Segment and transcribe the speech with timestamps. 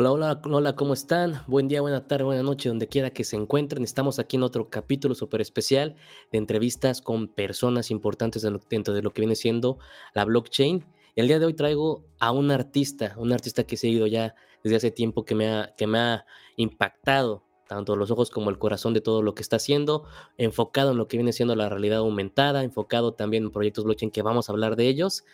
[0.00, 1.42] Hola, hola, hola, ¿cómo están?
[1.48, 3.82] Buen día, buena tarde, buena noche, donde quiera que se encuentren.
[3.82, 5.96] Estamos aquí en otro capítulo súper especial
[6.30, 9.80] de entrevistas con personas importantes dentro de lo que viene siendo
[10.14, 10.86] la blockchain.
[11.16, 14.76] El día de hoy traigo a un artista, un artista que he seguido ya desde
[14.76, 18.94] hace tiempo que me ha, que me ha impactado tanto los ojos como el corazón
[18.94, 20.04] de todo lo que está haciendo,
[20.36, 24.22] enfocado en lo que viene siendo la realidad aumentada, enfocado también en proyectos blockchain que
[24.22, 25.24] vamos a hablar de ellos.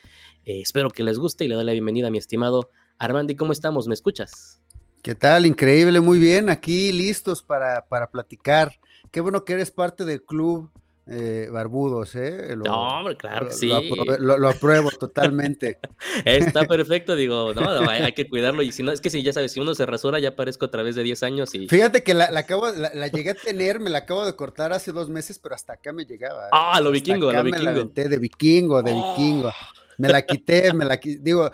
[0.46, 3.52] Eh, espero que les guste y le doy la bienvenida a mi estimado Armandi, ¿cómo
[3.52, 3.86] estamos?
[3.88, 4.60] ¿Me escuchas?
[5.02, 5.46] ¿Qué tal?
[5.46, 6.48] Increíble, muy bien.
[6.48, 8.72] Aquí listos para, para platicar.
[9.10, 10.70] Qué bueno que eres parte del club
[11.06, 12.56] eh, Barbudos, ¿eh?
[12.56, 13.70] no, hombre, claro que sí.
[14.18, 15.78] Lo, apruebo totalmente.
[16.24, 18.62] Está perfecto, digo, no, hay, que cuidarlo.
[18.62, 20.70] Y si no, es que si ya sabes, si uno se rasura, ya parezco a
[20.70, 21.68] través de 10 años y.
[21.68, 25.10] Fíjate que la, acabo, la, llegué a tener, me la acabo de cortar hace dos
[25.10, 26.46] meses, pero hasta acá me llegaba.
[26.46, 26.50] ¿eh?
[26.52, 27.64] Ah, lo vikingo, lo vikingo.
[27.64, 29.52] Me la de vikingo, de vikingo.
[29.98, 31.20] Me la quité, me la quité.
[31.22, 31.50] Digo,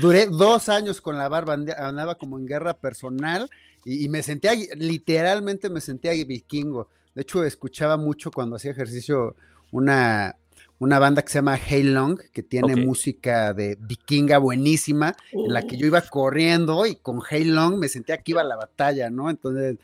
[0.00, 3.48] duré dos años con la barba, andaba como en guerra personal
[3.84, 6.88] y, me sentía, literalmente me sentía vikingo.
[7.14, 9.36] De hecho, escuchaba mucho cuando hacía ejercicio
[9.70, 10.36] una,
[10.84, 15.62] una banda que se llama Hey Long, que tiene música de vikinga buenísima, en la
[15.62, 19.08] que yo iba corriendo y con Hey Long me sentía que iba a la batalla,
[19.08, 19.30] ¿no?
[19.30, 19.78] Entonces,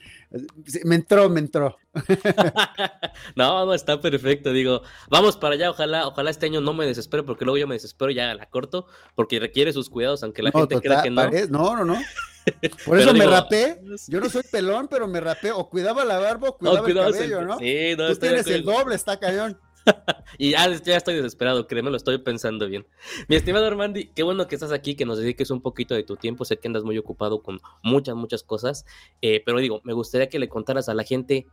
[0.84, 1.78] me entró, me entró.
[3.34, 7.24] no, no, está perfecto, digo, vamos para allá, ojalá, ojalá este año no me desespero,
[7.24, 10.52] porque luego yo me desespero y ya la corto, porque requiere sus cuidados, aunque la
[10.52, 11.30] gente crea que no.
[11.48, 12.00] No, no, no.
[12.84, 13.80] Por eso me rapé.
[14.08, 15.52] Yo no soy pelón, pero me rapé.
[15.52, 17.58] O cuidaba la barba o cuidaba, el cabello, ¿no?
[17.58, 19.58] Sí, no, Tú tienes el doble, está cañón.
[20.38, 22.86] y ya, ya, estoy desesperado, créeme, lo estoy pensando bien.
[23.28, 26.16] Mi estimado Armandi, qué bueno que estás aquí, que nos dediques un poquito de tu
[26.16, 26.44] tiempo.
[26.44, 28.84] Sé que andas muy ocupado con muchas, muchas cosas,
[29.22, 31.46] eh, pero digo, me gustaría que le contaras a la gente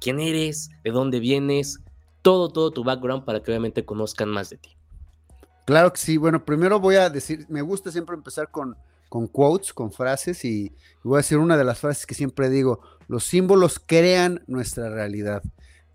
[0.00, 1.80] quién eres, de dónde vienes,
[2.22, 4.76] todo, todo tu background para que obviamente conozcan más de ti.
[5.64, 6.16] Claro que sí.
[6.16, 8.76] Bueno, primero voy a decir, me gusta siempre empezar con,
[9.08, 10.72] con quotes, con frases, y
[11.02, 15.42] voy a decir una de las frases que siempre digo, los símbolos crean nuestra realidad.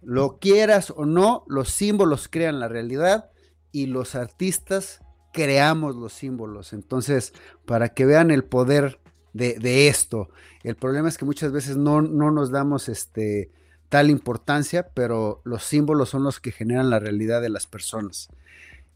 [0.02, 3.30] Lo quieras o no, los símbolos crean la realidad
[3.72, 5.02] y los artistas
[5.32, 6.74] creamos los símbolos.
[6.74, 7.34] Entonces,
[7.66, 9.00] para que vean el poder
[9.34, 10.30] de, esto,
[10.64, 13.52] el problema es que muchas veces no, no nos damos este,
[13.90, 18.30] tal importancia, pero los símbolos son los que generan la realidad de las personas.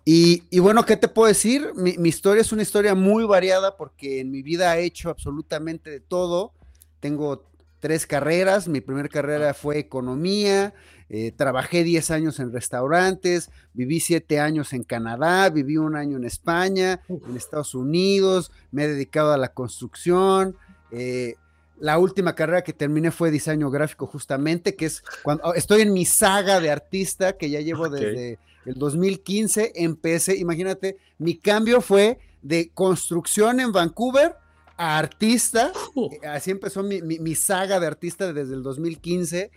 [0.07, 1.71] Y, bueno, ¿qué te puedo decir?
[1.75, 5.89] Mi, mi, historia es una historia muy variada porque en mi vida he hecho absolutamente
[5.89, 6.53] de todo.
[6.99, 7.49] Tengo
[7.85, 8.67] tres carreras.
[8.67, 10.73] Mi primera carrera fue economía.
[11.07, 16.23] Eh, trabajé 10 años en restaurantes, viví 7 años en Canadá, viví un año en
[16.23, 20.57] España, en Estados Unidos, me he dedicado a la construcción.
[20.89, 21.35] Eh,
[21.77, 26.05] la última carrera que terminé fue diseño gráfico justamente, que es cuando estoy en mi
[26.05, 32.71] saga de artista que ya llevo desde el 2015, empecé, imagínate, mi cambio fue de
[32.73, 34.37] construcción en Vancouver
[34.77, 35.71] a artista.
[35.95, 39.51] Eh, así empezó mi, saga de artista desde el 2015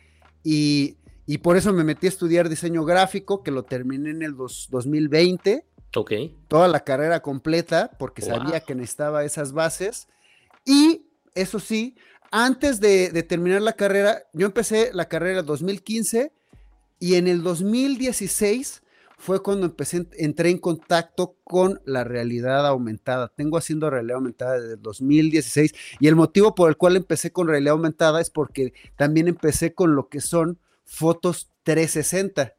[0.45, 0.97] y,
[1.43, 5.65] por eso me metí a estudiar diseño gráfico, que lo terminé en el 2020.
[5.97, 6.13] Ok.
[6.49, 10.09] Toda la carrera completa, porque sabía que necesitaba esas bases.
[10.65, 11.97] Y eso sí,
[12.31, 16.33] antes de, de terminar la carrera, yo empecé la carrera en el 2015
[17.01, 18.83] y en el 2016
[19.19, 23.33] fue cuando empecé, entré en contacto con la realidad aumentada.
[23.37, 27.49] Tengo haciendo realidad aumentada desde el 2016 y el motivo por el cual empecé con
[27.49, 32.55] realidad aumentada es porque también empecé con lo que son fotos 360,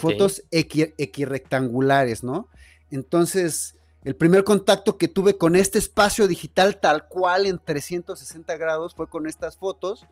[0.00, 2.48] fotos equirrectangulares, ¿no?
[2.90, 8.96] Entonces, el primer contacto que tuve con este espacio digital tal cual en 360 grados
[8.96, 10.06] fue con estas fotos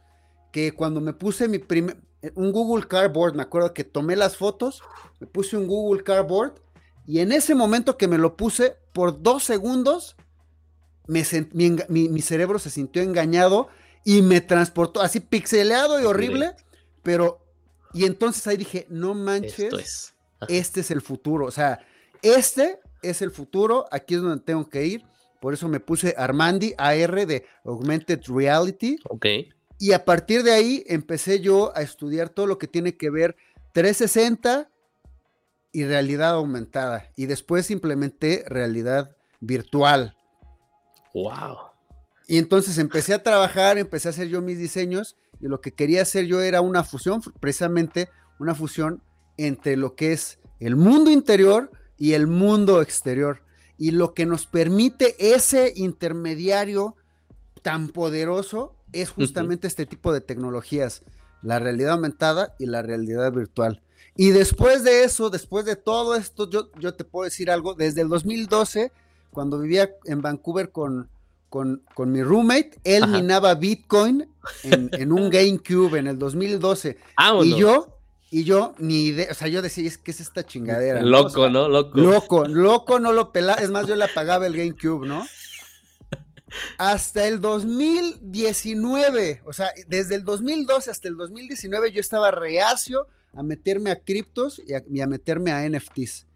[0.53, 1.99] que cuando me puse mi primer,
[2.35, 4.83] un Google Cardboard, me acuerdo que tomé las fotos,
[5.21, 6.55] me puse un Google Cardboard
[7.07, 10.17] y en ese momento que me lo puse, por dos segundos,
[11.07, 11.25] me
[11.89, 13.69] mi, cerebro se sintió engañado
[14.05, 16.55] y me transportó así pixeleado y horrible,
[17.03, 17.41] pero,
[17.95, 20.15] y entonces ahí dije, no manches,
[20.49, 21.81] este es el futuro, o sea,
[22.23, 25.05] este es el futuro, aquí es donde tengo que ir,
[25.41, 28.99] por eso me puse Armandi AR de Augmented Reality.
[29.09, 29.27] Ok
[29.79, 33.37] y a partir de ahí empecé yo a estudiar todo lo que tiene que ver
[33.73, 34.69] 360
[35.73, 37.11] y realidad aumentada.
[37.15, 40.17] Y después implementé realidad virtual.
[41.15, 41.57] ¡Wow!
[42.27, 46.03] Y entonces empecé a trabajar, empecé a hacer yo mis diseños y lo que quería
[46.03, 48.09] hacer yo era una fusión, precisamente
[48.41, 49.03] una fusión
[49.37, 53.43] entre lo que es el mundo interior y el mundo exterior.
[53.77, 56.97] Y lo que nos permite ese intermediario
[57.63, 61.03] tan poderoso es justamente este tipo de tecnologías,
[61.43, 63.83] la realidad aumentada y la realidad virtual.
[64.17, 68.03] Y después de eso, después de todo esto, yo, yo te puedo decir algo, desde
[68.03, 68.91] el 2012,
[69.31, 71.09] cuando vivía en Vancouver con,
[71.49, 72.81] con, con mi roommate.
[72.85, 74.29] Él minaba Bitcoin
[74.65, 76.99] en, un GameCube en el 2012.
[77.45, 77.89] Y yo,
[78.31, 81.03] y yo ni idea, o sea, yo decía, ¿qué es esta chingadera?
[81.03, 81.69] Loco, ¿no?
[81.69, 81.99] Loco.
[81.99, 83.61] Loco, loco, no lo pelaba.
[83.61, 85.25] Es más, yo le apagaba el GameCube, ¿no?
[86.79, 93.43] Hasta el 2019, o sea, desde el 2012 hasta el 2019 yo estaba reacio a
[93.43, 96.27] meterme a criptos y a, meterme a NFTs.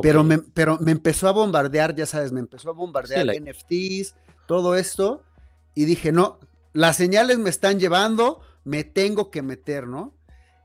[0.00, 4.14] Pero, me, pero me empezó a bombardear, ya sabes, me empezó a bombardear NFTs,
[4.46, 5.22] todo esto,
[5.74, 6.38] y dije, no,
[6.72, 10.14] las señales me están llevando, me tengo que meter, ¿no?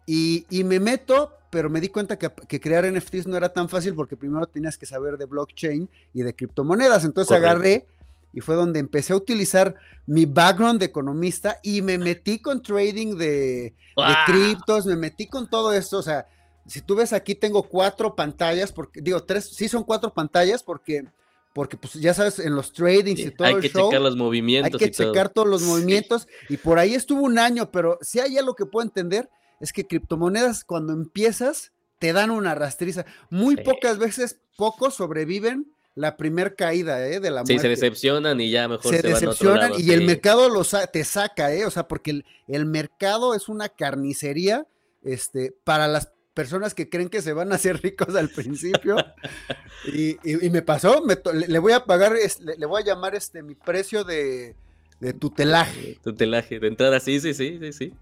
[0.06, 4.16] Y, me meto, pero me di cuenta que, crear NFTs no era tan fácil porque
[4.16, 7.04] primero tenías que saber de blockchain y de criptomonedas.
[7.04, 7.86] Entonces agarré
[8.34, 9.76] y fue donde empecé a utilizar
[10.06, 13.74] mi background de economista y me metí con trading de,
[14.26, 15.98] criptos, me metí con todo esto.
[15.98, 16.28] O sea,
[16.66, 21.06] si tú ves aquí tengo cuatro pantallas, porque digo, tres, sí son cuatro pantallas porque
[21.54, 24.72] porque pues ya sabes, en los tradings y todo hay que checar los movimientos.
[24.72, 28.38] Hay que checar todos los movimientos y por ahí estuvo un año, pero si hay
[28.38, 29.28] algo que puedo entender
[29.60, 33.08] es que criptomonedas cuando empiezas te dan una rastriza.
[33.32, 37.20] Muy pocas veces, pocos sobreviven la primer caída ¿eh?
[37.20, 37.54] de la muerte.
[37.54, 41.52] Sí, se decepcionan y ya mejor se, se decepcionan y el mercado los te saca,
[41.52, 41.66] ¿eh?
[41.66, 44.68] o sea, porque el, mercado es una carnicería
[45.04, 48.96] este, para las personas que creen que se van a hacer ricos al principio.
[49.92, 50.18] y,
[50.52, 51.04] me pasó,
[51.34, 54.56] le, voy a pagar, le, voy a llamar este mi precio de,
[55.00, 55.98] de tutelaje.
[56.04, 57.94] Tutelaje, de entrada, sí, sí, sí, sí, sí.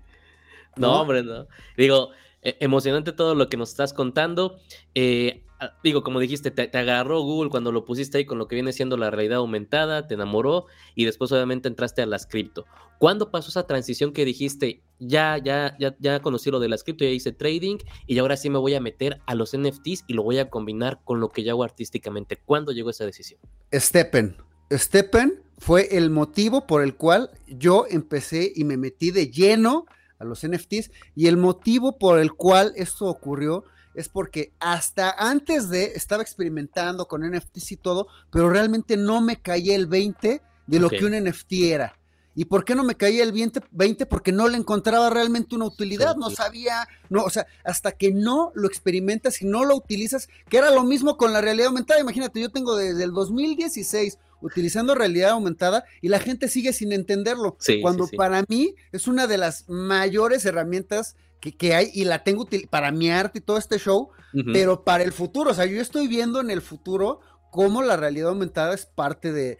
[0.75, 1.47] No, hombre, no.
[1.77, 2.09] Digo,
[2.41, 4.59] e, emocionante todo lo que nos estás contando.
[4.93, 5.44] Eh,
[5.83, 8.97] digo, como dijiste, te, agarró Google cuando lo pusiste ahí con lo que viene siendo
[8.97, 10.65] la realidad aumentada, te enamoró
[10.95, 12.65] y después obviamente entraste a las cripto.
[12.97, 17.03] ¿Cuándo pasó esa transición que dijiste, ya, ya, ya, ya conocí lo de las cripto,
[17.03, 20.23] ya hice trading y ahora sí me voy a meter a los NFTs y lo
[20.23, 22.37] voy a combinar con lo que yo hago artísticamente?
[22.37, 23.39] ¿Cuándo llegó esa decisión?
[23.73, 24.37] Steppen.
[24.71, 29.85] Steppen fue el motivo por el cual yo empecé y me metí de lleno
[30.19, 30.91] a los NFTs.
[31.15, 33.65] Y el motivo por el cual esto ocurrió
[33.95, 39.37] es porque hasta antes de estaba experimentando con NFTs y todo, pero realmente no me
[39.37, 41.97] caía el 20 de lo que un NFT era.
[42.37, 43.61] ¿Y por qué no me caía el 20?
[43.71, 48.11] 20 porque no le encontraba realmente una utilidad, no sabía, no, o sea, hasta que
[48.11, 52.01] no lo experimentas y no lo utilizas, que era lo mismo con la realidad aumentada.
[52.01, 57.57] Imagínate, yo tengo desde el 2016 utilizando realidad aumentada y la gente sigue sin entenderlo.
[57.81, 61.15] cuando para mí es una de las mayores herramientas
[61.53, 64.09] que, hay y la tengo para mi arte y todo este show,
[64.51, 67.21] pero para el futuro, o sea, yo estoy viendo en el futuro
[67.51, 69.57] cómo la realidad aumentada es parte de,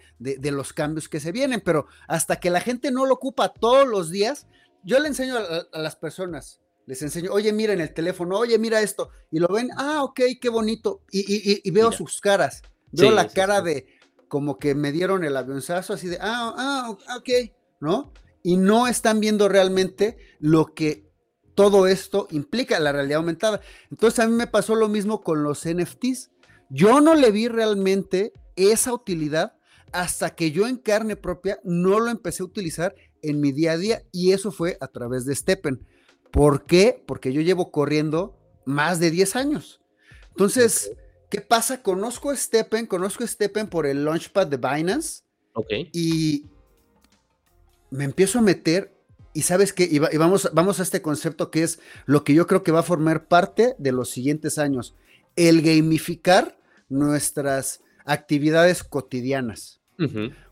[0.52, 4.12] los cambios que se vienen, pero hasta que la gente no lo ocupa todos los
[4.12, 4.48] días,
[4.84, 8.82] yo le enseño a, las personas, les enseño, oye, mira en el teléfono, oye, mira
[8.82, 13.62] esto, y lo ven, ah, ok, qué bonito, y, veo sus caras, veo la cara
[13.62, 13.88] de,
[14.28, 17.30] como que me dieron el avionzazo así de, ah, ah, ok,
[17.80, 18.12] ¿no?
[18.44, 21.05] Y no están viendo realmente lo que
[21.56, 23.62] todo esto implica, la realidad aumentada.
[23.90, 26.32] Entonces a mí me pasó lo mismo con los NFTs.
[26.70, 29.58] Yo no le vi realmente esa utilidad
[29.92, 33.78] hasta que yo en carne propia no lo empecé a utilizar en mi día a
[33.78, 35.86] día y eso fue a través de Steppen.
[36.32, 37.04] ¿Por qué?
[37.08, 39.82] Porque yo llevo corriendo más de 10 años.
[40.30, 40.92] Entonces,
[41.36, 41.82] ¿Qué pasa?
[41.82, 45.24] Conozco a Steppen, conozco a Steppen por el Launchpad de Binance.
[45.54, 45.70] Ok.
[45.92, 46.46] Y
[47.90, 48.95] me empiezo a meter
[49.36, 52.64] y sabes que y, vamos, vamos a este concepto que es lo que yo creo
[52.64, 54.96] que va a formar parte de los siguientes años,
[55.36, 59.82] el gamificar nuestras actividades cotidianas.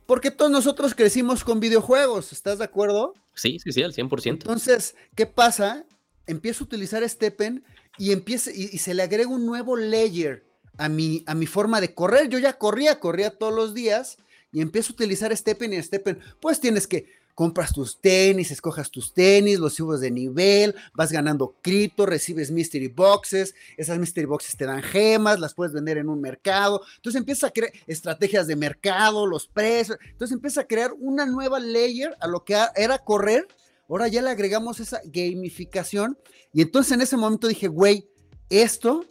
[0.06, 3.14] Porque todos nosotros crecimos con videojuegos, ¿estás de acuerdo?
[3.34, 4.28] Sí, sí, sí, al 100%.
[4.32, 5.86] Entonces, ¿qué pasa?
[6.28, 7.64] Empiezo a utilizar Steppen
[7.98, 10.46] y, empieza, y se le agrega un nuevo layer
[10.78, 12.28] a mi, a mi forma de correr.
[12.28, 14.18] Yo ya corría, corría todos los días
[14.52, 19.14] y empiezo a utilizar Steppen y Steppen, pues tienes que compras tus tenis, escojas tus
[19.14, 24.66] tenis, los subes de nivel, vas ganando cripto, recibes mystery boxes, esas mystery boxes te
[24.66, 29.26] dan gemas, las puedes vender en un mercado, entonces empieza a crear estrategias de mercado,
[29.26, 33.48] los precios, entonces empieza a crear una nueva layer a lo que era correr,
[33.90, 36.18] ahora ya le agregamos esa gamificación.
[36.52, 38.08] Y entonces en ese momento dije, güey,
[38.50, 39.06] esto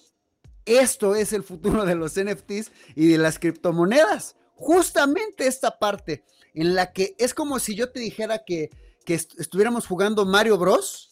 [0.64, 4.37] esto es el futuro de los NFTs y de las criptomonedas.
[4.55, 8.71] Justamente esta parte en la que es como si yo te dijera que,
[9.06, 11.09] estuviéramos jugando Mario Bros.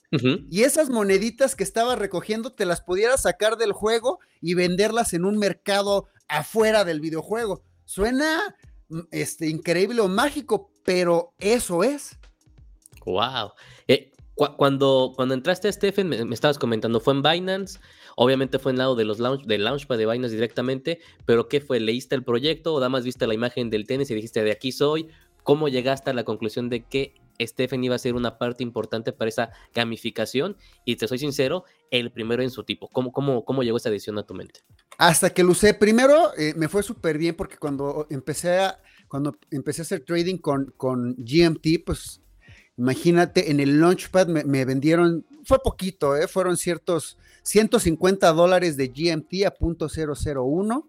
[0.51, 5.25] Y esas moneditas que estaba recogiendo te las pudieras sacar del juego y venderlas en
[5.25, 7.63] un mercado afuera del videojuego.
[7.85, 8.57] Suena
[8.89, 12.19] mm, este, increíble o mágico, pero eso es.
[13.05, 13.53] Wow.
[13.87, 17.79] Eh, cuando, cuando entraste Stephen, me, me, estabas comentando, fue en Binance.
[18.17, 21.81] Obviamente fue en lado de los launch, del Launchpad de Binance directamente, pero ¿qué fue?
[21.81, 24.73] ¿Leíste el proyecto o nada más viste la imagen del tenis y dijiste de aquí
[24.73, 25.09] soy?
[25.43, 29.29] ¿Cómo llegaste a la conclusión de que Stephen iba a ser una parte importante para
[29.29, 30.57] esa gamificación?
[30.85, 32.89] Y te soy sincero, el primero en su tipo.
[32.89, 34.61] ¿Cómo, cómo, cómo llegó esa decisión a tu mente?
[34.99, 35.75] Hasta que lo usé.
[35.75, 40.39] Primero eh, me fue súper bien porque cuando empecé a, cuando empecé a hacer trading
[40.39, 42.21] con, con GMT, pues
[42.77, 49.47] imagínate, en el Launchpad me, vendieron, fue poquito, eh, fueron ciertos 150 dólares de GMT
[49.47, 50.89] a punto .001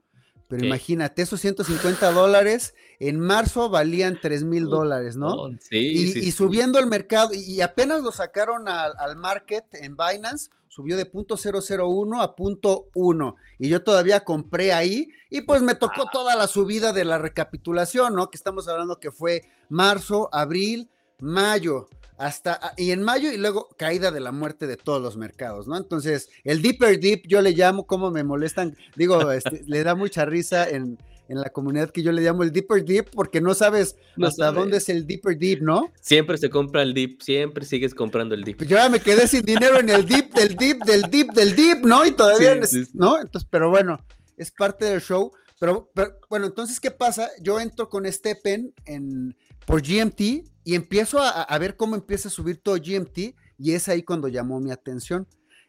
[0.52, 5.48] pero imagínate, esos 150 dólares en marzo valían 3 mil dólares, ¿no?
[5.62, 11.06] Sí, y, subiendo el mercado, y apenas lo sacaron al, market en Binance, subió de
[11.06, 16.10] punto .001 a punto .1, y yo todavía compré ahí, y pues me tocó ah.
[16.12, 18.30] toda la subida de la recapitulación, ¿no?
[18.30, 20.90] Que estamos hablando que fue marzo, abril,
[21.22, 21.88] mayo,
[22.18, 25.68] hasta, ah, y en mayo y luego caída de la muerte de todos los mercados,
[25.68, 25.78] ¿no?
[25.78, 30.26] Entonces, el Deeper Deep, yo le llamo, como me molestan, digo, este, le da mucha
[30.26, 34.52] risa en, la comunidad que yo le llamo el Deeper Deep, porque no sabes hasta
[34.52, 35.90] dónde es el Deeper Deep, ¿no?
[36.02, 38.64] Siempre se compra el Deep, siempre sigues comprando el Deep.
[38.64, 41.86] Yo ya me quedé sin dinero en el Deep, del Deep, del Deep, del Deep,
[41.86, 42.06] ¿no?
[42.06, 42.60] Y todavía,
[42.94, 43.18] ¿no?
[43.18, 43.98] Entonces, pero bueno,
[44.36, 45.32] es parte del show.
[45.58, 47.30] Pero, pero, bueno, entonces, ¿qué pasa?
[47.40, 49.34] Yo entro con Stepen en,
[49.66, 50.22] por GMT
[50.64, 54.60] y empiezo a, ver cómo empieza a subir todo GMT y es ahí cuando llamó
[54.60, 55.28] mi atención.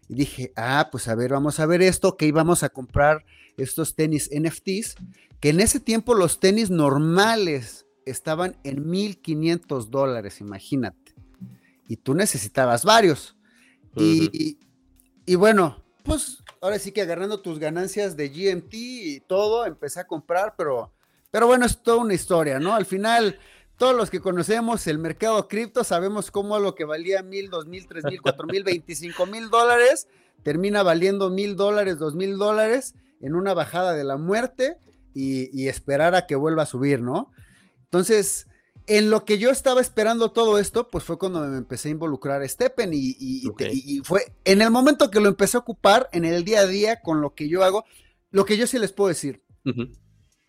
[0.08, 3.24] Y dije, ah, pues a ver, vamos a ver esto, que íbamos a comprar
[3.56, 4.96] estos tenis NFTs,
[5.40, 11.14] que en ese tiempo los tenis normales estaban en 1500 dólares, imagínate.
[11.88, 13.36] Y tú necesitabas varios.
[13.96, 14.58] y,
[15.26, 20.06] y, bueno, pues ahora sí que agarrando tus ganancias de GMT y todo, empecé a
[20.06, 20.92] comprar, pero,
[21.30, 22.74] pero bueno, es toda una historia, ¿no?
[22.74, 23.38] Al final
[23.82, 27.88] todos los que conocemos el mercado cripto sabemos cómo lo que valía mil, dos mil,
[27.88, 30.06] tres mil, cuatro mil, veinticinco mil dólares
[30.44, 34.76] termina valiendo mil dólares, dos mil dólares en una bajada de la muerte
[35.14, 37.32] y, esperar a que vuelva a subir, ¿no?
[37.82, 38.46] Entonces,
[38.86, 42.40] en lo que yo estaba esperando todo esto, pues fue cuando me empecé a involucrar
[42.40, 43.50] a Steppen y,
[44.04, 47.20] fue en el momento que lo empecé a ocupar en el día a día con
[47.20, 47.84] lo que yo hago,
[48.30, 49.42] lo que yo sí les puedo decir.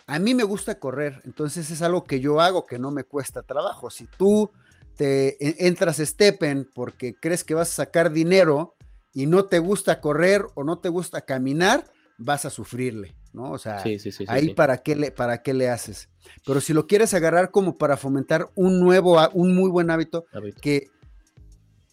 [0.05, 3.41] A mí me gusta correr, entonces es algo que yo hago que no me cuesta
[3.41, 3.89] trabajo.
[3.89, 4.51] Si tú
[4.97, 8.75] te entras a Steppen porque crees que vas a sacar dinero
[9.13, 11.85] y no te gusta correr o no te gusta caminar,
[12.17, 13.51] vas a sufrirle, ¿no?
[13.51, 13.83] O sea,
[14.27, 16.09] ahí para qué le para qué le haces.
[16.45, 20.25] Pero si lo quieres agarrar como para fomentar un nuevo un muy buen hábito,
[20.61, 20.91] que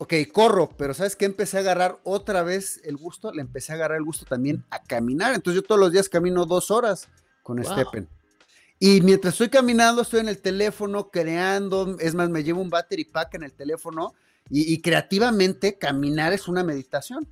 [0.02, 1.26] Ok, corro, pero ¿sabes qué?
[1.26, 4.82] Empecé a agarrar otra vez el gusto, le empecé a agarrar el gusto también a
[4.82, 5.34] caminar.
[5.34, 7.10] Entonces yo todos los días camino dos horas
[7.50, 8.08] con Steppen.
[8.78, 13.04] Y mientras estoy caminando, estoy en el teléfono creando, es más, me llevo un battery
[13.04, 14.14] pack en el teléfono
[14.48, 17.28] y, creativamente caminar es una meditación.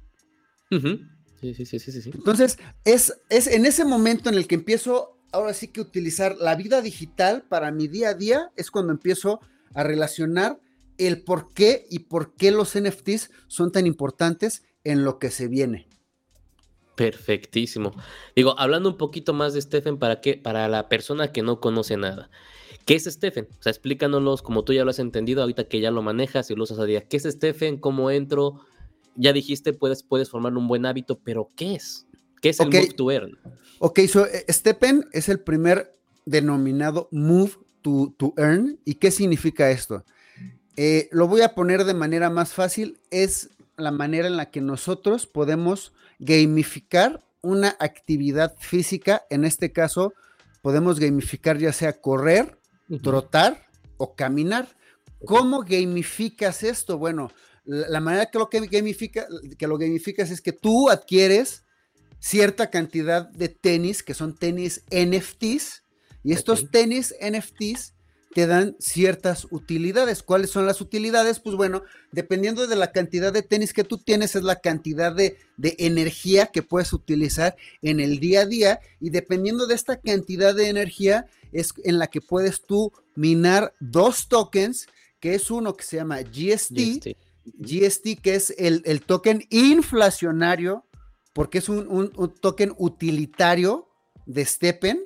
[0.70, 2.10] sí, sí, sí, sí, sí.
[2.12, 6.54] Entonces, es, es en ese momento en el que empiezo ahora sí que utilizar la
[6.54, 9.40] vida digital para mi día a día, es cuando empiezo
[9.74, 10.60] a relacionar
[10.96, 15.48] el por qué y por qué los NFTs son tan importantes en lo que se
[15.48, 15.87] viene.
[16.98, 17.92] Perfectísimo.
[18.34, 20.34] Digo, hablando un poquito más de Stephen, ¿para qué?
[20.34, 22.28] Para la persona que no conoce nada.
[22.84, 23.46] ¿Qué es Stephen?
[23.56, 26.56] O sea, explícanos como tú ya lo has entendido, ahorita que ya lo manejas y
[26.56, 27.06] lo usas a día.
[27.06, 27.78] ¿Qué es Stephen?
[27.78, 28.64] ¿Cómo entro?
[29.14, 32.04] Ya dijiste, puedes, puedes formar un buen hábito, pero ¿qué es?
[32.42, 33.38] ¿Qué es el Move to Earn?
[33.78, 35.92] Ok, so eh, Stephen es el primer
[36.24, 37.52] denominado Move
[37.82, 38.80] to, to Earn.
[38.84, 40.04] ¿Y qué significa esto?
[40.76, 42.98] Eh, lo voy a poner de manera más fácil.
[43.12, 50.14] Es la manera en la que nosotros podemos gamificar una actividad física, en este caso
[50.62, 52.58] podemos gamificar ya sea correr,
[53.02, 54.68] trotar o caminar.
[55.24, 56.98] ¿Cómo gamificas esto?
[56.98, 57.30] Bueno,
[57.64, 59.26] la, manera que lo, que, gamifica,
[59.58, 61.64] que lo gamificas es que tú adquieres
[62.18, 65.84] cierta cantidad de tenis, que son tenis NFTs,
[66.24, 67.94] y estos tenis NFTs
[68.34, 70.22] te dan ciertas utilidades.
[70.22, 71.40] ¿Cuáles son las utilidades?
[71.40, 71.82] Pues bueno,
[72.12, 76.62] dependiendo de la cantidad de tenis que tú tienes, es la cantidad de, energía que
[76.62, 81.72] puedes utilizar en el día a día y dependiendo de esta cantidad de energía es
[81.82, 84.86] en la que puedes tú minar dos tokens,
[85.18, 90.84] que es uno que se llama GST, GST, que es el, token inflacionario,
[91.32, 93.88] porque es un, un token utilitario
[94.26, 95.02] de Steppen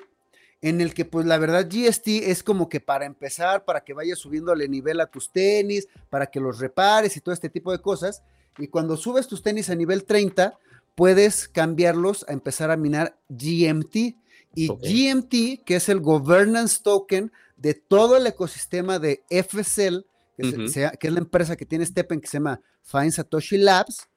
[0.62, 4.20] en el que pues la verdad GST es como que para empezar, para que vayas
[4.20, 8.22] subiéndole nivel a tus tenis, para que los repares y todo este tipo de cosas.
[8.58, 10.56] Y cuando subes tus tenis a nivel 30,
[10.94, 14.16] puedes cambiarlos a empezar a minar GMT.
[14.54, 20.04] Y GMT, que es el governance token de todo el ecosistema de FSL,
[20.36, 24.08] que, que es la empresa que tiene Steppen, que se llama Fine Satoshi Labs,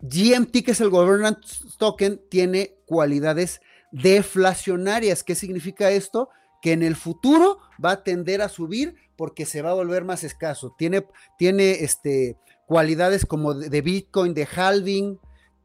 [0.00, 3.60] GMT, que es el governance token, tiene cualidades
[3.92, 5.22] deflacionarias.
[5.22, 6.28] ¿Qué significa esto?
[6.62, 10.24] Que en el futuro va a tender a subir porque se va a volver más
[10.24, 10.74] escaso.
[10.78, 11.06] Tiene,
[11.38, 15.18] tiene este, cualidades como de, Bitcoin, de halving,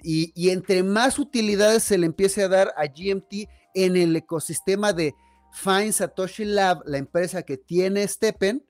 [0.05, 5.15] y, entre más utilidades se le empiece a dar a GMT en el ecosistema de
[5.53, 8.65] Fine Satoshi Lab, la empresa que tiene Steppen,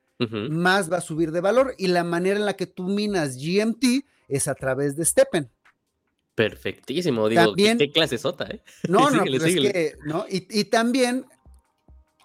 [0.50, 1.76] más va a subir de valor.
[1.78, 5.50] Y la manera en la que tú minas GMT es a través de Steppen.
[6.36, 8.62] Perfectísimo, digo, qué clase sota, ¿eh?
[8.90, 10.26] No, no, pues es que, ¿no?
[10.30, 11.26] Y, también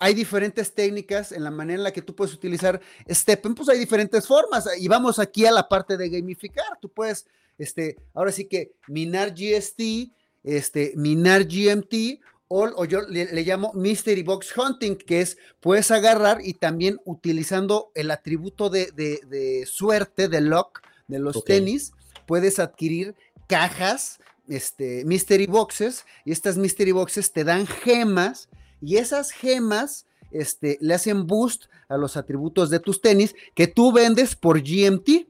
[0.00, 3.78] hay diferentes técnicas en la manera en la que tú puedes utilizar Steppen, pues hay
[3.78, 4.68] diferentes formas.
[4.78, 6.78] Y vamos aquí a la parte de gamificar.
[6.80, 7.26] Tú puedes,
[7.58, 10.10] este, ahora sí que minar GST,
[10.44, 16.54] este, minar GMT, o, yo le, llamo Mystery Box Hunting, que es, puedes agarrar y
[16.54, 21.92] también utilizando el atributo de, suerte, de luck, de los tenis,
[22.26, 23.14] puedes adquirir
[23.48, 28.48] cajas, este, mystery boxes, y estas mystery boxes te dan gemas,
[28.80, 33.92] y esas gemas este, le hacen boost a los atributos de tus tenis que tú
[33.92, 35.26] vendes por GMT.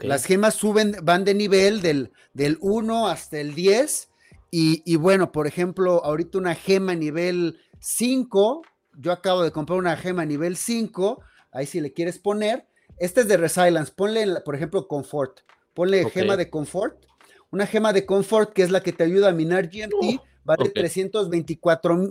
[0.00, 4.08] Las gemas suben, van de nivel del, del 1 hasta el 10.
[4.50, 8.62] Y, y, bueno, por ejemplo, ahorita una gema nivel 5,
[8.98, 12.66] yo acabo de comprar una gema nivel 5, ahí si le quieres poner,
[12.98, 15.40] este es de Resilience, ponle, por ejemplo, Comfort,
[15.74, 17.07] ponle gema de Comfort
[17.50, 22.10] una gema de confort que es la que te ayuda a minar GMT, vale 324,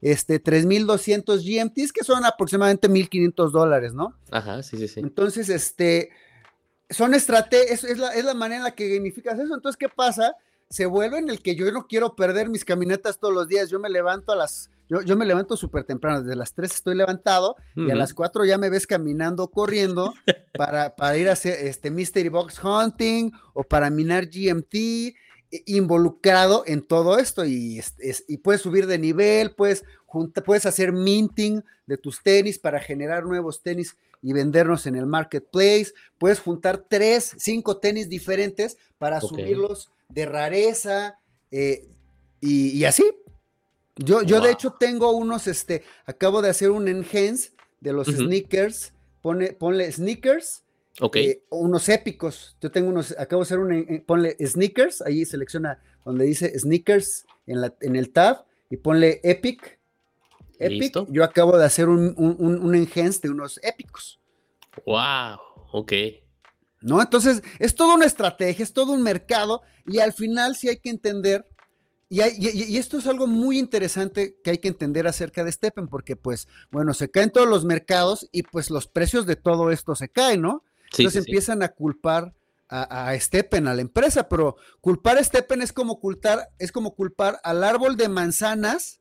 [0.00, 4.14] este, 3200 GMTs, que son aproximadamente 1500 dólares, ¿no?
[4.30, 5.00] Ajá, sí, sí, sí.
[5.00, 6.10] Entonces, este,
[6.90, 9.54] son estrategias, es, la, es la manera en la que gamificas eso.
[9.54, 10.34] Entonces, ¿qué pasa?
[10.72, 13.68] Se vuelve en el que yo no quiero perder mis caminatas todos los días.
[13.68, 17.56] Yo me levanto a las yo, me levanto súper temprano, desde las 3 estoy levantado
[17.74, 20.12] y a las 4 ya me ves caminando, corriendo
[20.54, 25.14] para, para ir a hacer este Mystery Box Hunting o para minar GMT,
[25.64, 27.46] involucrado en todo esto.
[27.46, 27.80] Y,
[28.28, 29.84] y puedes subir de nivel, puedes,
[30.44, 35.92] puedes hacer minting de tus tenis para generar nuevos tenis y vendernos en el marketplace,
[36.16, 41.18] puedes juntar 3, 5 tenis diferentes para subirlos de rareza
[41.50, 41.88] eh,
[42.40, 43.04] y así,
[43.96, 48.92] yo, yo de hecho tengo unos, este, acabo de hacer un enhance de los sneakers,
[49.20, 50.64] Pone, ponle sneakers,
[51.14, 52.56] eh, unos épicos.
[52.60, 57.60] Yo tengo unos, acabo de hacer un, ponle sneakers, ahí selecciona donde dice sneakers en,
[57.60, 59.78] la, en el tab y ponle epic.
[60.58, 64.20] Epic, yo acabo de hacer un, un, enhance de unos épicos.
[64.86, 65.38] Wow,
[65.72, 65.92] ok.
[66.82, 67.00] ¿No?
[67.00, 70.90] Entonces, es toda una estrategia, es todo un mercado y al final sí hay que
[70.90, 71.46] entender
[72.12, 76.46] y, esto es algo muy interesante que hay que entender acerca de Steppen, porque pues,
[76.70, 80.42] bueno, se caen todos los mercados y pues los precios de todo esto se caen,
[80.42, 80.62] ¿no?
[80.90, 82.34] Entonces empiezan a culpar
[82.68, 86.94] a, a, Steppen, a la empresa, pero culpar a Steppen es como culpar, es como
[86.94, 89.00] culpar al árbol de manzanas,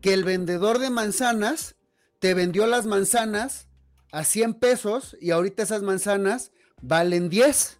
[0.00, 1.74] que el vendedor de manzanas
[2.20, 3.66] te vendió las manzanas
[4.12, 7.78] a 100 pesos y ahorita esas manzanas valen 10.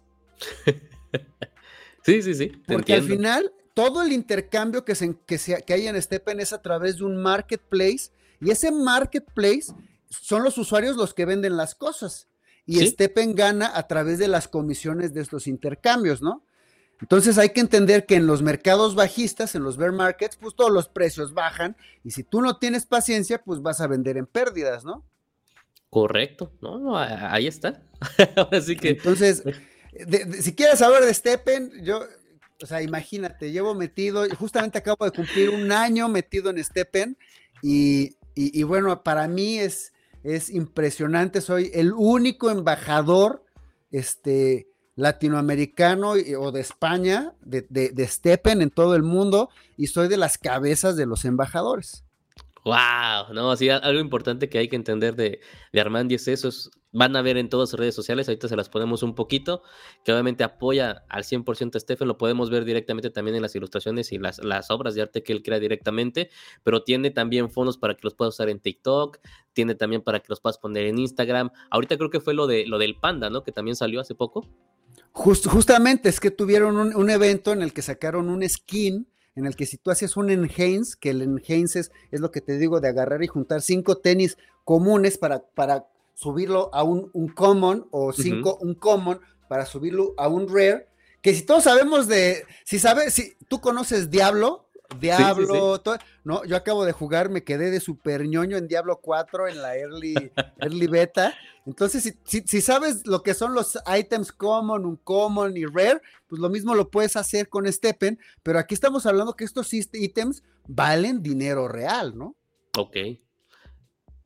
[2.03, 2.51] sí, sí, sí.
[2.67, 6.61] Porque al final todo el intercambio que, se, que, que hay en Steppen es a
[6.61, 9.73] través de un marketplace y ese marketplace
[10.09, 12.27] son los usuarios los que venden las cosas
[12.67, 16.43] y Steppen gana a través de las comisiones de estos intercambios, ¿no?
[16.99, 20.71] Entonces hay que entender que en los mercados bajistas, en los bear markets, pues todos
[20.71, 24.83] los precios bajan y si tú no tienes paciencia, pues vas a vender en pérdidas,
[24.83, 25.05] ¿no?
[25.89, 27.81] Correcto, no, ahí está.
[28.51, 29.43] Así que entonces,
[30.39, 32.03] si quieres saber de Steppen, yo
[32.61, 37.17] o sea, imagínate, llevo metido, justamente acabo de cumplir un año metido en Steppen
[37.61, 43.43] y, y, bueno, para mí es, es impresionante, soy el único embajador
[43.91, 50.07] este, latinoamericano o de España, de, de, de Steppen en todo el mundo y soy
[50.07, 52.03] de las cabezas de los embajadores.
[52.63, 55.39] Wow, no, sí, algo importante que hay que entender de,
[55.71, 56.49] de Armandi es eso,
[56.91, 59.61] van a ver en todas sus redes sociales, ahorita se las ponemos un poquito,
[60.03, 64.11] que obviamente apoya al 100% a Stephen, lo podemos ver directamente también en las ilustraciones
[64.11, 66.29] y las, las obras de arte que él crea directamente,
[66.63, 69.19] pero tiene también fondos para que los puedas usar en TikTok,
[69.53, 72.65] tiene también para que los puedas poner en Instagram, ahorita creo que fue lo, de,
[72.65, 73.43] lo del panda, ¿no?
[73.43, 74.47] Que también salió hace poco.
[75.13, 79.55] justamente es que tuvieron un, un evento en el que sacaron un skin en el
[79.55, 82.87] que si tú haces un enhance, que el enhance es, lo que te digo de
[82.87, 88.57] agarrar y juntar cinco tenis comunes para, para subirlo a un, un common o cinco,
[88.61, 90.87] un common para subirlo a un rare,
[91.21, 94.66] que si todos sabemos de, si sabes, si tú conoces Diablo,
[94.99, 95.81] Diablo,
[96.23, 99.77] no, yo acabo de jugar, me quedé de super ñoño en Diablo 4 en la
[99.77, 100.15] early,
[100.59, 101.35] early beta.
[101.65, 106.49] Entonces, si, sabes lo que son los items common, un common y rare, pues lo
[106.49, 111.67] mismo lo puedes hacer con Steppen, pero aquí estamos hablando que estos ítems valen dinero
[111.67, 112.35] real, ¿no?
[112.77, 112.95] Ok.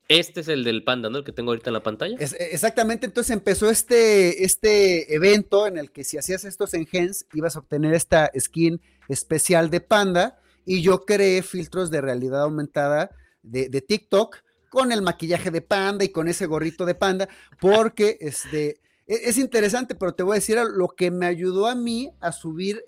[0.08, 1.20] Este es el del panda, ¿no?
[1.20, 2.18] El que tengo ahorita en la pantalla.
[2.20, 7.26] E, exactamente, entonces empezó este, este evento en el que si hacías estos en Gens
[7.34, 13.12] ibas a obtener esta skin especial de panda y yo creé filtros de realidad aumentada
[13.44, 14.38] de, TikTok
[14.70, 17.28] con el maquillaje de panda y con ese gorrito de panda,
[17.60, 21.76] porque este, e, es interesante, pero te voy a decir lo que me ayudó a
[21.76, 22.86] mí a subir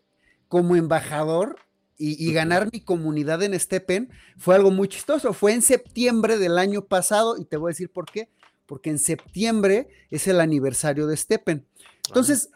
[0.48, 1.58] como embajador
[1.98, 5.32] y, ganar mi comunidad en Steppen fue algo muy chistoso.
[5.32, 8.28] Fue en septiembre del año pasado y te voy a decir por qué.
[8.66, 11.66] Porque en septiembre es el aniversario de Steppen.
[12.08, 12.50] Entonces,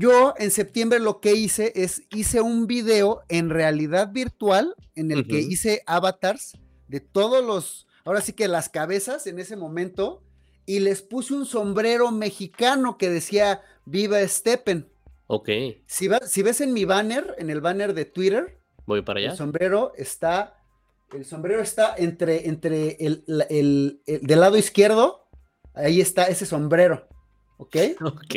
[0.00, 5.26] yo en septiembre lo que hice es hice un video en realidad virtual en el
[5.26, 6.56] que hice avatars
[6.88, 10.22] de todos los, ahora sí que las cabezas en ese momento
[10.64, 14.88] y les puse un sombrero mexicano que decía Viva Steppen.
[15.26, 15.50] Ok.
[15.86, 19.32] Si, si ves en mi banner, en el banner de Twitter, Voy para allá.
[19.32, 20.56] El sombrero está,
[21.12, 25.28] el sombrero está entre, entre el, del lado izquierdo,
[25.74, 27.06] ahí está ese sombrero,
[27.58, 27.76] ¿ok?
[28.00, 28.34] Ok.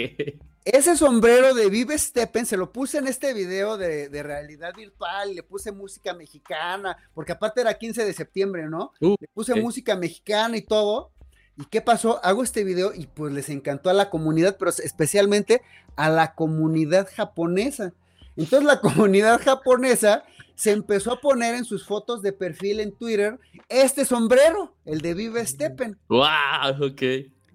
[0.65, 5.43] Ese sombrero de Vive Steppen se lo puse en este video de, realidad virtual, le
[5.43, 8.93] puse música mexicana, porque aparte era 15 de septiembre, ¿no?
[9.02, 11.12] Uh, le puse música mexicana y todo.
[11.58, 12.23] ¿Y qué pasó?
[12.23, 15.62] Hago este video y pues les encantó a la comunidad, pero especialmente
[15.97, 17.93] a la comunidad japonesa.
[18.38, 20.23] Entonces la comunidad japonesa
[20.56, 25.13] se empezó a poner en sus fotos de perfil en Twitter este sombrero, el de
[25.13, 25.99] Vive Steppen.
[26.08, 26.86] ¡Wow!
[26.86, 27.02] Ok.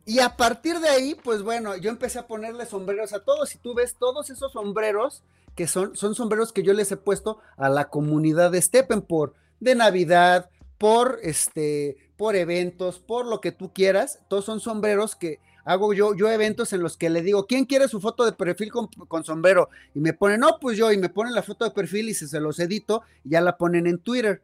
[0.09, 3.55] Y a partir de ahí, pues bueno, yo empecé a ponerle sombreros a todos.
[3.55, 5.23] Y tú ves todos esos sombreros,
[5.55, 9.35] que son, son sombreros que yo les he puesto a la comunidad de Steppen por
[9.61, 14.21] de Navidad, por este, por eventos, por lo que tú quieras.
[14.29, 17.87] Todos son sombreros que hago yo, yo eventos en los que le digo, ¿quién quiere
[17.87, 19.69] su foto de perfil con, sombrero?
[19.95, 22.29] Y me ponen, no, pues yo, y me ponen la foto de perfil y se,
[22.29, 24.41] se los edito y ya la ponen en Twitter.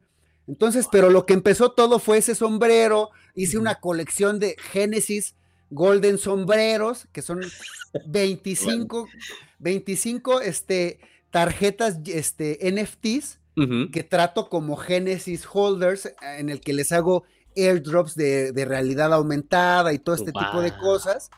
[0.46, 5.35] Entonces, pero lo que empezó todo fue ese sombrero, hice una colección de Genesis
[5.74, 7.40] Golden Sombreros, que son
[8.06, 9.08] 25,
[9.58, 13.40] 25 este, tarjetas este, NFTs
[13.92, 17.22] que trato como Genesis Holders, en el que les hago
[17.56, 21.30] airdrops de, realidad aumentada y todo este tipo de cosas.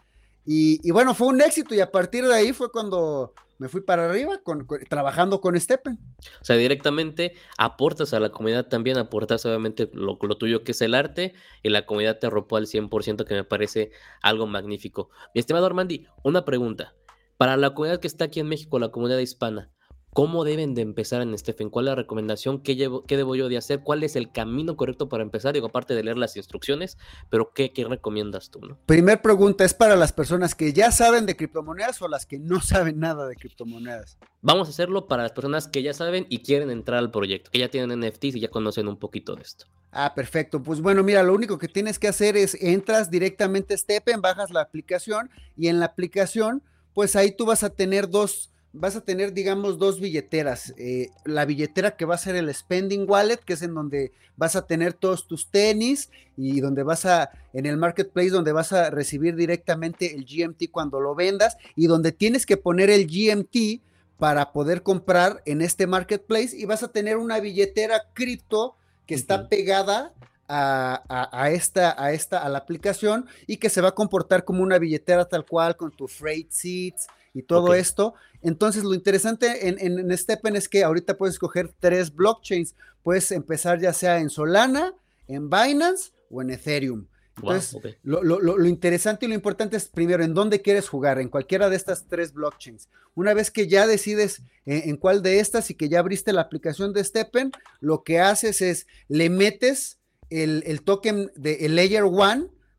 [0.46, 4.06] Y, bueno, fue un éxito y a partir de ahí fue cuando me fui para
[4.06, 5.98] arriba con, trabajando con Steppen.
[6.40, 10.82] O sea, directamente aportas a la comunidad también, aportas obviamente lo, lo, tuyo que es
[10.82, 13.90] el arte y la comunidad te arropó al 100% que me parece
[14.22, 15.10] algo magnífico.
[15.34, 16.94] Mi estimado Armandi, una pregunta.
[17.36, 19.70] Para la comunidad que está aquí en México, la comunidad hispana,
[20.16, 21.68] ¿Cómo deben de empezar en Stephen?
[21.68, 22.62] ¿Cuál es la recomendación?
[22.62, 23.80] ¿Qué, llevo, ¿Qué debo yo de hacer?
[23.80, 25.52] ¿Cuál es el camino correcto para empezar?
[25.52, 26.96] Digo, aparte de leer las instrucciones,
[27.28, 28.60] pero ¿qué, qué recomiendas tú?
[28.60, 28.78] No?
[28.86, 32.62] Primer pregunta, ¿es para las personas que ya saben de criptomonedas o las que no
[32.62, 34.16] saben nada de criptomonedas?
[34.40, 37.58] Vamos a hacerlo para las personas que ya saben y quieren entrar al proyecto, que
[37.58, 39.66] ya tienen NFTs y ya conocen un poquito de esto.
[39.92, 40.62] Ah, perfecto.
[40.62, 44.50] Pues bueno, mira, lo único que tienes que hacer es entras directamente a Stepen, bajas
[44.50, 46.62] la aplicación y en la aplicación,
[46.94, 50.74] pues ahí tú vas a tener dos vas a tener, digamos, dos billeteras.
[50.76, 54.56] Eh, la billetera que va a ser el spending wallet, que es en donde vas
[54.56, 58.90] a tener todos tus tenis y donde vas a, en el marketplace, donde vas a
[58.90, 63.82] recibir directamente el GMT cuando lo vendas y donde tienes que poner el GMT
[64.18, 68.76] para poder comprar en este marketplace y vas a tener una billetera cripto
[69.06, 70.12] que está pegada
[70.48, 74.78] a, esta, a esta, a la aplicación y que se va a comportar como una
[74.78, 78.14] billetera tal cual con tu freight seats y todo esto.
[78.40, 82.74] Entonces, lo interesante en, en, Steppen es que ahorita puedes escoger tres blockchains.
[83.02, 84.94] Puedes empezar ya sea en Solana,
[85.28, 87.06] en Binance o en Ethereum.
[87.36, 91.76] Entonces, lo, interesante y lo importante es primero en dónde quieres jugar, en cualquiera de
[91.76, 92.88] estas tres blockchains.
[93.14, 96.94] Una vez que ya decides en, cuál de estas y que ya abriste la aplicación
[96.94, 99.98] de Steppen, lo que haces es le metes
[100.30, 102.04] el, token de el Layer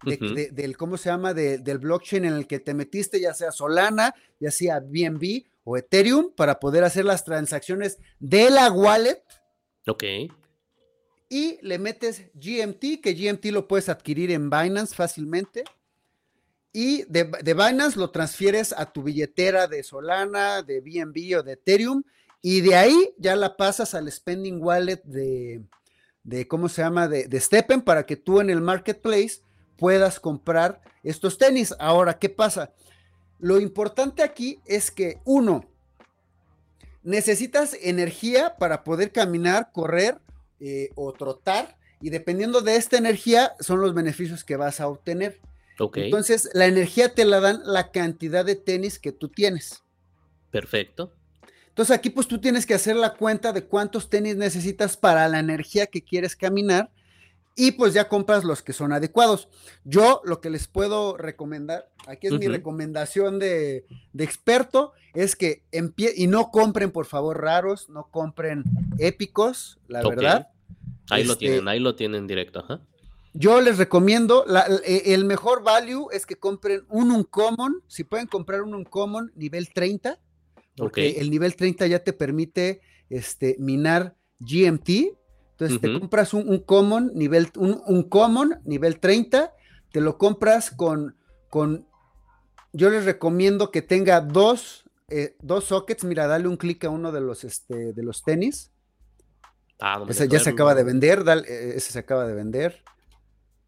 [0.05, 1.33] One del, ¿cómo se llama?
[1.33, 6.31] del blockchain en el que te metiste, ya sea Solana, ya sea BNB o Ethereum,
[6.35, 9.23] para poder hacer las transacciones de la wallet.
[9.87, 10.03] Ok.
[11.29, 15.63] Y le metes GMT, que GMT lo puedes adquirir en Binance fácilmente.
[16.71, 21.53] Y de, de Binance lo transfieres a tu billetera de Solana, de BNB o de
[21.53, 22.03] Ethereum.
[22.41, 25.63] Y de ahí ya la pasas al spending wallet de,
[26.23, 27.07] de ¿cómo se llama?
[27.07, 29.41] De, de Steppen para que tú en el marketplace
[29.77, 31.73] puedas comprar estos tenis.
[31.79, 32.73] Ahora, ¿qué pasa?
[33.39, 35.65] Lo importante aquí es que uno,
[37.03, 40.19] necesitas energía para poder caminar, correr
[40.59, 45.39] eh, o trotar y dependiendo de esta energía son los beneficios que vas a obtener.
[45.93, 49.83] Entonces, la energía te la dan la cantidad de tenis que tú tienes.
[50.49, 51.13] Perfecto.
[51.67, 55.37] Entonces aquí pues tú tienes que hacer la cuenta de cuántos tenis necesitas para la
[55.37, 56.89] energía que quieres caminar
[57.57, 59.49] y pues ya compras los que son adecuados.
[59.83, 63.85] Yo lo que les puedo recomendar, aquí es mi recomendación de,
[64.17, 68.63] experto, es que empie y no compren por favor raros, no compren
[68.99, 70.49] épicos, la verdad.
[71.09, 72.81] Ahí lo tienen, este ahí lo tienen directo, ajá.
[73.33, 74.45] Yo les recomiendo,
[74.85, 79.73] e, el mejor value es que compren un Uncommon, si pueden comprar un Uncommon nivel
[79.73, 80.19] 30,
[80.75, 85.17] porque el nivel 30 ya te permite este, minar GMT,
[85.59, 89.51] entonces te compras un, common nivel, un, common nivel 30,
[89.91, 91.15] te lo compras con,
[91.49, 91.87] con,
[92.73, 97.11] yo les recomiendo que tenga dos, eh, dos sockets, mira, dale un clic a uno
[97.11, 98.71] de los, este, de los tenis.
[99.79, 102.83] Ah, ese ya se acaba de vender, eh, ese se acaba de vender.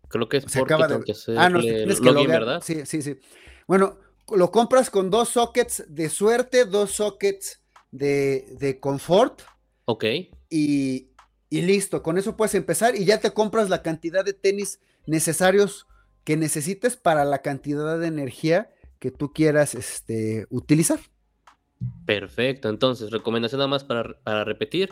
[0.08, 0.95] Creo que es se acaba de...
[1.38, 2.62] ah, no, tienes que ¿verdad?
[2.63, 3.17] Sí, sí, sí.
[3.67, 3.97] Bueno,
[4.36, 9.41] lo compras con dos sockets de suerte, dos sockets de, de confort.
[9.86, 10.06] Ok.
[10.52, 11.09] Y,
[11.49, 15.88] y listo, con eso puedes empezar y ya te compras la cantidad de tenis necesarios
[16.23, 20.99] que necesites para la cantidad de energía que tú quieras este, utilizar.
[22.05, 24.91] Perfecto, entonces, recomendación nada más para, repetir,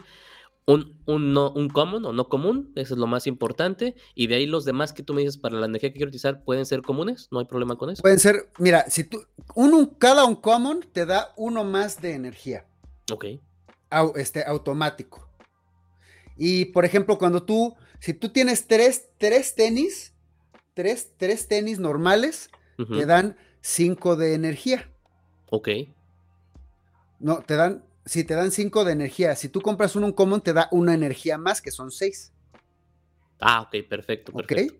[0.65, 4.35] un, un, no, un common o no común, eso es lo más importante, y de
[4.35, 6.81] ahí los demás que tú me dices para la energía que quiero utilizar pueden ser
[6.81, 8.01] comunes, no hay problema con eso.
[8.01, 9.21] Pueden ser, mira, si tú,
[9.53, 12.65] un, cada un common te da uno más de energía.
[13.11, 13.25] Ok.
[14.15, 15.26] este, automático.
[16.38, 20.13] Y por ejemplo, cuando tú, si tú tienes tres, tres tenis,
[20.73, 24.89] tres, tres tenis normales, te dan cinco de energía.
[25.50, 25.69] Ok.
[27.19, 29.36] No, te dan, si te dan cinco de energía.
[29.36, 32.32] Si tú compras uno un common, te da una energía más, que son seis.
[33.39, 34.76] Ah, ok, perfecto, perfecto.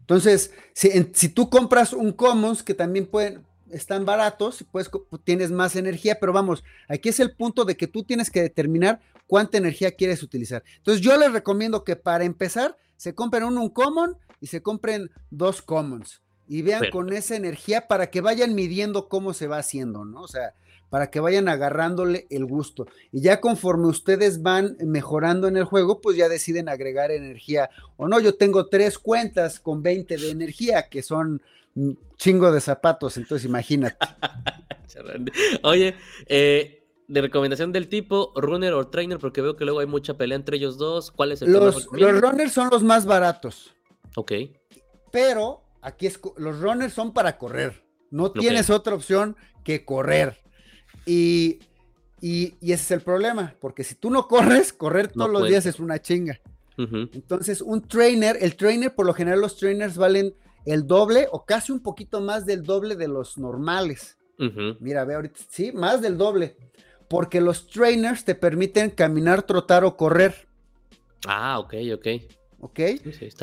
[0.00, 4.90] Entonces, si, si, tú compras un commons, que también pueden, están baratos, pues
[5.24, 9.00] tienes más energía, pero vamos, aquí es el punto de que tú tienes que determinar
[9.28, 10.64] cuánta energía quieres utilizar.
[10.78, 15.10] Entonces yo les recomiendo que para empezar se compren un, un common y se compren
[15.30, 20.04] dos commons y vean con esa energía para que vayan midiendo cómo se va haciendo,
[20.04, 20.22] ¿no?
[20.22, 20.54] O sea,
[20.88, 22.86] para que vayan agarrándole el gusto.
[23.12, 27.68] Y ya conforme ustedes van mejorando en el juego, pues ya deciden agregar energía.
[27.98, 31.42] O no, yo tengo tres cuentas con 20 de energía, que son
[32.16, 33.96] chingo de zapatos, entonces imagínate.
[35.62, 35.94] Oye,
[36.26, 36.77] eh,
[37.08, 40.58] de recomendación del tipo, runner o trainer, porque veo que luego hay mucha pelea entre
[40.58, 41.10] ellos dos.
[41.10, 43.74] ¿Cuál es el Los, los runners son los más baratos.
[44.14, 44.32] Ok.
[45.10, 47.82] Pero aquí es, los runners son para correr.
[48.10, 50.38] No tienes otra opción que correr.
[51.06, 51.60] Y,
[52.20, 55.80] y, ese es el problema, porque si tú no corres, correr todos los días es
[55.80, 56.40] una chinga.
[56.76, 61.72] Entonces, un trainer, el trainer, por lo general los trainers valen el doble o casi
[61.72, 64.16] un poquito más del doble de los normales.
[64.78, 66.56] Mira, ve ahorita, sí, más del doble.
[67.08, 70.46] Porque los trainers te permiten caminar, trotar o correr.
[71.26, 72.06] Ah, ok, ok.
[72.60, 72.80] Ok.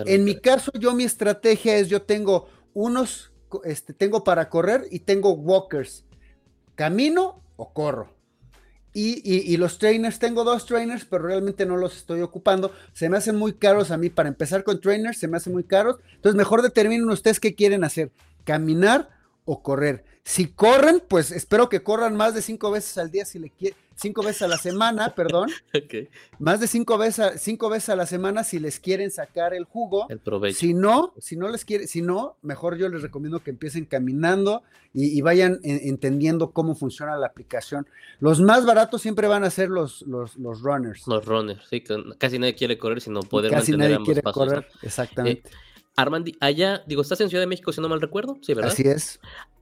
[0.05, 3.31] en mi caso, yo mi estrategia es, yo tengo unos,
[3.63, 6.03] este, tengo para correr y tengo walkers.
[6.75, 8.13] Camino o corro.
[8.97, 12.71] Y, los trainers, tengo dos trainers, pero realmente no los estoy ocupando.
[12.93, 14.09] Se me hacen muy caros a mí.
[14.09, 15.97] Para empezar con trainers, se me hacen muy caros.
[16.13, 18.11] Entonces, mejor determinen ustedes qué quieren hacer:
[18.45, 19.09] caminar
[19.43, 20.05] o correr.
[20.25, 23.77] Si corren, pues espero que corran más de cinco veces al día si le quieren
[23.95, 25.49] cinco veces a la semana, perdón.
[26.39, 29.63] Más de cinco veces, a, cinco veces a la semana si les quieren sacar el
[29.63, 30.07] jugo.
[30.09, 30.57] El provecho.
[30.57, 34.63] Si no, si no les quiere, si no, mejor yo les recomiendo que empiecen caminando
[34.93, 37.85] y, vayan entendiendo cómo funciona la aplicación.
[38.19, 41.05] Los más baratos siempre van a ser los, los, los runners.
[41.05, 41.83] Los runners, sí,
[42.17, 45.49] casi nadie quiere correr, sino poder casi nadie quiere correr, exactamente.
[45.49, 45.51] Eh,
[45.97, 48.71] Armandi, allá, digo, estás en Ciudad de México, si no mal recuerdo, sí, ¿verdad?
[48.71, 49.19] Así es.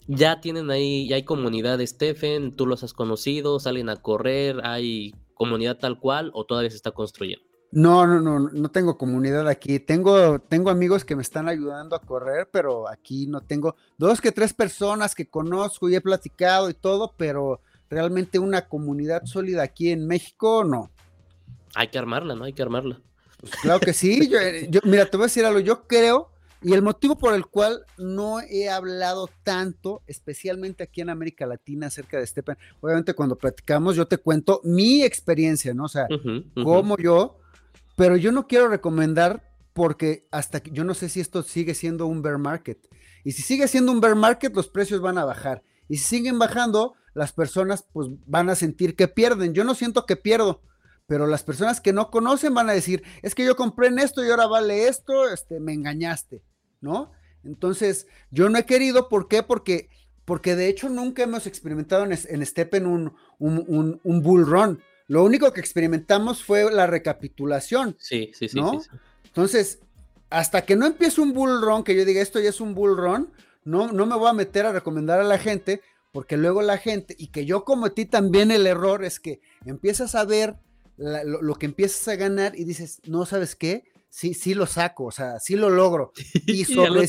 [0.08, 5.14] Ya tienen ahí, ya hay comunidad, Stephen, tú los has conocido, salen a correr, hay
[5.34, 7.46] comunidad tal cual o todavía se está construyendo.
[7.72, 9.80] No, no, no, no tengo comunidad aquí.
[9.80, 14.32] Tengo, tengo amigos que me están ayudando a correr, pero aquí no tengo dos que
[14.32, 19.90] tres personas que conozco y he platicado y todo, pero realmente una comunidad sólida aquí
[19.90, 20.92] en México, no.
[21.74, 22.44] Hay que armarla, ¿no?
[22.44, 23.02] Hay que armarla.
[23.40, 24.30] Pues claro que sí.
[24.70, 25.60] yo, mira, te voy a decir algo.
[25.60, 26.30] Yo creo
[26.64, 31.88] y el motivo por el cual no he hablado tanto, especialmente aquí en América Latina,
[31.88, 35.86] acerca de Stepan, obviamente cuando platicamos yo te cuento mi experiencia, ¿no?
[35.86, 36.08] O sea,
[36.56, 37.40] como yo,
[37.96, 42.08] pero yo no quiero recomendar porque hasta que yo no sé si esto sigue siendo
[42.08, 42.80] un bear market.
[43.24, 45.64] Y si sigue siendo un bear market, los precios van a bajar.
[45.90, 49.54] Y si siguen bajando, las personas pues van a sentir que pierden.
[49.54, 50.62] Yo no siento que pierdo,
[51.08, 54.24] pero las personas que no conocen van a decir, es que yo compré en esto
[54.24, 56.42] y ahora vale esto, este, me engañaste.
[56.84, 57.12] ¿No?
[57.44, 59.42] Entonces, yo no he querido, ¿por qué?
[59.42, 59.90] Porque,
[60.26, 64.82] porque de hecho nunca hemos experimentado en, en Steppen un, un, un, bull run.
[65.08, 67.96] Lo único que experimentamos fue la recapitulación.
[68.00, 68.60] Sí, sí, sí.
[69.26, 69.80] Entonces,
[70.30, 72.98] hasta que no empiece un bull run, que yo diga esto ya es un bull
[72.98, 73.32] run,
[73.66, 77.16] no, no me voy a meter a recomendar a la gente, porque luego la gente,
[77.18, 80.56] y que yo cometí también el error, es que empiezas a ver
[80.98, 83.84] lo, que empiezas a ganar y dices, no, ¿sabes qué?
[84.14, 86.14] Sí, sí lo saco, o sea, sí lo logro.
[86.46, 87.08] Y sobre,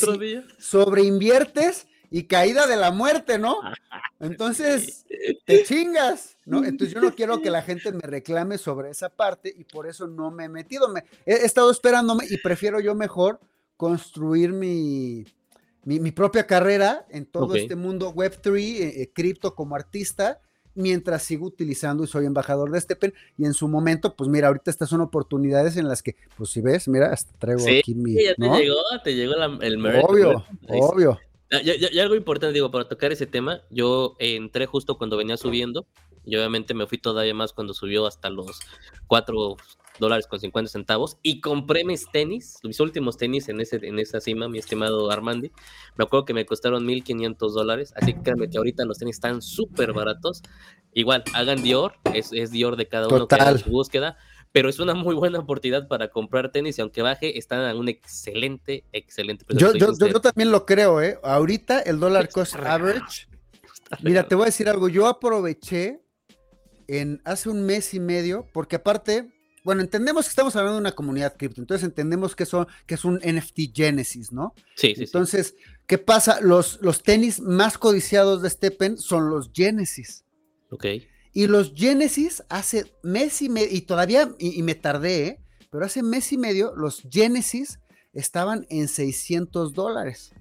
[0.59, 3.59] sobre inviertes y caída de la muerte, ¿no?
[4.21, 5.05] Entonces,
[5.45, 6.65] te chingas, ¿no?
[6.65, 10.07] Entonces yo no quiero que la gente me reclame sobre esa parte y por eso
[10.07, 10.89] no me he metido.
[10.89, 13.39] Me, he, estado esperándome y prefiero yo mejor
[13.77, 15.27] construir mi,
[15.83, 20.41] mi, propia carrera en todo este mundo Web3, eh, eh, cripto como artista,
[20.75, 23.15] mientras sigo utilizando y soy embajador de Stepen.
[23.39, 26.61] Y en su momento, pues mira, ahorita estas son oportunidades en las que, pues si
[26.61, 28.15] ves, mira, hasta traigo aquí mi.
[28.15, 30.05] Ya te llegó, te llegó el merch.
[30.07, 31.21] Obvio, obvio.
[31.53, 35.87] Ah, y, algo importante, digo, para tocar ese tema, yo entré justo cuando venía subiendo
[36.25, 38.61] y obviamente me fui todavía más cuando subió hasta los
[39.07, 39.57] 4
[39.99, 44.21] dólares con 50 centavos y compré mis tenis, mis últimos tenis en, ese, en esa
[44.21, 45.53] cima, mi estimado Armandi.
[45.97, 49.43] Me acuerdo que me costaron 1500 dólares, así que créanme que ahorita los tenis están
[49.43, 50.43] súper baratos.
[50.93, 54.17] Igual, hagan Dior, es, es Dior de cada uno que haga su búsqueda
[54.55, 57.89] pero es una muy buena oportunidad para comprar tenis y aunque baje, están en un
[57.89, 59.73] excelente, excelente precio.
[59.75, 61.19] Yo, yo, yo, también lo creo, ¿eh?
[61.25, 63.27] Ahorita el dólar cost average.
[64.03, 64.89] Mira, te voy a decir algo.
[64.89, 66.05] Yo aproveché
[66.87, 69.34] en hace un mes y medio, porque aparte,
[69.65, 73.05] bueno, entendemos que estamos hablando de una comunidad cripto, entonces entendemos que, son, que es
[73.05, 74.55] un NFT Genesis, ¿no?
[74.77, 75.05] Sí, sí.
[75.05, 76.41] Entonces, ¿qué pasa?
[76.43, 80.25] Los, los tenis más codiciados de Steppen son los Genesis.
[80.71, 80.85] Ok.
[81.33, 85.41] Y los Genesis hace mes y medio, y todavía, y, me tardé, ¿eh?
[85.71, 87.81] pero hace mes y medio los Genesis
[88.13, 90.33] estaban en 600 dólares.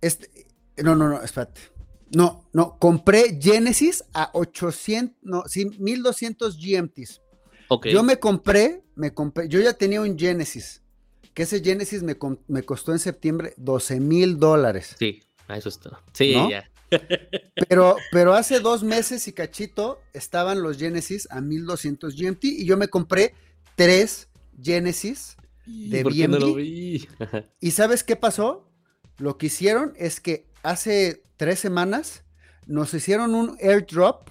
[0.00, 0.46] Este,
[0.78, 1.60] no, no, no, espérate.
[2.14, 7.20] No, no, compré Genesis a 800, no, sí, 1200 GMTs.
[7.68, 7.92] Okay.
[7.92, 10.82] Yo me compré, me compré, yo ya tenía un Genesis,
[11.32, 14.94] que ese Genesis me, me costó en septiembre 12 mil dólares.
[14.98, 16.00] Sí, eso está.
[16.12, 16.70] Sí, ya.
[17.68, 22.76] Pero, pero hace dos meses y cachito estaban los Genesis a 1200 GMT y yo
[22.76, 23.34] me compré
[23.74, 24.28] tres
[24.62, 27.44] Genesis de BNB.
[27.60, 28.70] ¿Y sabes qué pasó?
[29.18, 32.24] Lo que hicieron es que hace tres semanas
[32.66, 34.30] nos hicieron un airdrop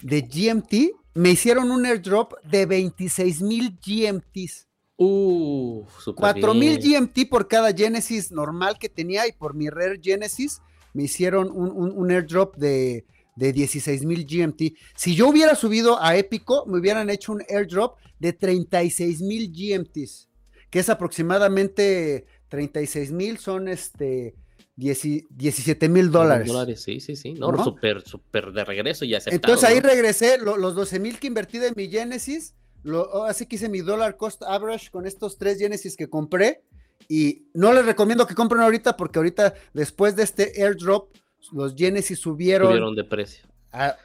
[0.00, 0.96] de GMT.
[1.14, 4.68] Me hicieron un airdrop de 26 mil GMTs.
[4.96, 10.60] Uh, 4 mil GMT por cada Genesis normal que tenía y por mi Rare Genesis
[10.94, 14.74] me hicieron un, airdrop de, de 16 mil GMT.
[14.94, 20.28] Si yo hubiera subido a Épico, me hubieran hecho un airdrop de 36 mil GMTs,
[20.70, 24.34] que es aproximadamente 36 mil, son este
[24.76, 26.50] 17 mil dólares.
[26.80, 27.34] Sí, sí, sí.
[27.34, 29.36] No, súper, súper de regreso y aceptado.
[29.36, 33.68] Entonces ahí regresé, los 12 mil que invertí de mi Genesis, lo, así que hice
[33.68, 36.64] mi dólar cost average con estos tres Genesis que compré
[37.08, 41.14] y no les recomiendo que compren ahorita porque ahorita, después de este airdrop,
[41.52, 43.46] los Genesis subieron, subieron de precio.
[43.72, 43.96] A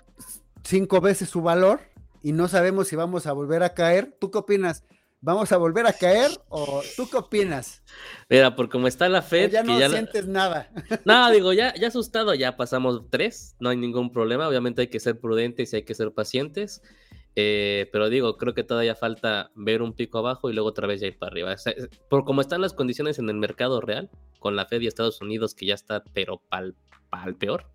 [0.64, 1.80] cinco veces su valor
[2.22, 4.16] y no sabemos si vamos a volver a caer.
[4.20, 4.84] ¿Tú qué opinas?
[5.28, 7.84] ¿Vamos a volver a caer o tú qué opinas?
[8.30, 9.52] Mira, por cómo está la Fed.
[9.52, 10.72] ya no sientes nada.
[11.04, 14.48] No, digo, ya, ya asustado, ya pasamos tres, no hay ningún problema.
[14.48, 16.82] Obviamente hay que ser prudentes y hay que ser pacientes.
[17.36, 21.02] Eh, pero digo, creo que todavía falta ver un pico abajo y luego otra vez
[21.02, 21.56] ya ir para arriba.
[22.10, 24.10] por cómo están las condiciones en el mercado real,
[24.40, 26.74] con la Fed y Estados Unidos que ya está, pero pal,
[27.10, 27.66] pal peor.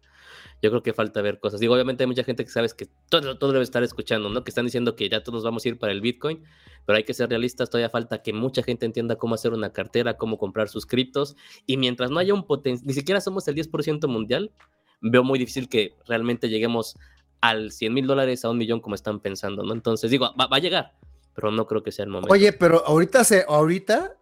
[0.62, 1.58] Yo creo que falta ver cosas.
[1.58, 4.44] Digo, obviamente hay mucha gente que sabes que todo, todo debe estar escuchando, ¿no?
[4.44, 6.44] Que están diciendo que ya todos vamos a ir para el Bitcoin,
[6.86, 7.68] pero hay que ser realistas.
[7.68, 11.36] Todavía falta que mucha gente entienda cómo hacer una cartera, cómo comprar sus criptos.
[11.66, 14.52] Y mientras no haya un potencial, ni siquiera somos el 10% mundial,
[15.00, 16.96] veo muy difícil que realmente lleguemos
[17.40, 19.74] al 100 mil dólares a un millón como están pensando, ¿no?
[19.74, 20.94] Entonces digo, va, a llegar,
[21.34, 22.32] pero no creo que sea el momento.
[22.32, 24.16] Oye, pero ahorita se, ahorita,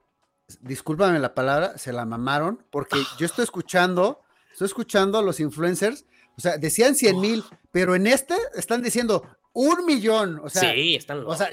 [0.63, 6.07] discúlpame la palabra, se la mamaron, porque yo estoy escuchando, estoy escuchando a los influencers,
[6.37, 10.41] o sea, decían 100 mil, pero en este están diciendo un millón.
[10.43, 11.51] O sea, sí, están O sea,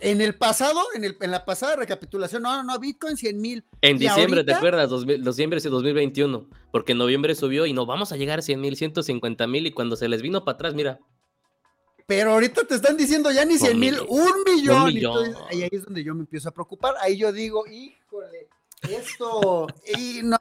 [0.00, 3.64] en el pasado, en, el, en la pasada recapitulación, no, no, no, Bitcoin 100 mil.
[3.82, 4.90] En diciembre, ¿te acuerdas?
[4.90, 8.60] Los, diciembre de 2021, porque en noviembre subió y no vamos a llegar a 100
[8.60, 10.98] mil, 150 mil y cuando se les vino para atrás, mira.
[12.06, 15.34] Pero ahorita te están diciendo ya ni 100 mil, un millón.
[15.50, 16.94] ahí es donde yo me empiezo a preocupar.
[17.00, 18.48] Ahí yo digo, híjole,
[18.88, 19.66] esto,
[19.98, 20.38] y no,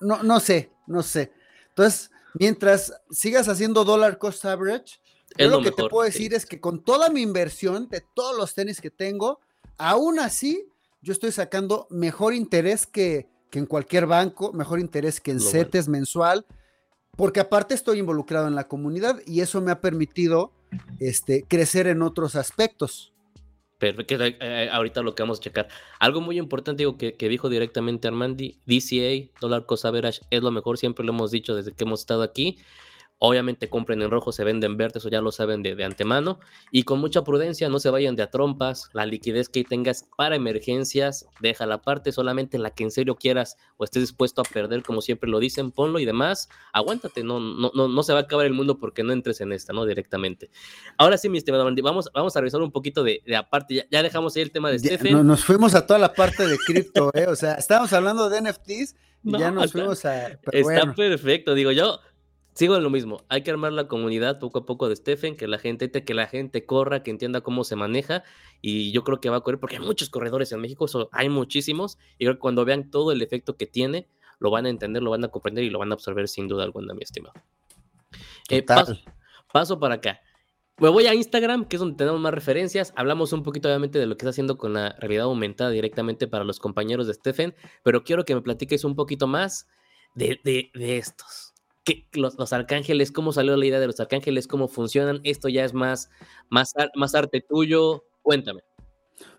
[0.00, 1.32] no, no sé, no sé.
[1.70, 5.00] Entonces, mientras sigas haciendo dólar cost average,
[5.36, 8.54] yo lo, que te puedo decir es que con toda mi inversión de todos los
[8.54, 9.40] tenis que tengo,
[9.76, 10.68] aún así
[11.00, 16.44] yo estoy sacando mejor interés que, en cualquier banco, mejor interés que en CETES mensual,
[17.16, 20.52] porque aparte estoy involucrado en la comunidad y eso me ha permitido
[20.98, 23.12] este, crecer en otros aspectos.
[23.78, 25.68] Perfecto, eh, eh, ahorita lo que vamos a checar.
[26.00, 30.78] Algo muy importante que, que dijo directamente Armandi, DCA, dólar cost average, es lo mejor,
[30.78, 32.58] siempre lo hemos dicho desde que hemos estado aquí.
[33.20, 36.38] Obviamente compren en rojo, se venden verde, eso ya lo saben de, antemano.
[36.70, 38.90] Y con mucha prudencia, no se vayan de a trompas.
[38.92, 43.56] La liquidez que tengas para emergencias, deja la parte, solamente la que en serio quieras
[43.76, 46.48] o estés dispuesto a perder, como siempre lo dicen, ponlo y demás.
[46.72, 49.52] Aguántate, no, no, no, no se va a acabar el mundo porque no entres en
[49.52, 49.84] esta, ¿no?
[49.84, 50.50] Directamente.
[50.96, 53.88] Ahora sí, mi estimado Andy, vamos, vamos a revisar un poquito de, de aparte.
[53.90, 55.26] Ya, dejamos ahí el tema de Stephen.
[55.26, 57.26] nos fuimos a toda la parte de cripto, ¿eh?
[57.26, 58.94] O sea, estábamos hablando de NFTs
[59.24, 60.38] y ya nos fuimos a.
[60.52, 61.98] está perfecto, digo yo
[62.58, 63.24] sigo en lo mismo.
[63.28, 66.26] Hay que armar la comunidad poco a poco de Stephen, que la gente, que la
[66.26, 68.24] gente corra, que entienda cómo se maneja.
[68.60, 71.98] Y yo creo que va a correr, porque hay muchos corredores en México, hay muchísimos.
[72.18, 74.08] Y creo que cuando vean todo el efecto que tiene,
[74.40, 76.64] lo van a entender, lo van a comprender y lo van a absorber sin duda
[76.64, 77.34] alguna, mi estimado.
[78.50, 78.64] Eh,
[79.52, 80.20] paso, para acá.
[80.78, 82.92] Me voy a Instagram, que es donde tenemos más referencias.
[82.96, 86.42] Hablamos un poquito, obviamente, de lo que está haciendo con la realidad aumentada directamente para
[86.42, 87.54] los compañeros de Stephen,
[87.84, 89.68] pero quiero que me platiques un poquito más
[90.16, 91.47] de, de, de estos
[92.12, 95.20] los, arcángeles, cómo salió la idea de los arcángeles, cómo funcionan.
[95.24, 96.10] Esto ya es más,
[96.48, 98.04] más, más arte tuyo.
[98.22, 98.62] Cuéntame.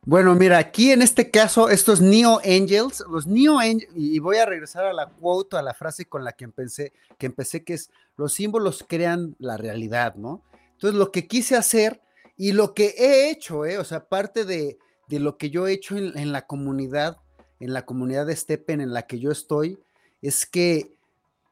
[0.04, 4.46] Bueno, mira, aquí en este caso, estos Neo Angels, los Neo Angels, y voy a
[4.46, 7.92] regresar a la quote, a la frase con la que empecé, que empecé, que es,
[8.18, 10.44] los símbolos crean la realidad, ¿no?
[10.74, 12.02] Entonces, lo que quise hacer
[12.38, 13.78] y lo que he hecho, ¿eh?
[13.78, 14.78] o sea, parte de,
[15.10, 17.18] lo que yo he hecho en, en, la comunidad,
[17.60, 19.78] en la comunidad de Steppen en la que yo estoy,
[20.22, 20.94] es que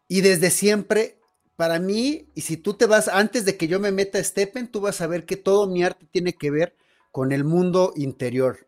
[0.07, 1.19] y desde siempre,
[1.55, 4.67] para mí, y si tú te vas, antes de que yo me meta a Steppen,
[4.67, 6.75] tú vas a ver que todo mi arte tiene que ver
[7.11, 8.67] con el mundo interior,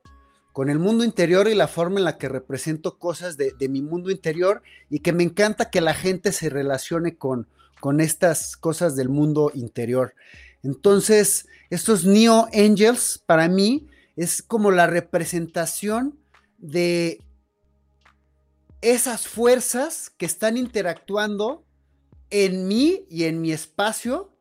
[0.53, 4.09] con el mundo interior y la forma en la que represento cosas de, mi mundo
[4.09, 7.47] interior y que me encanta que la gente se relacione con,
[7.79, 10.15] con estas cosas del mundo interior.
[10.63, 16.17] Entonces, estos Neo Angels para mí es como la representación
[16.57, 17.21] de
[18.81, 21.63] esas fuerzas que están interactuando
[22.29, 24.31] en mí y en mi espacio.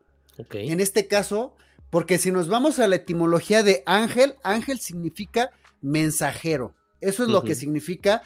[0.53, 1.57] En este caso,
[1.91, 6.75] porque si nos vamos a la etimología de ángel, ángel significa mensajero.
[7.01, 8.23] Eso es lo que significa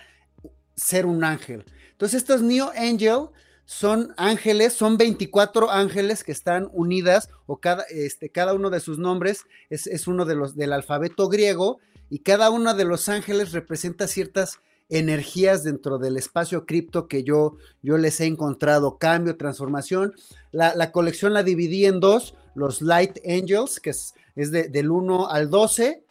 [0.77, 1.65] ser un ángel.
[1.93, 3.29] Entonces, estos Neo Angel
[3.65, 8.99] son ángeles, son 24 ángeles que están unidas, o cada, este, cada uno de sus
[8.99, 11.79] nombres es, es uno de los del alfabeto griego,
[12.11, 17.57] y cada uno de los ángeles representa ciertas energías dentro del espacio cripto que yo,
[17.83, 20.15] yo les he encontrado, cambio, transformación.
[20.51, 25.51] La, colección la dividí en dos, los Light Angels, que es, es del 1 al
[25.51, 26.05] 12,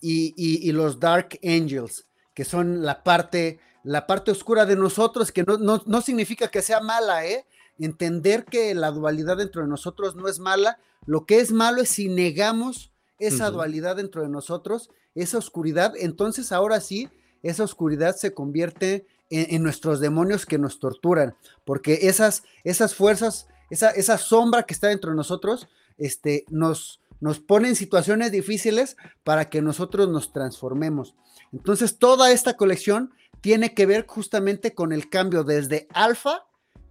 [0.00, 5.82] y, los Dark Angels, que son la parte, la parte oscura de nosotros, que no,
[5.84, 7.46] no, significa que sea mala, ¿eh?
[7.78, 11.88] Entender que la dualidad dentro de nosotros no es mala, lo que es malo es
[11.88, 17.08] si negamos esa dualidad dentro de nosotros, esa oscuridad, entonces ahora sí
[17.42, 23.90] esa oscuridad se convierte en, nuestros demonios que nos torturan, porque esas, esas fuerzas, esa,
[23.90, 25.68] esa sombra que está dentro de nosotros,
[25.98, 31.14] este, nos, nos pone en situaciones difíciles para que nosotros nos transformemos.
[31.52, 36.44] Entonces, toda esta colección tiene que ver justamente con el cambio desde alfa,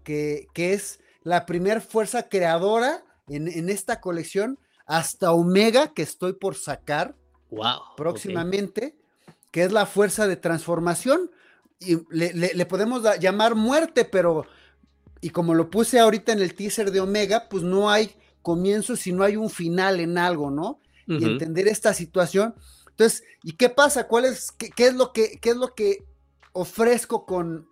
[0.04, 6.56] que, que es la primera fuerza creadora en, esta colección, hasta omega, que estoy por
[6.56, 7.16] sacar
[7.96, 8.99] próximamente
[9.52, 11.32] que es la fuerza de transformación.
[11.80, 14.46] Y le, podemos llamar muerte, pero,
[15.22, 19.12] y como lo puse ahorita en el teaser de Omega, pues no hay comienzo si
[19.12, 20.80] no hay un final en algo, ¿no?
[21.08, 22.54] Y entender esta situación.
[22.90, 24.08] Entonces, ¿y qué pasa?
[24.08, 26.06] ¿Cuál es, qué, es, lo que, qué es lo que
[26.52, 27.68] ofrezco con,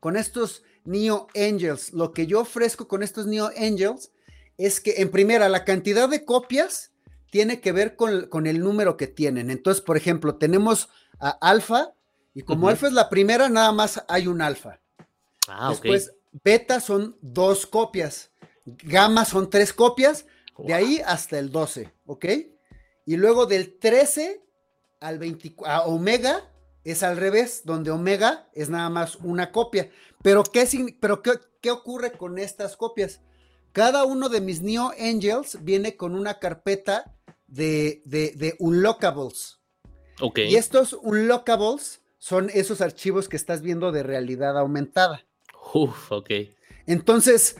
[0.00, 1.94] con estos Neo Angels?
[1.94, 4.10] Lo que yo ofrezco con estos Neo Angels
[4.58, 6.91] es que, en primera, la cantidad de copias
[7.32, 9.50] tiene que ver con, el número que tienen.
[9.50, 11.94] Entonces, por ejemplo, tenemos a alfa
[12.34, 14.82] y como alfa es la primera, nada más hay un alfa.
[15.48, 16.12] Ah, Después,
[16.44, 18.32] beta son dos copias,
[18.66, 20.26] gamma son tres copias,
[20.58, 22.26] de ahí hasta el 12, ¿ok?
[23.06, 24.44] Y luego del 13
[25.00, 26.52] al 24, a omega
[26.84, 29.90] es al revés, donde omega es nada más una copia.
[30.22, 30.68] Pero ¿qué,
[31.00, 33.22] pero qué, qué ocurre con estas copias?
[33.72, 37.14] Cada uno de mis Neo Angels viene con una carpeta
[37.46, 39.58] de, de, unlockables.
[40.20, 40.38] Ok.
[40.40, 45.24] Y estos unlockables son esos archivos que estás viendo de realidad aumentada.
[45.74, 46.30] Uf, ok.
[46.86, 47.56] Entonces,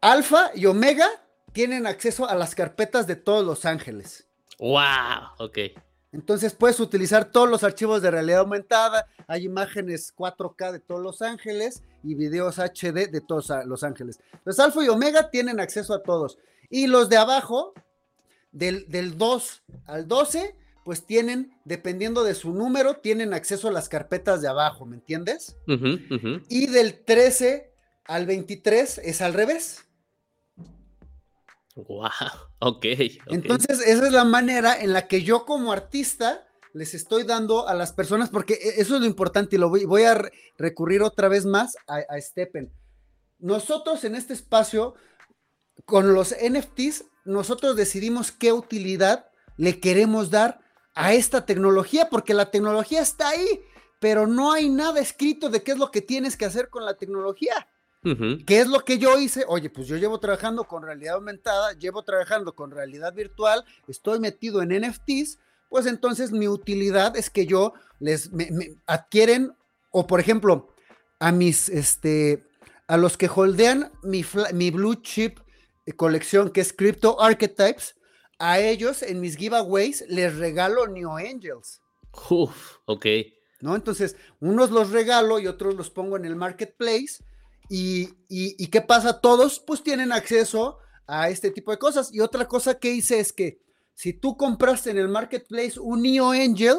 [0.00, 1.08] Alfa y Omega
[1.52, 4.26] tienen acceso a las carpetas de todos los ángeles.
[4.58, 5.34] ¡Wow!
[5.38, 5.58] Ok.
[6.12, 11.20] Entonces puedes utilizar todos los archivos de realidad aumentada, hay imágenes 4K de todos los
[11.20, 14.20] ángeles y videos HD de todos los ángeles.
[14.32, 16.38] Entonces Alfa y Omega tienen acceso a todos.
[16.70, 17.74] Y los de abajo
[18.52, 24.40] del, 2 al 12 pues tienen, dependiendo de su número, tienen acceso a las carpetas
[24.40, 25.56] de abajo, ¿me entiendes?
[26.48, 27.72] Y del 13
[28.04, 29.84] al 23 es al revés.
[31.74, 32.08] Wow,
[32.60, 36.45] okay, Entonces, esa es la manera en la que yo como artista
[36.76, 40.04] les estoy dando a las personas, porque e, eso es lo importante y lo voy,
[40.04, 42.70] a recurrir otra vez más a, a Steppen.
[43.38, 44.94] Nosotros en este espacio,
[45.86, 50.60] con los NFTs, nosotros decidimos qué utilidad le queremos dar
[50.94, 53.62] a esta tecnología, porque la tecnología está ahí,
[53.98, 56.94] pero no hay nada escrito de qué es lo que tienes que hacer con la
[56.94, 57.54] tecnología.
[58.46, 59.44] ¿Qué es lo que yo hice?
[59.48, 64.62] Oye, pues yo llevo trabajando con realidad aumentada, llevo trabajando con realidad virtual, estoy metido
[64.62, 68.48] en NFTs, pues entonces mi utilidad es que yo les me,
[68.86, 69.52] adquieren,
[69.90, 70.68] o por ejemplo,
[71.18, 72.44] a mis, este,
[72.86, 75.38] a los que holdean mi, mi blue chip
[75.94, 77.94] colección que es Crypto Archetypes,
[78.38, 81.80] a ellos en mis giveaways les regalo Neo Angels.
[82.30, 83.06] Uf, ok.
[83.60, 83.74] ¿No?
[83.74, 87.24] Entonces, unos los regalo y otros los pongo en el marketplace.
[87.68, 89.20] Y, y, qué pasa?
[89.20, 92.12] Todos pues tienen acceso a este tipo de cosas.
[92.12, 93.58] Y otra cosa que hice es que
[93.96, 96.76] si tú compraste en el marketplace un Neo Angel,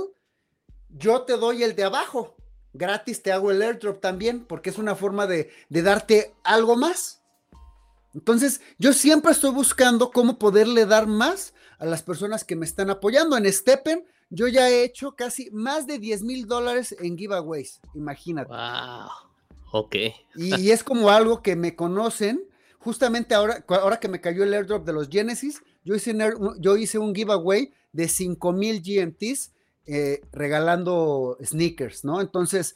[0.88, 2.38] yo te doy el de abajo.
[2.74, 7.24] Gratis te hago el airdrop también, porque es una forma de, de darte algo más.
[8.14, 12.92] Entonces, yo siempre estoy buscando cómo poderle dar más a las personas que me están
[12.92, 13.36] apoyando.
[13.36, 18.52] En Steppen, yo ya he hecho casi más de 10 mil dólares en giveaways, imagínate.
[18.52, 19.10] Wow,
[19.72, 19.96] ok.
[20.36, 22.48] Y, es como algo que me conocen.
[22.78, 26.16] Justamente ahora, ahora que me cayó el airdrop de los Genesis, yo hice,
[26.60, 29.52] yo hice un giveaway de 5 mil GMTs
[29.86, 32.20] eh, regalando sneakers, ¿no?
[32.20, 32.76] Entonces,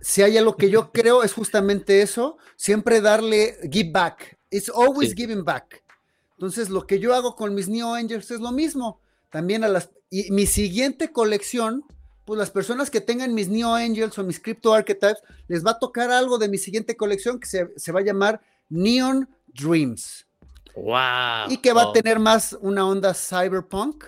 [0.00, 5.14] si hay algo que yo creo es justamente eso, siempre darle give back It's always
[5.14, 5.82] giving back.
[6.32, 9.00] Entonces, lo que yo hago con mis Neo Angels es lo mismo.
[9.30, 9.90] También a las.
[10.10, 11.84] Y mi siguiente colección,
[12.24, 15.78] pues las personas que tengan mis Neo Angels o mis Crypto Archetypes, les va a
[15.78, 20.26] tocar algo de mi siguiente colección que se, va a llamar Neon Dreams.
[20.74, 21.50] ¡Wow!
[21.50, 24.04] Y que va a tener más una onda cyberpunk,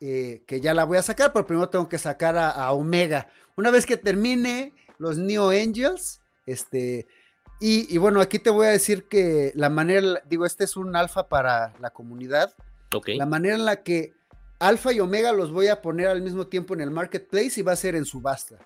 [0.00, 3.28] eh, que ya la voy a sacar, pero primero tengo que sacar a, a Omega.
[3.56, 7.06] Una vez que termine los Neo Angels, este,
[7.62, 11.28] y, bueno, aquí te voy a decir que la manera, digo, este es un alfa
[11.28, 12.54] para la comunidad.
[12.90, 13.18] Okay.
[13.18, 14.14] La manera en la que
[14.58, 17.72] alfa y omega los voy a poner al mismo tiempo en el marketplace y va
[17.72, 18.56] a ser en subasta.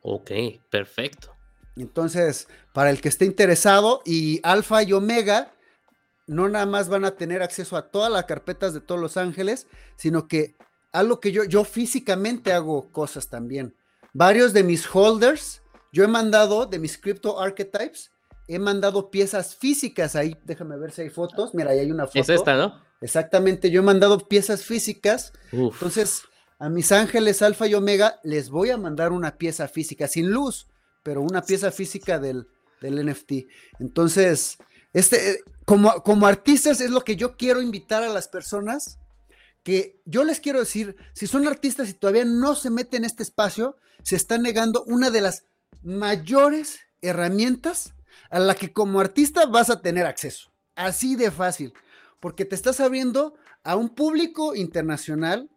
[0.00, 0.30] Ok,
[0.70, 1.34] perfecto.
[1.76, 5.52] Entonces, para el que esté interesado, y alfa y omega
[6.30, 9.66] no nada más van a tener acceso a todas las carpetas de todos los ángeles,
[9.96, 10.54] sino que
[10.92, 13.74] algo que yo, yo físicamente hago cosas también.
[14.12, 15.60] Varios de mis holders
[15.92, 18.12] yo he mandado de mis Crypto Archetypes,
[18.46, 22.20] he mandado piezas físicas ahí, déjame ver si hay fotos, mira, ahí hay una foto.
[22.20, 22.80] Es esta, ¿no?
[23.00, 26.22] Exactamente, yo he mandado piezas físicas, entonces
[26.60, 30.68] a mis ángeles alfa y omega les voy a mandar una pieza física, sin luz,
[31.02, 32.46] pero una pieza física del,
[32.80, 33.32] del NFT.
[33.80, 34.58] Entonces,
[34.92, 38.98] este, como, como artistas es lo que yo quiero invitar a las personas,
[39.62, 43.22] que yo les quiero decir, si son artistas y todavía no se meten en este
[43.22, 45.44] espacio, se están negando una de las
[45.82, 47.94] mayores herramientas
[48.30, 50.50] a la que como artista vas a tener acceso.
[50.76, 51.74] Así de fácil,
[52.20, 55.50] porque te estás abriendo a un público internacional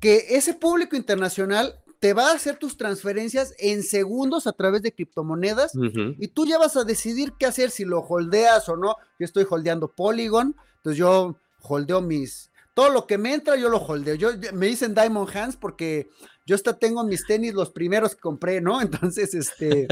[0.00, 4.92] que ese público internacional te va a hacer tus transferencias en segundos a través de
[4.92, 5.70] criptomonedas
[6.18, 8.96] y tú ya vas a decidir qué hacer, si lo holdeas o no.
[9.20, 13.78] Yo estoy holdeando Polygon, entonces yo holdeo mis, todo lo que me entra yo lo
[13.78, 14.16] holdeo.
[14.16, 16.10] Yo, me dicen Diamond Hands porque
[16.44, 18.82] yo hasta tengo mis tenis los primeros que compré, ¿no?
[18.82, 19.86] Entonces, este...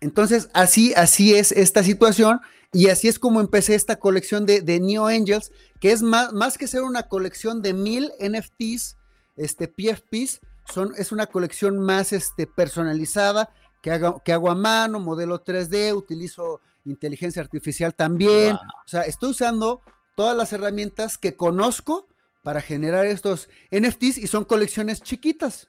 [0.00, 2.40] Entonces, así, así es esta situación
[2.72, 6.58] y así es como empecé esta colección de, de Neo Angels, que es más, más,
[6.58, 8.96] que ser una colección de mil NFTs,
[9.36, 10.40] este, PFPs,
[10.72, 13.50] son, es una colección más este, personalizada
[13.82, 19.30] que, haga, que hago a mano, modelo 3D, utilizo inteligencia artificial también, o sea, estoy
[19.30, 19.82] usando
[20.16, 22.08] todas las herramientas que conozco
[22.42, 25.68] para generar estos NFTs y son colecciones chiquitas.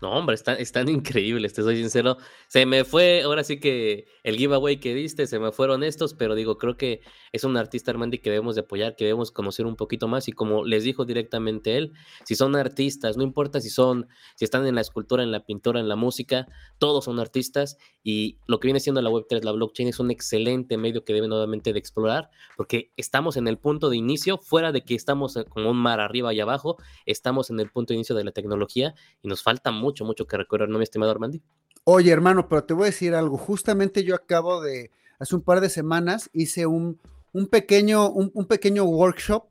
[0.00, 2.16] No, hombre, están, están increíbles, te soy sincero.
[2.48, 6.34] Se me fue, ahora sí que el giveaway que diste, se me fueron estos, pero
[6.34, 9.76] digo, creo que es un artista, Armandi, que debemos de apoyar, que debemos conocer un
[9.76, 10.28] poquito más.
[10.28, 11.92] Y como les dijo directamente él,
[12.24, 15.80] si son artistas, no importa si son, si están en la escultura, en la pintura,
[15.80, 16.46] en la música,
[16.78, 17.76] todos son artistas.
[18.02, 21.30] Y lo que viene siendo la Web3, la blockchain, es un excelente medio que deben
[21.30, 25.44] nuevamente de explorar, porque estamos en el punto de inicio, fuera de que estamos eh,
[25.44, 26.76] como un mar arriba y abajo,
[27.06, 30.36] estamos en el punto de inicio de la tecnología y nos falta mucho, mucho que
[30.36, 31.42] recorrer, ¿no, mi estimado Armandi?
[31.84, 33.36] Oye, hermano, pero te voy a decir algo.
[33.36, 37.00] Justamente yo acabo de, hace un par de semanas, hice un,
[37.32, 39.46] un pequeño, un, pequeño workshop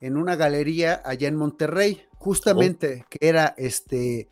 [0.00, 4.28] en una galería allá en Monterrey, justamente, que era este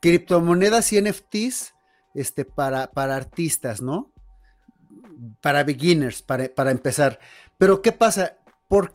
[0.00, 1.74] criptomonedas y NFTs
[2.14, 4.12] este, para, para artistas, ¿no?
[5.40, 7.18] Para beginners, para, para empezar.
[7.58, 8.36] Pero ¿qué pasa?
[8.68, 8.92] Por,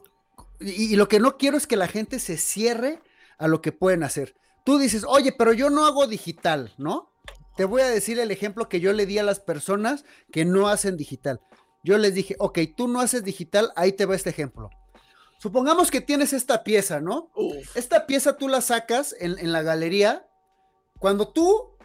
[0.59, 3.01] y, lo que no quiero es que la gente se cierre
[3.37, 4.35] a lo que pueden hacer.
[4.63, 7.11] Tú dices, oye, pero yo no hago digital, ¿no?
[7.55, 10.67] Te voy a decir el ejemplo que yo le di a las personas que no
[10.69, 11.41] hacen digital.
[11.83, 14.69] Yo les dije, ok, tú no haces digital, ahí te va este ejemplo.
[15.39, 17.31] Supongamos que tienes esta pieza, ¿no?
[17.75, 20.27] Esta pieza tú la sacas en, en la galería.
[20.99, 21.77] Cuando tú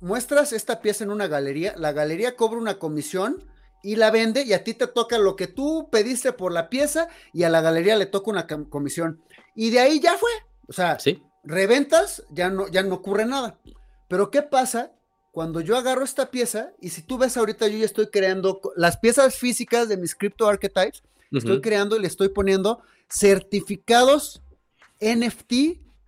[0.00, 3.44] muestras esta pieza en una galería, la galería cobra una comisión
[3.82, 7.08] y la vende y a ti te toca lo que tú pediste por la pieza
[7.32, 9.22] y a la galería le toca una comisión.
[9.54, 10.30] Y de ahí ya fue.
[10.66, 10.98] O sea,
[11.44, 13.58] reventas, ya no, ya no ocurre nada.
[14.08, 14.92] Pero ¿qué pasa
[15.32, 18.96] cuando yo agarro esta pieza y si tú ves ahorita yo ya estoy creando las
[18.96, 24.42] piezas físicas de mis crypto archetypes, estoy creando y le estoy poniendo certificados
[25.00, 25.52] NFT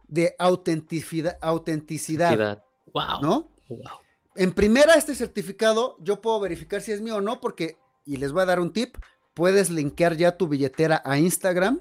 [0.09, 1.39] de autenticidad.
[1.41, 3.21] autenticidad wow.
[3.23, 3.51] ¿No?
[3.69, 4.01] Wow.
[4.35, 7.77] En primera, este certificado yo puedo verificar si es mío o no, porque,
[8.07, 8.97] y les voy a dar un tip,
[9.35, 11.81] puedes linkear ya tu billetera a Instagram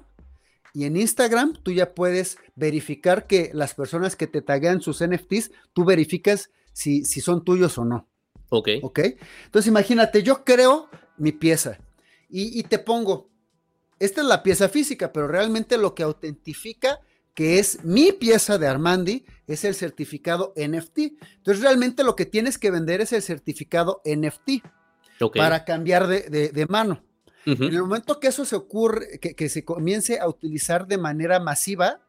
[0.72, 5.50] y en Instagram tú ya puedes verificar que las personas que te taguean sus NFTs,
[5.72, 8.08] tú verificas si, si son tuyos o no.
[8.50, 8.68] Ok.
[8.82, 9.00] Ok.
[9.44, 11.78] Entonces imagínate, yo creo mi pieza
[12.28, 13.30] y, y te pongo,
[13.98, 17.00] esta es la pieza física, pero realmente lo que autentifica
[17.34, 20.98] que es mi pieza de Armandi, es el certificado NFT.
[21.38, 24.62] Entonces, realmente lo que tienes que vender es el certificado NFT
[25.34, 27.02] para cambiar de, mano.
[27.46, 32.00] En el momento que eso se ocurre, que, se comience a utilizar de manera masiva,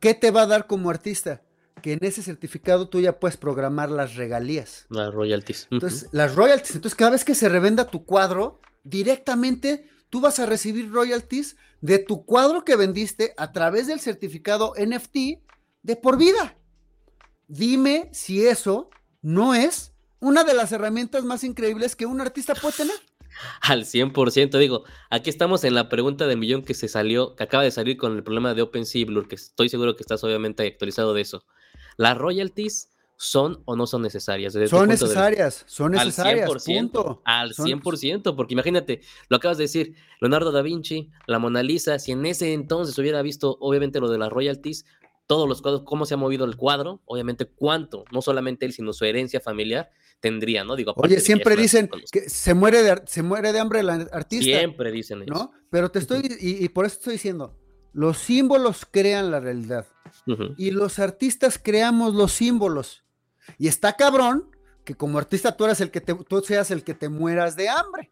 [0.00, 1.42] ¿qué te va a dar como artista?
[1.82, 4.86] Que en ese certificado tú ya puedes programar las regalías.
[4.88, 5.68] Las royalties.
[5.70, 6.76] Entonces, las royalties.
[6.76, 11.98] Entonces, cada vez que se revenda tu cuadro, directamente tú vas a recibir royalties de
[11.98, 15.42] tu cuadro que vendiste a través del certificado NFT
[15.82, 16.56] de por vida.
[17.46, 18.88] Dime si eso
[19.20, 22.96] no es una de las herramientas más increíbles que un artista puede tener.
[23.60, 27.62] Al 100%, digo, aquí estamos en la pregunta de millón que se salió, que acaba
[27.62, 30.66] de salir con el problema de OpenSea y Blur, que estoy seguro que estás obviamente
[30.66, 31.44] actualizado de eso.
[31.96, 34.52] Las royalties son o no son necesarias.
[34.68, 40.52] son necesarias, son necesarias, al 100%, Al 100%, porque imagínate, lo acabas de decir, Leonardo
[40.52, 44.30] da Vinci, la Mona Lisa, si en ese entonces hubiera visto obviamente lo de las
[44.30, 44.84] royalties,
[45.26, 48.92] todos los cuadros, cómo se ha movido el cuadro, obviamente cuánto, no solamente él, sino
[48.92, 49.90] su herencia familiar
[50.24, 50.74] tendría, ¿no?
[50.74, 54.58] Digo, Oye, siempre dicen que se muere de, se muere de hambre el artista.
[54.58, 55.30] Siempre dicen eso.
[55.30, 55.52] ¿No?
[55.68, 57.54] Pero te estoy, y, por eso estoy diciendo,
[57.92, 59.86] los símbolos crean la realidad.
[60.56, 63.04] Y los artistas creamos los símbolos.
[63.58, 64.50] Y está cabrón
[64.82, 67.68] que como artista tú eres el que te, tú seas el que te mueras de
[67.68, 68.10] hambre.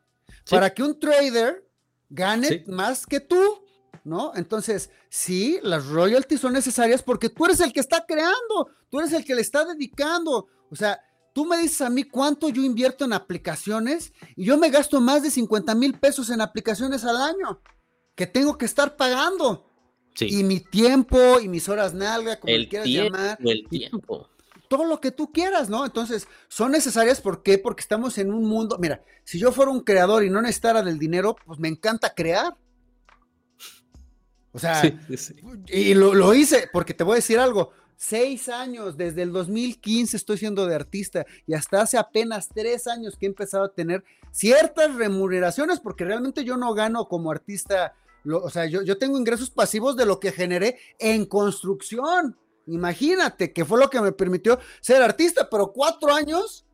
[0.51, 1.65] Para que un trader
[2.11, 3.65] gane más que tú,
[4.05, 4.33] ¿no?
[4.35, 9.15] Entonces, sí, las royalties son necesarias porque tú eres el que está creando, tú eres
[9.15, 10.49] el que le está dedicando.
[10.71, 11.01] O sea,
[11.33, 15.23] tú me dices a mí cuánto yo invierto en aplicaciones y yo me gasto más
[15.23, 17.61] de 50 mil pesos en aplicaciones al año
[18.15, 19.69] que tengo que estar pagando.
[20.21, 23.39] Y mi tiempo y mis horas nalga, como el quieras llamar.
[23.43, 24.29] El tiempo
[24.73, 25.85] todo lo que tú quieras, ¿no?
[25.85, 27.59] Entonces, son necesarias, ¿por qué?
[27.59, 30.99] Porque estamos en un mundo, mira, si yo fuera un creador y no necesitara del
[30.99, 32.57] dinero, pues me encanta crear.
[34.51, 34.83] O sea,
[35.69, 37.73] y lo, hice, porque te voy a decir algo,
[38.03, 43.17] seis años, desde el 2015 estoy siendo de artista y hasta hace apenas tres años
[43.17, 47.95] que he empezado a tener ciertas remuneraciones, porque realmente yo no gano como artista,
[48.25, 52.37] o sea, yo, yo tengo ingresos pasivos de lo que generé en construcción.
[52.67, 56.67] Imagínate que fue lo que me permitió ser artista, pero cuatro años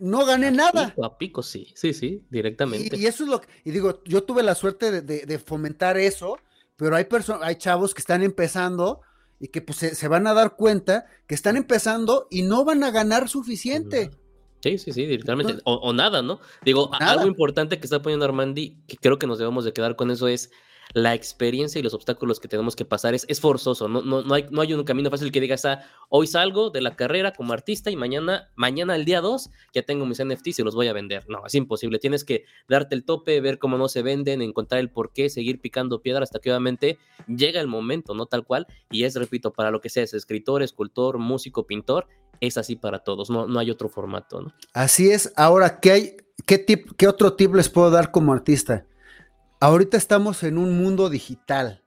[0.00, 0.88] no gané nada.
[0.88, 2.96] Pico a pico, sí, sí, sí, directamente.
[2.96, 6.36] Y, eso es lo que, y digo, yo tuve la suerte de, fomentar eso,
[6.76, 9.02] pero hay personas, hay chavos que están empezando
[9.42, 12.92] y que pues se, van a dar cuenta que están empezando y no van a
[12.92, 14.12] ganar suficiente.
[14.62, 15.58] Sí, sí, sí, directamente.
[15.64, 16.38] O, nada, ¿no?
[16.64, 20.12] Digo, algo importante que está poniendo Armandi, que creo que nos debemos de quedar con
[20.12, 20.52] eso es
[20.94, 24.46] la experiencia y los obstáculos que tenemos que pasar es, forzoso, no, no, no, hay,
[24.50, 27.90] no hay un camino fácil que digas, ah, hoy salgo de la carrera como artista
[27.90, 31.24] y mañana, mañana el día 2 ya tengo mis NFTs y los voy a vender.
[31.28, 34.90] No, es imposible, tienes que darte el tope, ver cómo no se venden, encontrar el
[34.90, 38.26] por qué, seguir picando piedra hasta que obviamente llega el momento, ¿no?
[38.26, 42.06] Tal cual, y es, repito, para lo que seas, escritor, escultor, músico, pintor,
[42.40, 44.52] es así para todos, no, no hay otro formato.
[44.72, 46.16] Así es, ahora, ¿qué hay?
[46.44, 48.84] ¿Qué, tip, ¿Qué otro tip les puedo dar como artista?
[49.62, 51.84] Ahorita estamos en un mundo digital.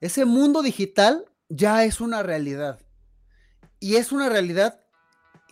[0.00, 2.80] Ese mundo digital ya es una realidad.
[3.78, 4.80] Y es una realidad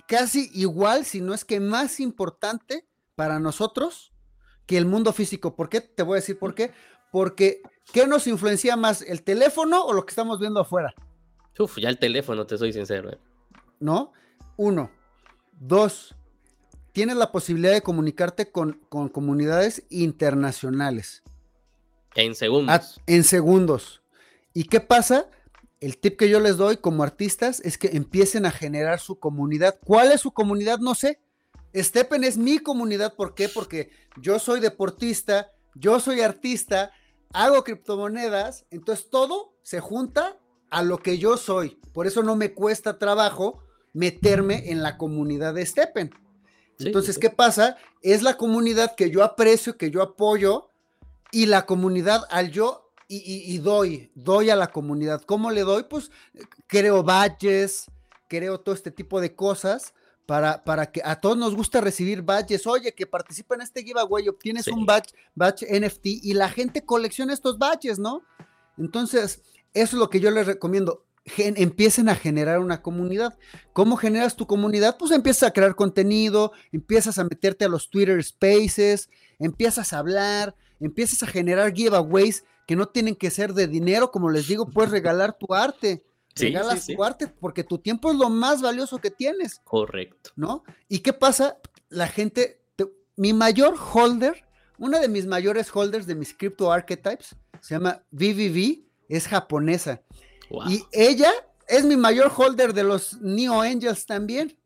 [0.07, 4.15] casi igual, si no es que más importante para nosotros
[4.65, 5.57] que el mundo físico.
[5.57, 5.83] ¿Por qué?
[5.83, 6.73] Te voy a decir por qué.
[7.13, 7.61] Porque
[7.93, 10.95] ¿qué nos influencia más, el teléfono o lo que estamos viendo afuera?
[11.59, 13.13] Uf, ya el teléfono, te soy sincero.
[13.13, 13.19] ¿eh?
[13.79, 14.13] ¿No?
[14.57, 14.91] Uno.
[15.53, 16.15] Dos,
[16.93, 21.23] tienes la posibilidad de comunicarte con, con comunidades internacionales.
[22.19, 23.01] En segundos.
[23.07, 24.03] en segundos.
[24.53, 25.31] ¿Y qué pasa?
[25.79, 29.79] El tip que yo les doy como artistas es que empiecen a generar su comunidad.
[29.87, 30.81] ¿Cuál es su comunidad?
[30.81, 31.21] No sé.
[31.73, 33.15] Stepen es mi comunidad.
[33.15, 33.49] ¿Por qué?
[33.49, 33.91] Porque
[34.21, 36.91] yo soy deportista, yo soy artista,
[37.33, 40.39] hago criptomonedas, entonces todo se junta
[40.71, 41.79] a lo que yo soy.
[41.93, 43.63] Por eso no me cuesta trabajo
[43.93, 46.11] meterme en la comunidad de Stepen.
[46.81, 47.77] Entonces, ¿qué pasa?
[48.03, 50.68] Es la comunidad que yo aprecio, que yo apoyo,
[51.31, 55.23] y la comunidad al yo y, doy, doy a la comunidad.
[55.23, 55.85] ¿Cómo le doy?
[55.85, 56.11] Pues
[56.67, 57.87] creo badges,
[58.29, 59.95] creo todo este tipo de cosas
[60.27, 62.67] para, para que a todos nos gusta recibir badges.
[62.67, 67.33] Oye, que participa en este giveaway, obtienes un badge, badge NFT y la gente colecciona
[67.33, 68.23] estos badges, ¿no?
[68.77, 71.07] Entonces, eso es lo que yo les recomiendo.
[71.39, 73.39] empiecen a generar una comunidad.
[73.73, 74.99] ¿Cómo generas tu comunidad?
[74.99, 79.09] Pues empiezas a crear contenido, empiezas a meterte a los Twitter Spaces,
[79.39, 84.31] empiezas a hablar, empiezas a generar giveaways que no tienen que ser de dinero, como
[84.31, 86.05] les digo, puedes regalar tu arte.
[86.37, 89.61] Regalas tu arte porque tu tiempo es lo más valioso que tienes.
[89.65, 90.31] Correcto.
[90.37, 90.63] ¿No?
[90.89, 91.59] ¿Y qué pasa?
[91.89, 92.63] La gente,
[93.17, 94.45] mi mayor holder,
[94.79, 100.03] una de mis mayores holders de mis crypto archetypes, se llama VVV, es japonesa.
[100.69, 101.33] Y ella
[101.67, 104.57] es mi mayor holder de los Neo Angels también.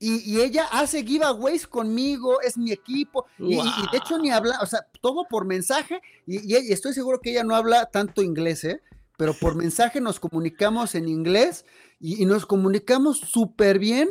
[0.00, 4.86] Y, ella hace giveaways conmigo, es mi equipo, y, de hecho ni habla, o sea,
[5.00, 8.80] todo por mensaje, y, estoy seguro que ella no habla tanto inglés, ¿eh?
[9.16, 11.64] pero por mensaje nos comunicamos en inglés
[11.98, 14.08] y, nos comunicamos súper bien,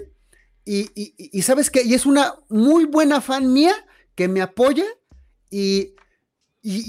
[0.66, 3.74] y, sabes qué, y es una muy buena fan mía
[4.14, 4.86] que me apoya,
[5.50, 5.96] y,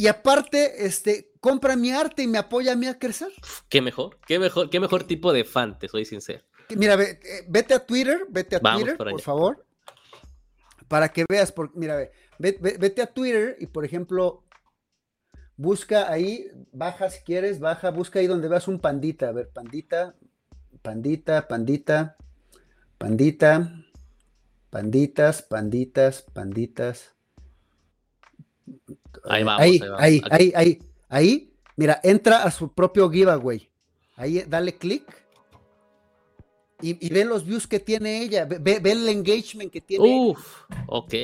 [0.09, 3.32] aparte, este, compra mi arte y me apoya a mí a crecer.
[3.68, 6.42] Qué mejor, qué mejor, qué mejor tipo de fan, te soy sincero.
[6.76, 9.66] Mira, eh, vete a Twitter, vete a Twitter, por favor,
[10.86, 14.44] para que veas, por, mira, vete a Twitter y, por ejemplo,
[15.56, 20.14] busca ahí, baja si quieres, baja, busca ahí donde veas un pandita, a ver, pandita,
[20.82, 22.16] pandita, pandita,
[22.98, 23.84] pandita,
[24.70, 27.14] panditas, panditas, panditas.
[29.24, 29.62] Ahí vamos.
[29.62, 33.70] Ahí, ahí, ahí, ahí, ahí, mira, entra a su propio giveaway.
[34.16, 35.28] Ahí, dale clic
[36.81, 40.31] y, y, ve los views que tiene ella, ve, el engagement que tiene.
[40.31, 41.14] Uf, ok.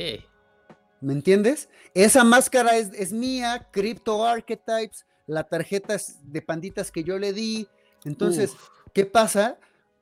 [1.01, 1.69] ¿Me entiendes?
[1.93, 7.69] Esa máscara es, mía, Crypto Archetypes, la tarjeta de panditas que yo le di.
[8.05, 8.57] Entonces,
[8.93, 9.59] ¿qué pasa?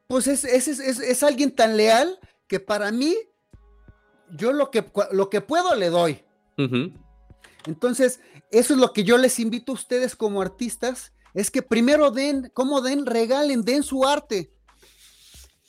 [0.07, 3.15] Pues es, es, es, alguien tan leal que para mí,
[4.31, 6.25] yo lo que, lo que puedo le doy.
[7.67, 12.11] Entonces, eso es lo que yo les invito a ustedes como artistas, es que primero
[12.11, 14.52] den, como den, regalen, den su arte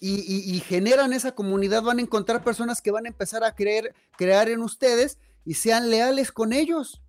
[0.06, 4.50] y, generan esa comunidad, van a encontrar personas que van a empezar a creer, crear
[4.50, 7.02] en ustedes y sean leales con ellos.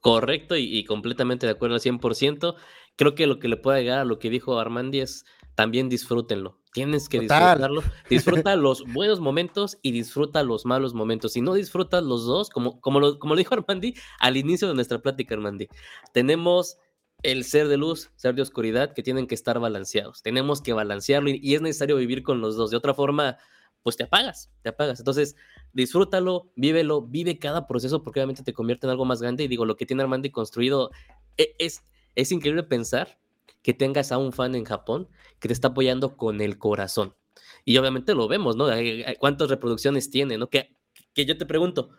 [0.00, 2.54] Correcto y, completamente de acuerdo al 100%.
[2.94, 5.24] Creo que lo que le puede llegar a lo que dijo Armandi es
[5.56, 6.60] también disfrútenlo.
[6.72, 7.82] Tienes que disfrutarlo.
[8.10, 11.32] Disfruta los buenos momentos y disfruta los malos momentos.
[11.32, 14.74] Si no disfrutas los dos, como, como, lo, como lo dijo Armandi al inicio de
[14.74, 15.68] nuestra plática, Armandi,
[16.12, 16.76] tenemos
[17.22, 20.22] el ser de luz, ser de oscuridad, que tienen que estar balanceados.
[20.22, 22.70] Tenemos que balancearlo y, es necesario vivir con los dos.
[22.70, 23.36] De otra forma,
[23.82, 24.98] pues te apagas, te apagas.
[24.98, 25.36] Entonces,
[25.72, 29.44] disfrútalo, vívelo, vive cada proceso porque obviamente te convierte en algo más grande.
[29.44, 30.90] Y digo, lo que tiene Armandi construido
[31.36, 31.82] e, es,
[32.14, 33.18] es increíble pensar
[33.62, 35.08] que tengas a un fan en Japón
[35.40, 37.14] que te está apoyando con el corazón.
[37.64, 38.68] Y obviamente lo vemos, ¿no?
[39.18, 40.48] ¿Cuántas reproducciones tiene, ¿no?
[40.48, 40.76] Que,
[41.14, 41.90] que yo te pregunto,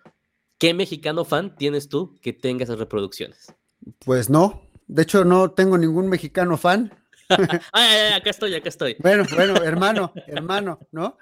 [0.57, 3.53] ¿qué mexicano fan tienes tú que tenga esas reproducciones?
[3.99, 6.91] Pues no, de hecho, no tengo ningún mexicano fan.
[7.73, 8.95] ay, acá estoy, acá estoy.
[8.99, 11.17] Bueno, bueno, hermano, hermano, ¿no?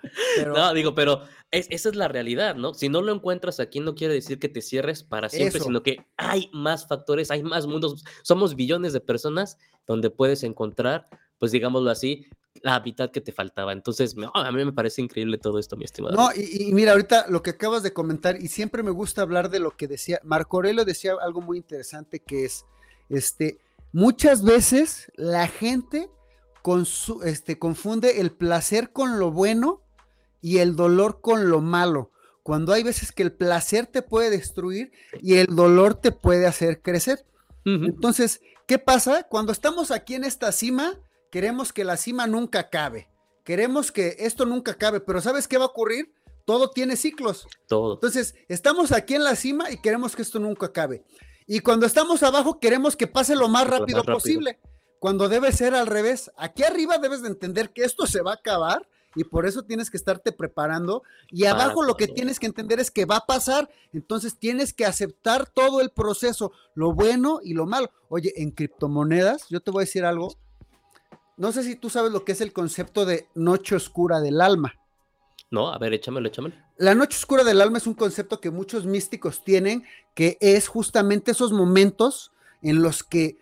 [0.46, 2.76] No, digo, pero esa es la realidad, ¿no?
[2.76, 6.06] Si no lo encuentras aquí, no quiere decir que te cierres para siempre, sino que
[6.18, 8.04] hay más factores, hay más mundos.
[8.22, 9.58] Somos billones de personas
[9.88, 11.08] donde puedes encontrar,
[11.40, 12.28] pues digámoslo así,
[12.62, 13.74] la hábitat que te faltaba.
[13.74, 16.16] Entonces, a mí me parece increíble todo esto, mi estimado.
[16.16, 19.50] No, y, y, mira, ahorita lo que acabas de comentar, y siempre me gusta hablar
[19.50, 22.66] de lo que decía, Marco Aurelio decía algo muy interesante que es
[23.10, 23.60] este,
[23.92, 26.10] muchas veces la gente
[27.24, 29.82] este, confunde el placer con lo bueno
[30.42, 32.12] y el dolor con lo malo.
[32.44, 34.92] Cuando hay veces que el placer te puede destruir
[35.22, 37.26] y el dolor te puede hacer crecer.
[37.66, 39.24] Entonces, ¿qué pasa?
[39.24, 41.00] Cuando estamos aquí en esta cima,
[41.32, 43.10] queremos que la cima nunca acabe.
[43.44, 46.14] Queremos que esto nunca acabe, pero ¿sabes qué va a ocurrir?
[46.46, 47.48] Todo tiene ciclos.
[47.68, 47.96] Todo.
[47.96, 51.04] Entonces, estamos aquí en la cima y queremos que esto nunca acabe.
[51.48, 54.60] Y cuando estamos abajo queremos que pase lo más rápido, posible,
[55.00, 56.32] cuando debe ser al revés.
[56.38, 59.90] Aquí arriba debes de entender que esto se va a acabar y por eso tienes
[59.90, 61.04] que estarte preparando.
[61.30, 64.86] Y abajo lo que tienes que entender es que va a pasar, entonces tienes que
[64.86, 67.90] aceptar todo el proceso, lo bueno y lo malo.
[68.10, 70.36] Oye, en criptomonedas, yo te voy a decir algo.
[71.38, 74.74] No sé si tú sabes lo que es el concepto de noche oscura del alma.
[75.56, 76.54] No, a ver, échamelo, échamelo.
[76.76, 81.32] La noche oscura del alma es un concepto que muchos místicos tienen, que es justamente
[81.32, 83.38] esos momentos en los que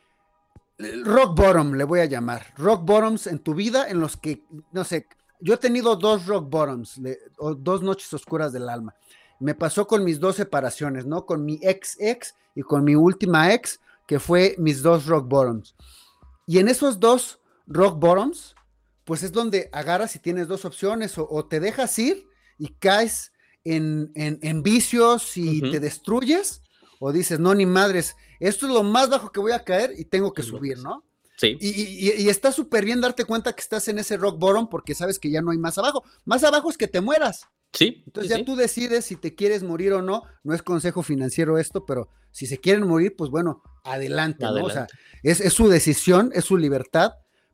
[0.78, 4.84] rock bottom le voy a llamar, rock bottoms en tu vida en los que, no
[4.84, 5.08] sé,
[5.40, 7.02] yo he tenido dos rock bottoms,
[7.40, 8.94] o dos noches oscuras del alma.
[9.40, 11.26] Me pasó con mis dos separaciones, ¿no?
[11.26, 15.74] Con mi ex ex y con mi última ex, que fue mis dos rock bottoms.
[16.46, 18.54] Y en esos dos rock bottoms,
[19.06, 22.26] pues es donde agarras y tienes dos opciones, o, te dejas ir
[22.58, 23.32] y caes
[23.64, 26.62] en, en, vicios y te destruyes,
[27.00, 30.06] o dices, no, ni madres, esto es lo más bajo que voy a caer y
[30.06, 31.04] tengo que subir, ¿no?
[31.38, 31.58] Sí.
[31.60, 35.30] Y, está súper bien darte cuenta que estás en ese rock bottom porque sabes que
[35.30, 36.04] ya no hay más abajo.
[36.26, 37.48] Más abajo es que te mueras.
[37.74, 38.04] Sí.
[38.06, 40.24] Entonces ya tú decides si te quieres morir o no.
[40.44, 44.66] No es consejo financiero esto, pero si se quieren morir, pues bueno, adelante, ¿no?
[44.66, 44.88] O sea,
[45.24, 47.14] es, es, su decisión, es su libertad.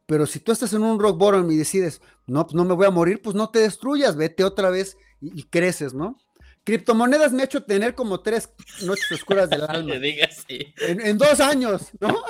[0.10, 2.88] Pero si tú estás en un rock bottom y decides, no, pues no me voy
[2.88, 6.18] a morir, pues no te destruyas, vete otra vez y, creces, ¿no?
[6.64, 8.50] Criptomonedas me ha hecho tener como tres
[8.82, 9.94] noches oscuras del alma.
[9.94, 12.20] en, en, dos años, ¿no?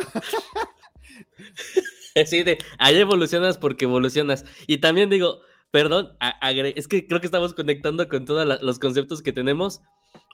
[2.26, 4.44] Sí, de ahí evolucionas porque evolucionas.
[4.68, 5.40] Y también digo,
[5.72, 6.18] perdón,
[6.76, 9.80] es que creo que estamos conectando con todos los conceptos que tenemos.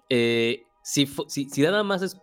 [0.09, 2.17] Eh, si, si, nada más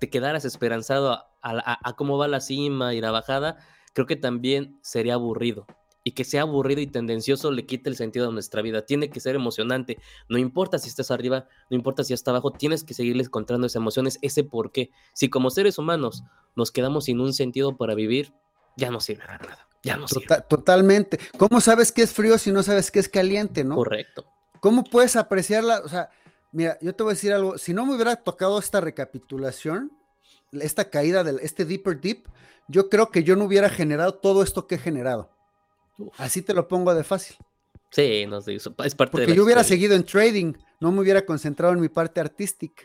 [0.00, 3.56] te quedaras esperanzado a, cómo va la cima y la bajada,
[3.96, 5.66] creo que también sería aburrido.
[6.04, 8.84] Y que sea aburrido y tendencioso le quite el sentido a nuestra vida.
[8.84, 9.96] Tiene que ser emocionante.
[10.28, 13.80] No importa si estás arriba, no importa si estás abajo, tienes que seguirles encontrando esas
[13.80, 14.90] emociones, ese por qué.
[15.14, 16.24] Si como seres humanos
[16.54, 18.34] nos quedamos sin un sentido para vivir,
[18.76, 19.68] ya no sirve para nada.
[19.82, 20.42] Ya no sirve.
[20.46, 21.18] totalmente.
[21.38, 23.76] ¿Cómo sabes que es frío si no sabes que es caliente, no?
[23.76, 24.26] Correcto.
[24.60, 25.80] ¿Cómo puedes apreciarla?
[25.82, 26.10] O sea,
[26.52, 27.56] mira, yo te voy a decir algo.
[27.56, 29.90] Si no me hubiera tocado esta recapitulación,
[30.62, 32.28] esta caída del este deeper deep,
[32.68, 35.30] yo creo que yo no hubiera generado todo esto que he generado.
[36.18, 37.36] Así te lo pongo de fácil.
[37.90, 41.72] Sí, no sé, es parte Porque yo hubiera seguido en trading, no me hubiera concentrado
[41.72, 42.84] en mi parte artística.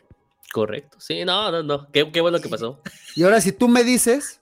[0.54, 2.80] Correcto, sí, no, no, no, qué, qué bueno que pasó.
[3.16, 4.42] Y ahora si tú me dices,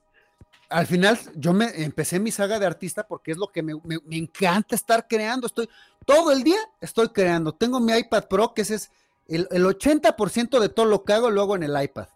[0.70, 3.74] al final yo me empecé mi saga de artista porque es lo que me,
[4.12, 5.68] encanta estar creando, estoy
[6.06, 8.92] todo el día estoy creando, tengo mi iPad Pro que ese es
[9.28, 12.08] el, el 80% de todo lo que hago lo hago en el iPad.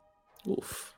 [0.45, 0.92] Uf.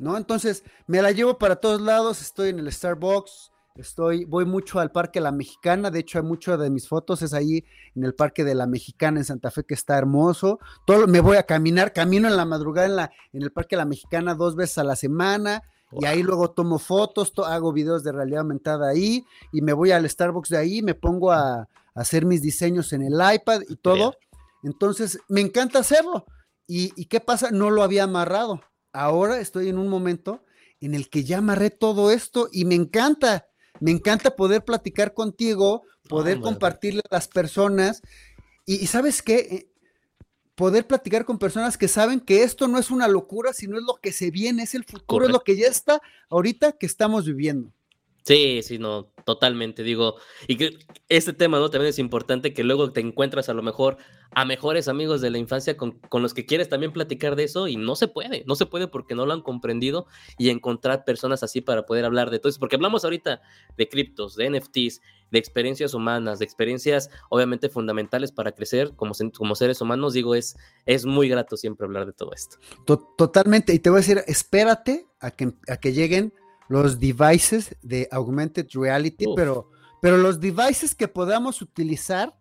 [0.00, 0.16] ¿No?
[0.16, 4.90] Entonces me la llevo para todos lados, estoy en el Starbucks, estoy, voy mucho al
[4.90, 8.44] Parque La Mexicana, de hecho hay mucho de mis fotos es ahí en el Parque
[8.44, 12.28] de la Mexicana en Santa Fe que está hermoso, todo, me voy a caminar, camino
[12.28, 15.62] en la madrugada en, la, en el Parque La Mexicana dos veces a la semana,
[15.92, 20.08] y ahí luego tomo fotos, hago videos de realidad aumentada ahí, y me voy al
[20.08, 24.14] Starbucks de ahí, me pongo a, hacer mis diseños en el iPad y todo.
[24.62, 26.26] Entonces, me encanta hacerlo.
[26.68, 27.50] ¿Y, ¿Y, qué pasa?
[27.50, 28.60] No lo había amarrado
[28.92, 30.44] ahora estoy en un momento
[30.80, 33.48] en el que ya amarré todo esto y me encanta,
[33.80, 38.02] me encanta poder platicar contigo, poder compartirle a las personas.
[38.64, 39.70] Y, sabes qué, eh,
[40.54, 43.94] poder platicar con personas que saben que esto no es una locura, sino es lo
[43.94, 47.72] que se viene, es el futuro, es lo que ya está ahorita que estamos viviendo.
[48.28, 49.82] Sí, sí, no, totalmente.
[49.82, 50.16] Digo,
[50.46, 51.70] y que este tema, ¿no?
[51.70, 53.96] También es importante que luego te encuentras a lo mejor
[54.32, 57.76] a mejores amigos de la infancia con, los que quieres también platicar de eso y
[57.76, 61.62] no se puede, no se puede porque no lo han comprendido y encontrar personas así
[61.62, 62.60] para poder hablar de todo eso.
[62.60, 63.40] Porque hablamos ahorita
[63.78, 65.00] de criptos, de NFTs,
[65.30, 70.12] de experiencias humanas, de experiencias obviamente fundamentales para crecer como, como seres humanos.
[70.12, 70.54] Digo, es,
[70.84, 72.58] es muy grato siempre hablar de todo esto.
[73.16, 73.72] Totalmente.
[73.72, 76.34] Y te voy a decir, espérate a que, a que lleguen
[76.68, 82.34] los devices de augmented reality, pero, pero los devices que podamos utilizar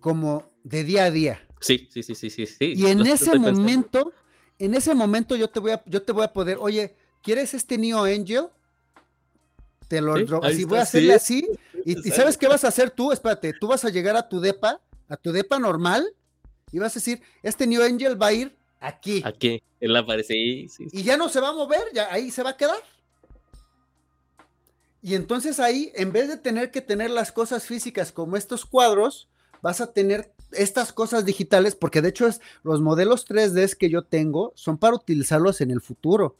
[0.00, 1.46] como de día a día.
[1.60, 2.46] Sí, sí, sí, sí, sí.
[2.60, 4.12] Y en ese momento,
[4.58, 7.76] en ese momento yo te voy a, yo te voy a poder, oye, ¿quieres este
[7.76, 8.46] Neo Angel?
[9.88, 11.46] Te lo así voy a hacerle así.
[11.84, 13.12] Y, y, sabes qué vas a hacer tú?
[13.12, 16.06] Espérate, tú vas a llegar a tu depa, a tu depa normal,
[16.72, 19.22] y vas a decir, este Neo Angel va a ir aquí.
[19.24, 20.68] Aquí, él aparece ahí.
[20.92, 22.78] Y ya no se va a mover, ya ahí se va a quedar.
[25.02, 29.28] Y entonces ahí, en vez de tener que tener las cosas físicas como estos cuadros,
[29.62, 34.02] vas a tener estas cosas digitales, porque de hecho es, los modelos 3D que yo
[34.02, 36.36] tengo son para utilizarlos en el futuro.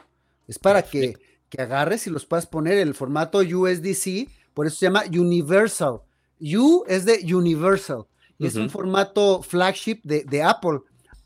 [0.48, 1.16] Es para que,
[1.58, 6.00] agarres y los puedas poner en el formato USDC, por eso se llama Universal.
[6.40, 8.04] U es de Universal,
[8.38, 10.80] y es un formato flagship de, Apple.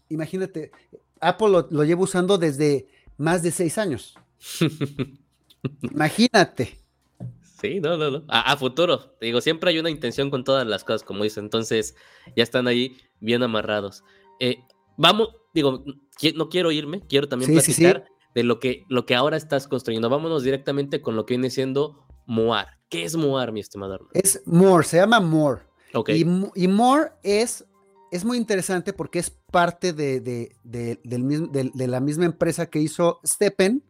[0.08, 0.70] Imagínate,
[1.20, 4.14] Apple lo, lo lleva usando desde más de seis años.
[5.82, 6.83] Imagínate.
[7.60, 8.24] Sí, no, no, no.
[8.28, 9.16] A, futuro.
[9.18, 11.40] Te digo, siempre hay una intención con todas las cosas, como dice.
[11.40, 11.94] Entonces,
[12.36, 14.02] ya están ahí bien amarrados.
[14.40, 14.58] Eh,
[14.96, 15.84] vamos, digo,
[16.34, 20.10] no quiero irme, quiero también platicar de lo que, lo que ahora estás construyendo.
[20.10, 22.78] Vámonos directamente con lo que viene siendo Moar.
[22.88, 25.62] ¿Qué es Moar, mi estimado Es More, se llama More.
[26.08, 26.26] Y,
[26.56, 27.64] y More es,
[28.10, 33.84] es muy interesante porque es parte de, de, de, la misma empresa que hizo Steppen,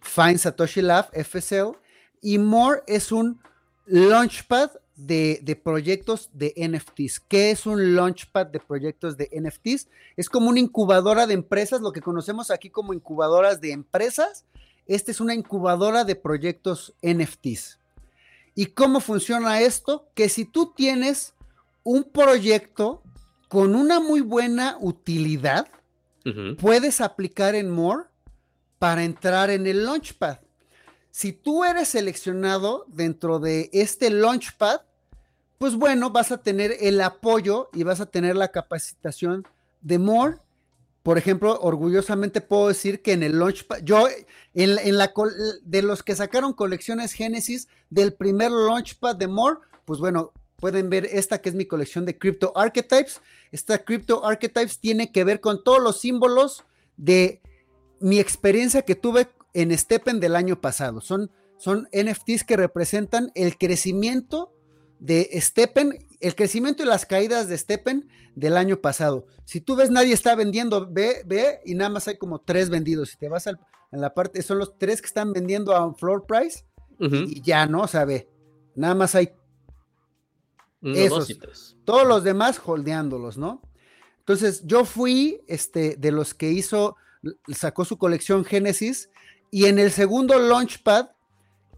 [0.00, 1.76] Find Satoshi Lab, FSL,
[2.24, 3.38] y More es un
[3.84, 7.20] launchpad de, de, proyectos de NFTs.
[7.20, 9.88] ¿Qué es un launchpad de proyectos de NFTs?
[10.16, 14.46] Es como una incubadora de empresas, lo que conocemos aquí como incubadoras de empresas.
[14.86, 17.78] Esta es una incubadora de proyectos NFTs.
[18.54, 20.08] ¿Y cómo funciona esto?
[20.14, 21.34] Que si tú tienes
[21.82, 23.02] un proyecto
[23.48, 25.68] con una muy buena utilidad,
[26.58, 28.04] puedes aplicar en More
[28.78, 30.38] para entrar en el Launchpad.
[31.14, 34.80] Si tú eres seleccionado dentro de este Launchpad,
[35.58, 39.46] pues bueno, vas a tener el apoyo y vas a tener la capacitación
[39.80, 40.38] de More.
[41.04, 44.08] Por ejemplo, orgullosamente puedo decir que en el Launchpad, yo,
[44.54, 45.12] en, la,
[45.62, 51.04] de los que sacaron colecciones Genesis del primer Launchpad de More, pues bueno, pueden ver
[51.04, 53.20] esta que es mi colección de Crypto Archetypes.
[53.52, 56.64] Esta Crypto Archetypes tiene que ver con todos los símbolos
[56.96, 57.40] de
[58.00, 61.00] mi experiencia que tuve en Steppen del año pasado.
[61.00, 64.52] Son, son NFTs que representan el crecimiento
[64.98, 69.26] de Steppen, el crecimiento y las caídas de Steppen del año pasado.
[69.44, 73.10] Si tú ves, nadie está vendiendo, ve, ve, y nada más hay como tres vendidos.
[73.10, 73.58] Si te vas a
[73.94, 76.64] en la parte, son los tres que están vendiendo a un floor price
[76.98, 77.82] y, ya, ¿no?
[77.82, 78.28] O sea, ve,
[78.74, 79.32] nada más hay
[80.82, 81.76] esos.
[81.84, 83.62] Todos los demás holdeándolos, ¿no?
[84.18, 86.96] Entonces, yo fui este, de los que hizo,
[87.54, 89.10] sacó su colección Genesis
[89.50, 91.10] y en el segundo Launchpad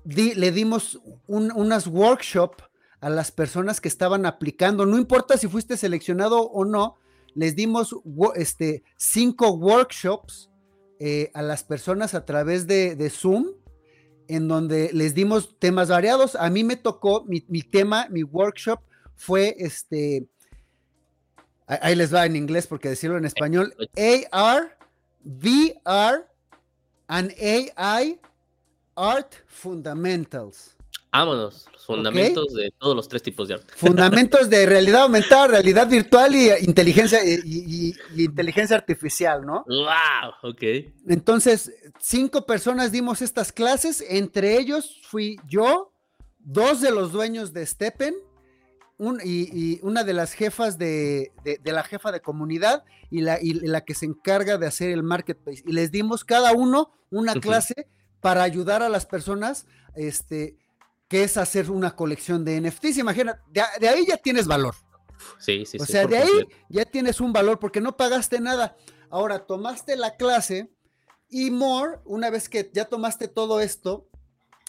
[0.04, 2.64] le dimos unas workshops
[3.00, 4.86] a las personas que estaban aplicando.
[4.86, 6.96] No importa si fuiste seleccionado o no,
[7.34, 7.94] les dimos
[8.34, 10.50] este, cinco workshops
[10.98, 13.48] eh, a las personas a través de, Zoom,
[14.28, 16.36] en donde les dimos temas variados.
[16.36, 18.80] A mí me tocó, mi, mi tema, mi workshop
[19.14, 20.26] fue este,
[21.66, 23.74] ahí les va en inglés porque decirlo en español,
[24.32, 24.78] AR,
[25.24, 26.26] VR
[27.08, 28.18] and AI
[28.96, 30.76] Art Fundamentals.
[31.12, 33.72] Vámonos, los fundamentos de todos los tres tipos de arte.
[33.74, 39.64] Fundamentos de realidad aumentada, realidad virtual y inteligencia y, inteligencia artificial, ¿no?
[39.66, 40.62] Wow, ok.
[41.08, 45.90] Entonces, cinco personas dimos estas clases, entre ellos fui yo,
[46.38, 48.14] dos de los dueños de Steppen,
[48.98, 51.32] y, una de las jefas de,
[51.64, 55.62] la jefa de comunidad y la, la, que se encarga de hacer el marketplace.
[55.66, 57.88] Y les dimos cada uno una clase
[58.20, 60.56] para ayudar a las personas, este,
[61.08, 62.98] que es hacer una colección de NFTs.
[62.98, 64.74] Imagina, de, ahí ya tienes valor.
[65.38, 68.76] Sí, sí, o sea, de ahí ya tienes un valor porque no pagaste nada.
[69.10, 70.70] Ahora tomaste la clase
[71.28, 74.08] y More, una vez que ya tomaste todo esto,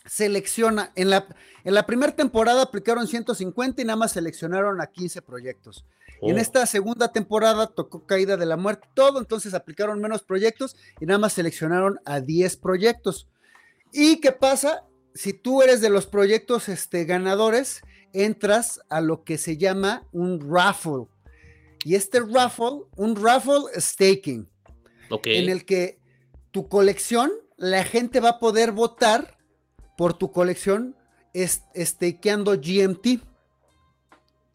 [0.08, 1.28] selecciona, en la,
[1.64, 5.86] en la primera temporada aplicaron 150 y nada más seleccionaron a 15 proyectos.
[6.22, 6.40] En oh.
[6.40, 11.20] esta segunda temporada tocó caída de la muerte, todo, entonces aplicaron menos proyectos y nada
[11.20, 13.28] más seleccionaron a 10 proyectos.
[13.92, 14.84] ¿Y qué pasa?
[15.14, 17.82] Si tú eres de los proyectos este, ganadores,
[18.14, 21.06] entras a lo que se llama un raffle.
[21.84, 24.50] Y este raffle, un raffle staking,
[25.24, 26.00] en el que
[26.52, 29.37] tu colección, la gente va a poder votar
[29.98, 30.96] por tu colección
[31.36, 33.22] stakeando GMT.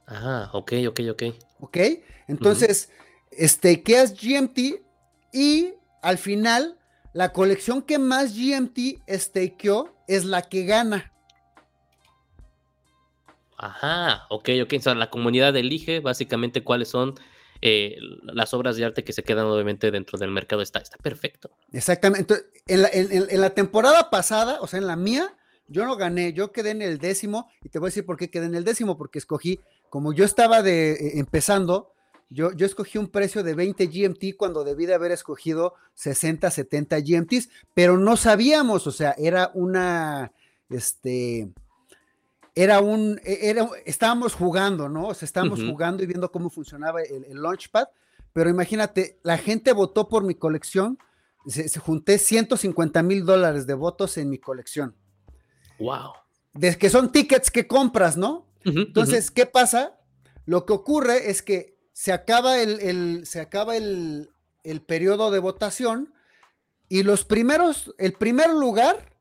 [0.07, 1.23] Ah, ok, ok, ok.
[1.61, 1.79] Ok,
[2.27, 2.91] entonces
[3.39, 4.83] stakeas GMT
[5.33, 6.79] y al final
[7.13, 11.13] la colección que más GMT stakeó es la que gana.
[13.57, 14.75] Ajá, ok, ok.
[14.79, 17.15] O sea, la comunidad elige básicamente cuáles son
[17.65, 20.63] eh, las obras de arte que se quedan obviamente dentro del mercado.
[20.63, 21.53] Está, está perfecto.
[21.73, 22.35] Exactamente.
[22.67, 25.37] en la, temporada pasada, o sea, en la mía,
[25.69, 28.31] yo no gané, yo quedé en el décimo y te voy a decir por qué
[28.31, 29.61] quedé en el décimo, porque escogí,
[29.91, 31.93] como yo estaba de, eh, empezando,
[32.31, 36.99] yo, yo, escogí un precio de 20 GMT cuando debí de haber escogido 60, 70
[36.99, 40.33] GMTs, pero no sabíamos, o sea, era una,
[40.69, 41.53] este,
[42.55, 45.09] era un, e, era, estábamos jugando, ¿no?
[45.09, 47.89] O sea, estábamos jugando y viendo cómo funcionaba el, Launchpad,
[48.33, 50.99] pero imagínate, la gente votó por mi colección,
[51.47, 54.95] se, junté 150 mil dólares de votos en mi colección.
[55.79, 56.13] Wow.
[56.55, 58.47] De que son tickets que compras, ¿no?
[58.65, 59.99] Entonces, ¿qué pasa?
[60.47, 64.31] Lo que ocurre es que se acaba el, se acaba el,
[64.65, 66.15] el periodo de votación
[66.89, 69.17] Y los primeros, el primer lugar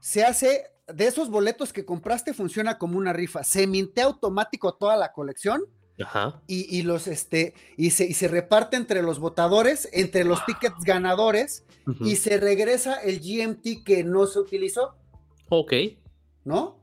[0.00, 3.44] se hace, de esos boletos que compraste, funciona como una rifa.
[3.44, 5.64] Se mintea automático toda la colección.
[5.98, 6.42] Ajá.
[6.46, 11.64] Y, los este y se, y se, reparte entre los votadores, entre los tickets ganadores,
[12.00, 14.94] y se regresa el GMT que no se utilizó.
[15.48, 15.72] Ok.
[16.44, 16.78] ¿No?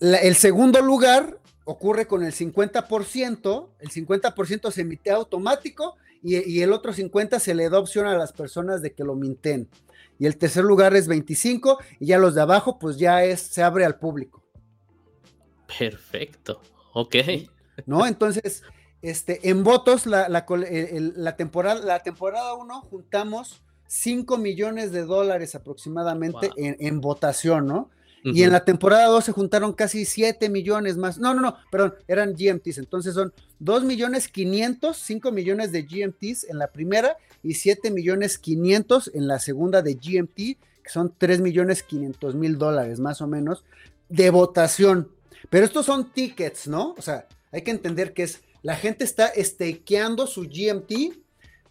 [0.00, 6.94] el segundo lugar ocurre con el 50%, el 50% se emite automático y, el otro
[6.94, 9.68] 50% se le da opción a las personas de que lo minten.
[10.18, 13.62] Y el tercer lugar es 25 y ya los de abajo pues ya es, se
[13.62, 14.44] abre al público.
[15.78, 16.60] Perfecto,
[16.92, 17.16] ok.
[17.86, 18.06] ¿No?
[18.06, 18.62] Entonces,
[19.02, 26.50] este, en votos, la, la, temporada, la temporada 1 juntamos 5 millones de dólares aproximadamente
[26.56, 27.90] en, en votación, ¿no?
[28.24, 31.18] Y en la temporada 2 se juntaron casi 7 millones más.
[31.18, 32.78] No, no, no, perdón, eran GMTs.
[32.78, 38.38] Entonces son 2 millones 500, 5 millones de GMTs en la primera y 7 millones
[38.38, 43.26] 500 en la segunda de GMT, que son 3 millones 500 mil dólares más o
[43.26, 43.64] menos
[44.08, 45.10] de votación.
[45.50, 46.94] Pero estos son tickets, ¿no?
[46.98, 51.14] O sea, hay que entender que es la gente está stakeando su GMT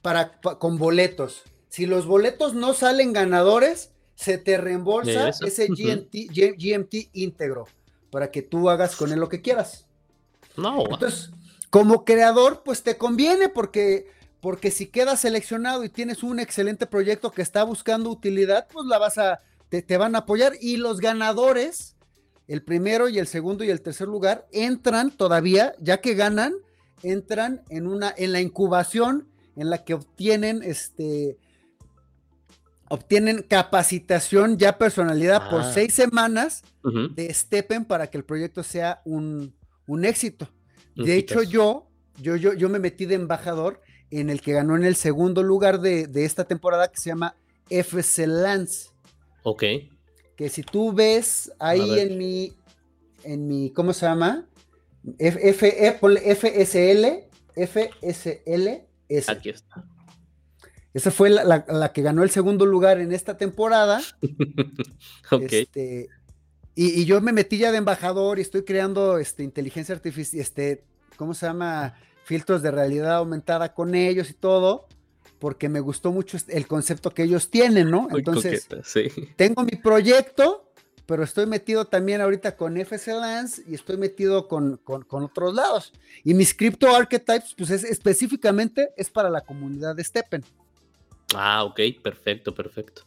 [0.04, 1.42] para, con boletos.
[1.70, 7.66] Si los boletos no salen ganadores, se te reembolsa ese GMT, íntegro
[8.12, 9.88] para que tú hagas con él lo que quieras.
[10.56, 10.84] No.
[10.84, 11.32] Entonces,
[11.72, 14.06] como creador, pues te conviene porque,
[14.44, 18.98] porque si quedas seleccionado y tienes un excelente proyecto que está buscando utilidad, pues la
[18.98, 19.40] vas a,
[19.70, 21.96] te, te van a apoyar y los ganadores,
[22.50, 26.56] el primero y el segundo y el tercer lugar, entran todavía, ya que ganan,
[27.04, 31.38] entran en una, en la incubación en la que obtienen este
[32.90, 35.72] obtienen capacitación ya personalidad por ah.
[35.74, 39.54] seis semanas de Steppen para que el proyecto sea un,
[40.04, 40.50] éxito.
[40.98, 41.88] De hecho, yo,
[42.22, 43.80] yo, yo, yo me metí de embajador
[44.20, 47.36] en el que ganó en el segundo lugar de, esta temporada que se llama
[47.70, 48.90] FC Lance.
[49.44, 49.64] Ok.
[50.36, 52.54] Que si tú ves ahí en mi,
[53.24, 54.46] en mi, ¿cómo se llama?
[55.18, 58.68] F, e, FSL, FSL.
[59.28, 59.86] Aquí está.
[60.94, 64.02] Esa fue la, que ganó el segundo lugar en esta temporada.
[65.50, 66.10] Este,
[66.76, 70.84] y, yo me metí ya de embajador y estoy creando este, inteligencia artificial, este,
[71.18, 71.96] ¿cómo se llama?
[72.24, 74.88] Filtros de realidad aumentada con ellos y todo,
[75.40, 78.08] porque me gustó mucho el concepto que ellos tienen, ¿no?
[78.12, 78.68] Entonces,
[79.36, 80.72] tengo mi proyecto,
[81.06, 85.92] pero estoy metido también ahorita con FC Lance y estoy metido con, otros lados.
[86.24, 90.44] Y mis crypto archetypes, pues es, específicamente es para la comunidad de Steppen.
[91.36, 93.04] Ah, ok, perfecto, perfecto.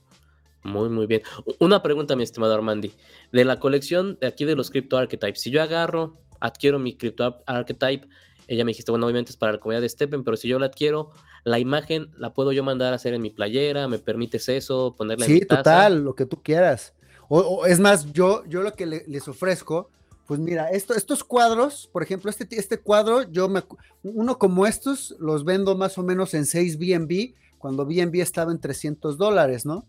[0.62, 1.22] Muy, muy bien.
[1.58, 2.92] Una pregunta, mi estimado Armandi.
[3.32, 7.42] De la colección de aquí de los Crypto Archetypes, si yo agarro, adquiero mi Crypto
[7.46, 8.08] Archetype,
[8.48, 10.66] ella me dijiste, bueno, obviamente es para la comunidad de Steppen, pero si yo la
[10.66, 11.10] adquiero,
[11.44, 14.94] la imagen la puedo yo mandar a hacer en mi playera, ¿me permites eso?
[14.96, 15.62] Ponerla sí, en mi taza?
[15.62, 16.94] total, lo que tú quieras.
[17.28, 19.90] O, es más, yo, yo lo que les ofrezco,
[20.26, 23.62] pues mira, esto, estos cuadros, por ejemplo, este, este cuadro, yo me,
[24.02, 28.60] uno como estos los vendo más o menos en 6 BNB cuando BNB estaba en
[28.60, 29.86] 300 dólares, ¿no?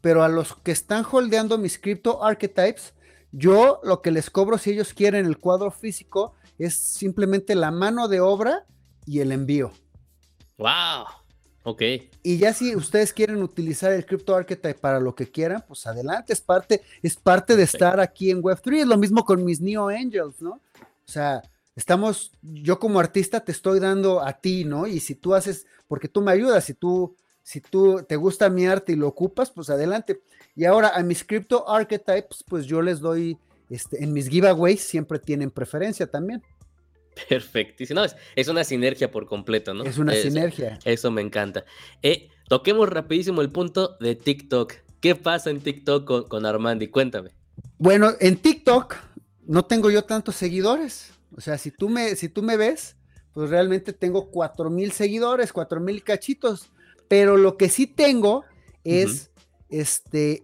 [0.00, 2.94] Pero a los que están holdeando mis crypto archetypes,
[3.32, 8.08] yo lo que les cobro si ellos quieren el cuadro físico es simplemente la mano
[8.08, 8.66] de obra
[9.04, 9.72] y el envío.
[10.58, 11.06] ¡Wow!
[11.68, 11.82] Ok.
[12.22, 16.32] Y ya si ustedes quieren utilizar el crypto archetype para lo que quieran, pues adelante,
[16.32, 18.82] es parte, es parte de estar aquí en Web3.
[18.82, 20.50] Es lo mismo con mis Neo Angels, ¿no?
[20.50, 21.42] O sea,
[21.74, 24.86] estamos, yo como artista te estoy dando a ti, ¿no?
[24.86, 28.66] Y si tú haces, porque tú me ayudas, si tú, si tú te gusta mi
[28.66, 30.22] arte y lo ocupas, pues adelante.
[30.54, 33.38] Y ahora a mis crypto archetypes, pues yo les doy,
[33.70, 36.42] este, en mis giveaways siempre tienen preferencia también.
[37.28, 38.00] Perfectísimo.
[38.00, 39.84] No, es, una sinergia por completo, ¿no?
[39.84, 40.78] Es una sinergia.
[40.84, 41.64] Eso me encanta.
[42.02, 44.74] Eh, toquemos rapidísimo el punto de TikTok.
[45.00, 46.88] ¿Qué pasa en TikTok con, con Armandi?
[46.88, 47.30] Cuéntame.
[47.78, 48.96] Bueno, en TikTok
[49.46, 51.12] no tengo yo tantos seguidores.
[51.36, 52.96] O sea, si tú me, si tú me ves,
[53.32, 56.70] pues realmente tengo cuatro mil seguidores, cuatro mil cachitos.
[57.08, 58.44] Pero lo que sí tengo
[58.84, 59.30] es,
[59.68, 60.42] este,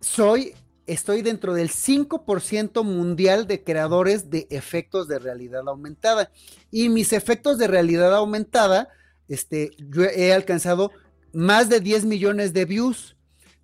[0.00, 0.54] soy,
[0.88, 6.32] estoy dentro del 5% mundial de creadores de efectos de realidad aumentada.
[6.70, 8.88] Y mis efectos de realidad aumentada,
[9.28, 10.90] este, yo he alcanzado
[11.32, 13.16] más de 10 millones de views.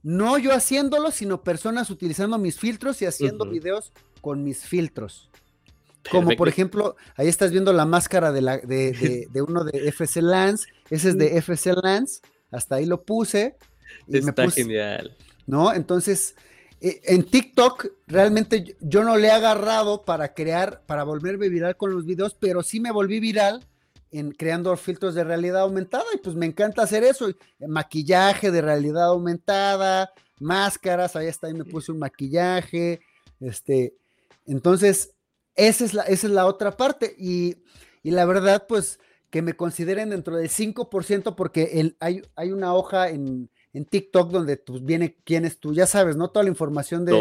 [0.02, 5.30] No yo haciéndolo, sino personas utilizando mis filtros y haciendo videos con mis filtros.
[6.10, 10.68] Como por ejemplo, ahí estás viendo la máscara de, la, de, uno de FC Lance,
[10.90, 12.20] ese es de FC Lance,
[12.50, 13.56] hasta ahí lo puse.
[14.06, 15.16] Y Está genial.
[15.46, 15.72] ¿No?
[15.72, 16.34] Entonces,
[16.80, 22.04] en TikTok realmente yo no le he agarrado para crear, para volverme viral con los
[22.04, 23.66] videos, pero sí me volví viral
[24.10, 27.26] en creando filtros de realidad aumentada y pues me encanta hacer eso.
[27.66, 33.00] Maquillaje de realidad aumentada, máscaras, ahí está, ahí me puse un maquillaje.
[33.40, 33.96] Este,
[34.46, 35.14] entonces,
[35.56, 37.14] esa es la, esa es la otra parte.
[37.18, 37.56] Y,
[38.02, 43.08] la verdad, pues que me consideren dentro del 5% porque el, hay, hay una hoja
[43.08, 46.28] en, en TikTok donde pues, viene quién es tú, ya sabes, ¿no?
[46.28, 47.12] Toda la información de,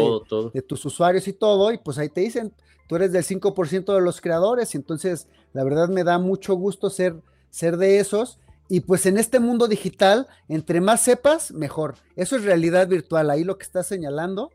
[0.52, 2.54] de tus usuarios y todo, y pues ahí te dicen,
[2.88, 6.88] tú eres del 5% de los creadores, y entonces la verdad me da mucho gusto
[6.88, 7.16] ser,
[7.50, 8.38] ser de esos.
[8.68, 11.96] Y pues en este mundo digital, entre más sepas, mejor.
[12.16, 13.28] Eso es realidad virtual.
[13.28, 14.50] Ahí lo que estás señalando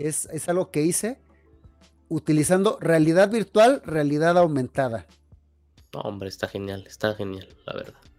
[0.00, 1.18] es, es algo que hice
[2.08, 5.06] utilizando realidad virtual, realidad aumentada.
[5.92, 8.11] hombre, está genial, está genial, la verdad.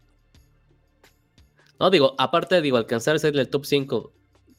[1.79, 4.13] No, digo, aparte, digo, alcanzar a ser el top 5,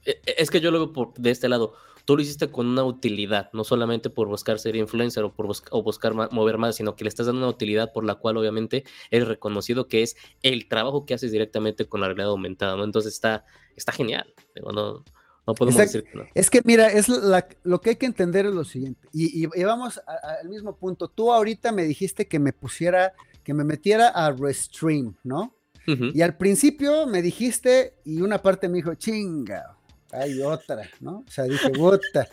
[0.04, 1.74] e, e, es que yo lo veo por, de este lado.
[2.04, 5.82] Tú lo hiciste con una utilidad, no solamente por buscar ser influencer o por o
[5.82, 9.26] buscar mover más, sino que le estás dando una utilidad por la cual obviamente eres
[9.26, 12.84] reconocido que es el trabajo que haces directamente con la realidad aumentada, ¿no?
[12.84, 14.34] Entonces está, está genial.
[14.54, 15.02] Digo, no,
[15.46, 16.24] no podemos decir que no.
[16.34, 20.48] Es que mira, es lo que hay que entender es lo siguiente, y, vamos al
[20.48, 21.08] mismo punto.
[21.08, 25.53] Tú ahorita me dijiste que me pusiera, que me metiera a Restream, ¿no?
[25.86, 29.76] Y al principio me dijiste, y una parte me dijo, chinga,
[30.12, 31.24] hay otra, ¿no?
[31.26, 32.28] O sea, dije, puta,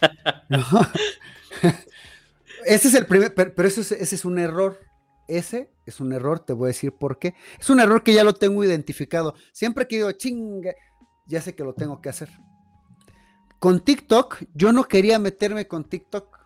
[0.49, 0.63] ¿no?
[2.65, 4.79] ese es el primer, pero, ese es un error.
[5.27, 7.35] Ese es un error, te voy a decir por qué.
[7.59, 9.33] Es un error que ya lo tengo identificado.
[9.53, 10.73] Siempre que digo, chinga,
[11.25, 12.29] ya sé que lo tengo que hacer.
[13.59, 16.37] Con TikTok, yo no quería meterme con TikTok.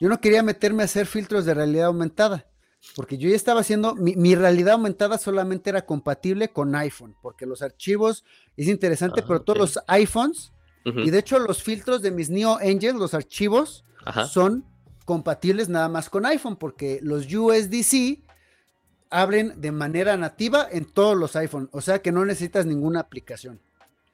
[0.00, 2.46] Yo no quería meterme a hacer filtros de realidad aumentada
[2.94, 7.62] porque yo ya estaba haciendo, mi, realidad aumentada solamente era compatible con iPhone, porque los
[7.62, 8.24] archivos
[8.56, 10.52] es interesante, pero todos los iPhones,
[10.84, 13.84] y de hecho los filtros de mis Neo Angels, los archivos,
[14.30, 14.64] son
[15.04, 18.20] compatibles nada más con iPhone, porque los USDC
[19.10, 23.60] abren de manera nativa en todos los iPhones, o sea que no necesitas ninguna aplicación.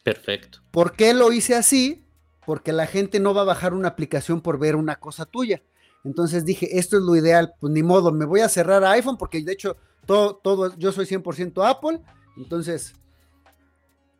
[0.02, 0.60] Perfecto.
[0.70, 2.04] ¿Por qué lo hice así?
[2.44, 5.62] Porque la gente no va a bajar una aplicación por ver una cosa tuya.
[6.04, 9.16] Entonces dije, esto es lo ideal, pues ni modo, me voy a cerrar a iPhone
[9.16, 9.76] porque de hecho
[10.06, 12.00] todo, todo, yo soy 100% Apple,
[12.36, 12.94] entonces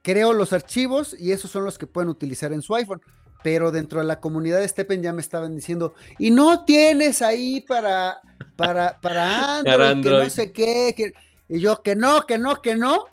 [0.03, 3.01] creo los archivos y esos son los que pueden utilizar en su iPhone.
[3.43, 7.61] Pero dentro de la comunidad de Steppen ya me estaban diciendo, y no tienes ahí
[7.61, 8.21] para,
[8.55, 11.13] para, para Android, que no sé qué,
[11.49, 13.07] y yo que no, que no, que no.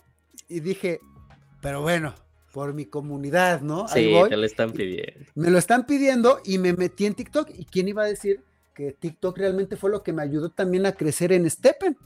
[0.48, 1.00] Y dije,
[1.62, 2.14] pero bueno,
[2.52, 3.88] por mi comunidad, ¿no?
[3.88, 5.26] Sí, te lo están pidiendo.
[5.34, 7.50] Me lo están pidiendo y me metí en TikTok.
[7.58, 8.44] ¿Y quién iba a decir
[8.80, 11.97] que TikTok realmente fue lo que me ayudó también a crecer en Steppen.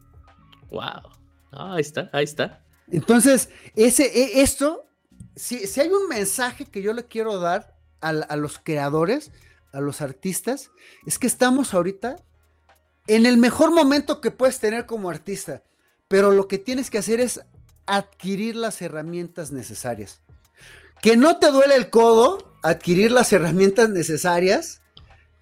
[0.71, 1.03] Wow.
[1.51, 2.65] ahí está, ahí está.
[2.87, 4.87] Entonces, ese, e, esto,
[5.35, 9.31] si, si, hay un mensaje que yo le quiero dar a, los creadores,
[9.71, 10.71] a los artistas,
[11.05, 12.15] es que estamos ahorita
[13.05, 15.61] en el mejor momento que puedes tener como artista,
[16.07, 17.39] pero lo que tienes que hacer es
[17.85, 20.23] adquirir las herramientas necesarias.
[21.03, 24.81] Que no te duele el codo adquirir las herramientas necesarias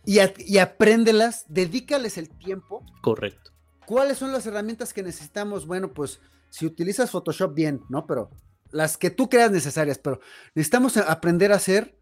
[0.06, 2.86] y, apréndelas, dedícales el tiempo.
[3.02, 3.52] Correcto.
[3.86, 5.66] ¿Cuáles son las herramientas que necesitamos?
[5.66, 6.20] Bueno, pues
[6.50, 8.06] si utilizas Photoshop bien, ¿no?
[8.08, 8.32] Pero
[8.72, 10.20] las que tú creas necesarias, pero
[10.56, 11.98] necesitamos aprender a hacer,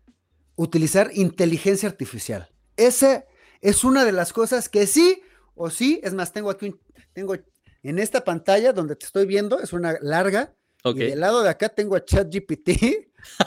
[0.55, 2.49] utilizar inteligencia artificial.
[2.77, 3.25] Esa
[3.61, 5.21] es una de las cosas que sí
[5.55, 6.79] o sí, es más, tengo aquí un,
[7.11, 7.35] tengo
[7.83, 10.53] en esta pantalla donde te estoy viendo, es una larga,
[10.85, 12.69] y del lado de acá tengo a ChatGPT,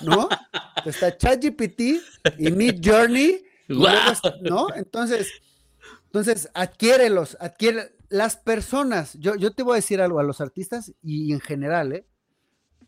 [0.02, 0.28] ¿no?
[0.84, 1.80] Está ChatGPT
[2.38, 3.42] y Mid Journey
[4.43, 4.69] ¿No?
[4.74, 5.28] Entonces,
[6.07, 9.15] entonces, adquiérelos, adquiere las personas.
[9.15, 12.07] Yo, yo te voy a decir algo a los artistas y en general, ¿eh?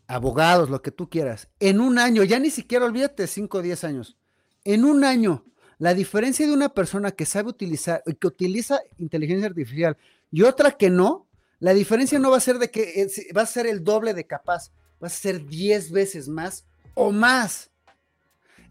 [0.07, 1.49] abogados, lo que tú quieras.
[1.59, 4.17] En un año, ya ni siquiera olvídate 5 o 10 años.
[4.63, 5.45] En un año,
[5.77, 9.97] la diferencia de una persona que sabe utilizar, que utiliza inteligencia artificial
[10.31, 11.27] y otra que no,
[11.59, 14.27] la diferencia no va a ser de que eh, va a ser el doble de
[14.27, 14.71] capaz,
[15.01, 17.71] va a ser 10 veces más o más.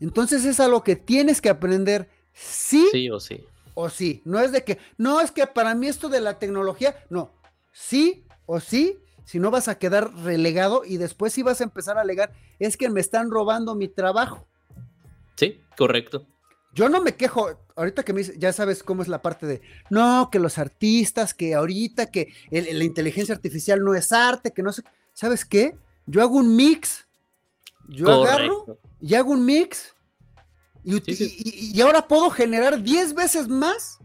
[0.05, 3.43] Entonces es algo que tienes que aprender sí, sí o sí.
[3.73, 4.21] O sí.
[4.27, 7.31] No es de que, no, es que para mí esto de la tecnología, no.
[7.73, 11.97] Sí o sí, si no vas a quedar relegado y después sí vas a empezar
[11.97, 14.47] a alegar, es que me están robando mi trabajo.
[15.37, 16.27] Sí, correcto.
[16.75, 19.63] Yo no me quejo, ahorita que me dice, ya sabes cómo es la parte de,
[19.89, 24.71] no, que los artistas, que ahorita, que la inteligencia artificial no es arte, que no
[24.71, 24.83] sé,
[25.15, 25.79] ¿sabes qué?
[26.05, 27.07] Yo hago un mix,
[27.89, 29.94] yo agarro y hago un mix
[30.85, 33.99] y, ahora puedo generar 10 veces más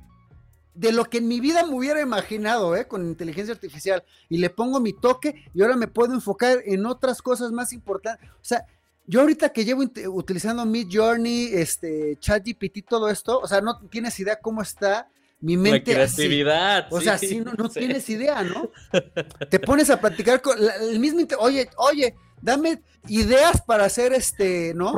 [0.74, 2.88] de lo que en mi vida me hubiera imaginado, ¿eh?
[2.88, 4.04] Con inteligencia artificial.
[4.30, 8.30] Y le pongo mi toque y ahora me puedo enfocar en otras cosas más importantes.
[8.30, 8.66] O sea,
[9.06, 14.18] yo ahorita que llevo utilizando Mid Journey, este, ChatGPT, todo esto, o sea, no tienes
[14.20, 15.10] idea cómo está
[15.42, 15.92] mi mente.
[15.92, 16.88] La creatividad.
[16.92, 18.70] O sea, si no, no tienes idea, ¿no?
[19.50, 21.22] Te pones a platicar con el mismo.
[21.40, 24.94] Oye, oye, dame ideas para hacer este, ¿no?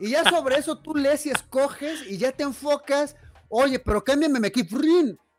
[0.00, 3.14] Y ya sobre eso tú lees y escoges y ya te enfocas.
[3.50, 4.66] Oye, pero cámbiame aquí,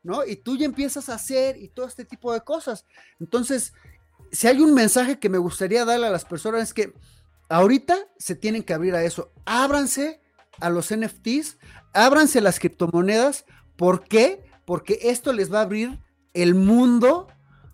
[0.04, 0.24] ¿no?
[0.24, 2.86] Y tú ya empiezas a hacer y todo este tipo de cosas.
[3.18, 3.72] Entonces,
[4.30, 6.94] si hay un mensaje que me gustaría darle a las personas es que
[7.48, 9.32] ahorita se tienen que abrir a eso.
[9.44, 10.20] Ábranse
[10.60, 11.58] a los NFTs,
[11.92, 13.44] ábranse las criptomonedas.
[13.76, 14.44] ¿Por qué?
[14.64, 15.98] Porque esto les va a abrir
[16.34, 17.26] el mundo,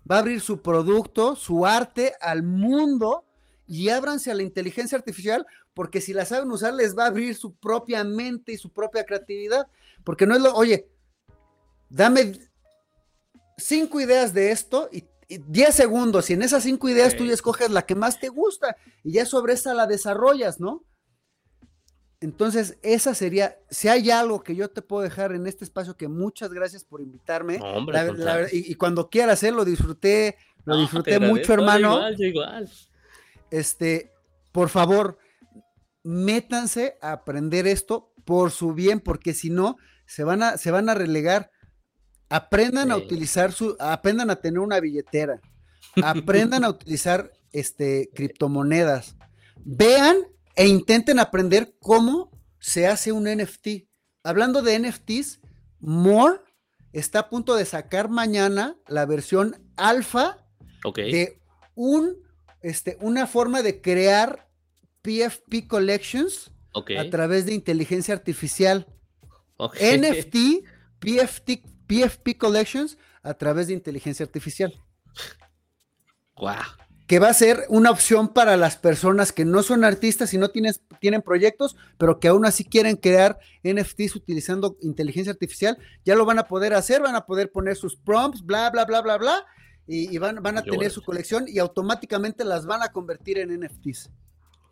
[0.09, 3.25] va a abrir su producto, su arte al mundo
[3.67, 5.45] y ábranse a la inteligencia artificial
[5.79, 9.05] porque si la saben usar les va a abrir su propia mente y su propia
[9.05, 9.65] creatividad.
[10.03, 10.89] Porque no es lo, oye,
[11.87, 12.33] dame
[13.57, 17.71] cinco ideas de esto y 10 segundos y en esas cinco ideas tú ya escoges
[17.71, 18.75] la que más te gusta
[19.05, 20.83] y ya sobre esa la desarrollas, ¿no?
[22.19, 26.09] Entonces, esa sería, si hay algo que yo te puedo dejar en este espacio, que
[26.09, 27.57] muchas gracias por invitarme.
[28.51, 30.35] y, cuando quieras hacerlo, disfruté,
[30.65, 31.93] lo disfruté mucho, hermano.
[31.93, 32.69] Igual, igual.
[33.49, 34.11] Este,
[34.51, 35.17] por favor,
[36.03, 40.89] métanse a aprender esto por su bien, porque si no, se van a, se van
[40.89, 41.51] a relegar.
[42.29, 45.41] Aprendan a utilizar su, aprendan a tener una billetera,
[46.03, 49.15] aprendan a utilizar este criptomonedas.
[49.65, 50.17] Vean
[50.55, 53.87] e intenten aprender cómo se hace un NFT.
[54.23, 55.39] Hablando de NFTs,
[55.79, 56.39] More
[56.91, 60.45] está a punto de sacar mañana la versión alfa
[60.95, 61.41] de
[61.75, 62.17] un,
[62.61, 64.48] este, una forma de crear
[65.01, 68.87] PFP Collections a través de inteligencia artificial.
[69.57, 70.65] NFT,
[70.99, 74.73] PFP, PFP Collections a través de inteligencia artificial.
[76.37, 76.55] Wow
[77.09, 80.49] que va a ser una opción para las personas que no son artistas y no
[80.49, 86.23] tienes, tienen proyectos, pero que aún así quieren crear NFTs utilizando inteligencia artificial, ya lo
[86.25, 89.43] van a poder hacer, van a poder poner sus prompts, bla, bla, bla, bla, bla,
[89.87, 94.11] y, van, van, a tener su colección y automáticamente las van a convertir en NFTs.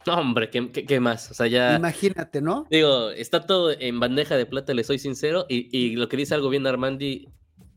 [0.07, 1.31] No, hombre, ¿qué, ¿qué, más?
[1.31, 1.75] O sea, ya.
[1.75, 2.65] Imagínate, ¿no?
[2.71, 6.33] Digo, está todo en bandeja de plata, le soy sincero, y, y lo que dice
[6.33, 7.27] algo bien Armandi,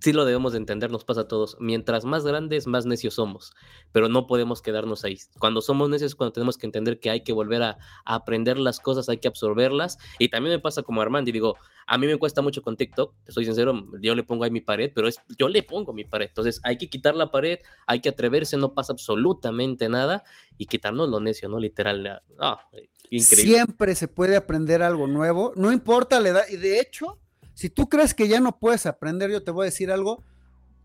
[0.01, 1.57] sí lo debemos de entender, nos pasa a todos.
[1.61, 3.53] Mientras más grandes, más necios somos,
[3.93, 5.19] pero no podemos quedarnos ahí.
[5.39, 9.09] Cuando somos necios, cuando tenemos que entender que hay que volver a, aprender las cosas,
[9.09, 9.99] hay que absorberlas.
[10.19, 11.57] Y también me pasa como Armando, y digo,
[11.87, 14.91] a mí me cuesta mucho con TikTok, soy sincero, yo le pongo ahí mi pared,
[14.95, 16.29] pero es, yo le pongo mi pared.
[16.29, 20.25] Entonces hay que quitar la pared, hay que atreverse, no pasa absolutamente nada
[20.57, 21.59] y quitarnos lo necio, ¿no?
[21.59, 22.23] Literal.
[22.39, 22.69] Ah,
[23.11, 23.55] increíble.
[23.55, 27.19] Siempre se puede aprender algo nuevo, no importa la edad, y de hecho
[27.55, 30.25] si tú crees que ya no puedes aprender, yo te voy a decir algo,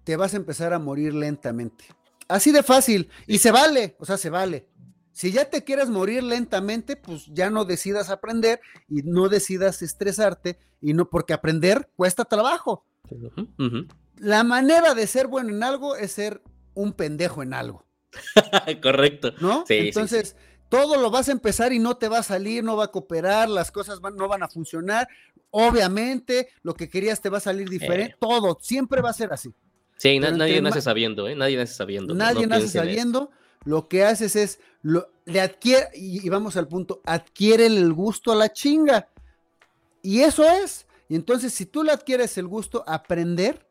[0.03, 1.85] te vas a empezar a morir lentamente.
[2.27, 3.09] Así de fácil.
[3.27, 4.67] Y se vale, o sea, se vale.
[5.11, 8.59] Si ya te quieres morir lentamente, pues ya no decidas aprender
[8.89, 12.85] y no decidas estresarte y no porque aprender cuesta trabajo.
[14.17, 16.41] La manera de ser bueno en algo es ser
[16.73, 17.85] un pendejo en algo.
[18.81, 19.33] Correcto.
[19.39, 19.63] ¿No?
[19.69, 20.35] Entonces,
[20.69, 23.49] todo lo vas a empezar y no te va a salir, no va a cooperar,
[23.49, 25.07] las cosas no van a funcionar.
[25.51, 28.17] Obviamente, lo que querías te va a salir diferente, eh.
[28.19, 29.53] todo, siempre va a ser así.
[29.97, 31.35] Sí, nadie nace sabiendo, ¿eh?
[31.35, 32.13] Nadie nace sabiendo.
[32.13, 33.31] Nadie nace sabiendo.
[33.63, 38.35] Lo que haces es, lo, le adquiere, y, vamos al punto, adquiere el gusto a
[38.35, 39.09] la chinga.
[40.01, 40.85] Y eso es.
[41.09, 43.65] Y entonces, si tú le adquieres el gusto a aprender,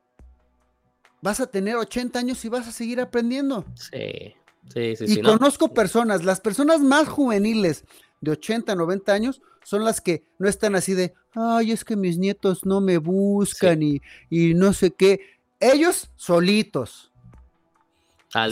[1.20, 3.64] vas a tener 80 años y vas a seguir aprendiendo.
[3.74, 4.34] Sí,
[4.72, 5.04] sí, sí.
[5.08, 7.84] Y conozco personas, las personas más juveniles
[8.20, 12.18] de 80, 90 años, son las que no están así de, ay, es que mis
[12.18, 14.00] nietos no me buscan y,
[14.30, 15.20] no sé qué.
[15.58, 17.12] Ellos solitos.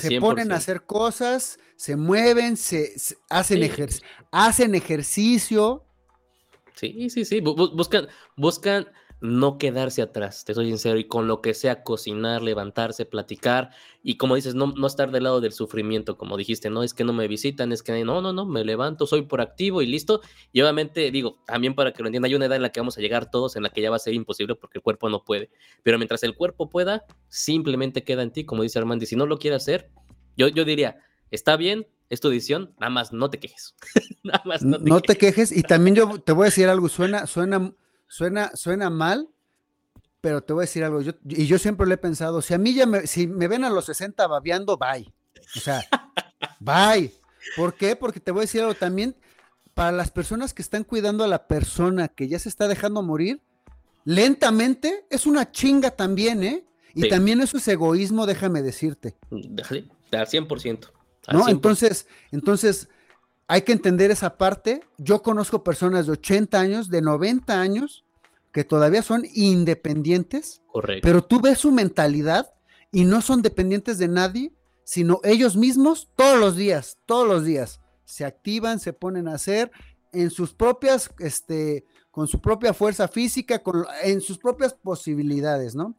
[0.00, 2.94] se ponen a hacer cosas, se mueven, se,
[3.28, 3.70] hacen,
[4.30, 5.84] hacen ejercicio.
[6.74, 7.40] Sí, sí, sí.
[7.40, 8.88] Buscan, buscan
[9.22, 13.70] no quedarse atrás, te soy sincero, y con lo que sea, cocinar, levantarse, platicar,
[14.02, 17.04] y como dices, no, no estar del lado del sufrimiento, como dijiste, no es que
[17.04, 20.60] no me visitan, es que no, no, no, me levanto, soy proactivo y listo, y
[20.60, 23.00] obviamente digo, también para que lo entiendan, hay una edad en la que vamos a
[23.00, 25.50] llegar todos, en la que ya va a ser imposible porque el cuerpo no puede,
[25.84, 29.26] pero mientras el cuerpo pueda, simplemente queda en ti, como dice Armando, y si no
[29.26, 29.92] lo quiere hacer,
[30.36, 30.98] yo, yo diría,
[31.30, 33.76] está bien, es tu decisión, nada más no te quejes.
[34.24, 35.50] nada más no te, no te quejes.
[35.52, 37.72] Y también yo te voy a decir algo, suena, suena
[38.12, 39.26] Suena, suena mal,
[40.20, 41.00] pero te voy a decir algo.
[41.00, 42.42] Yo, y yo siempre lo he pensado.
[42.42, 45.10] Si a mí ya me, si me ven a los 60 babeando, bye.
[45.56, 45.82] O sea,
[46.60, 47.10] bye.
[47.56, 47.96] ¿Por qué?
[47.96, 49.16] Porque te voy a decir algo también.
[49.72, 53.40] Para las personas que están cuidando a la persona que ya se está dejando morir,
[54.04, 56.66] lentamente es una chinga también, ¿eh?
[56.92, 59.16] Y también eso es egoísmo, déjame decirte.
[59.30, 60.90] Al 100%.
[61.32, 61.48] ¿No?
[61.48, 62.90] Entonces, entonces,
[63.48, 64.82] hay que entender esa parte.
[64.98, 68.04] Yo conozco personas de 80 años, de 90 años,
[68.52, 71.06] que todavía son independientes, Correcto.
[71.06, 72.52] pero tú ves su mentalidad
[72.90, 74.52] y no son dependientes de nadie,
[74.84, 79.70] sino ellos mismos todos los días, todos los días se activan, se ponen a hacer
[80.12, 85.96] en sus propias, este, con su propia fuerza física, con, en sus propias posibilidades, ¿no?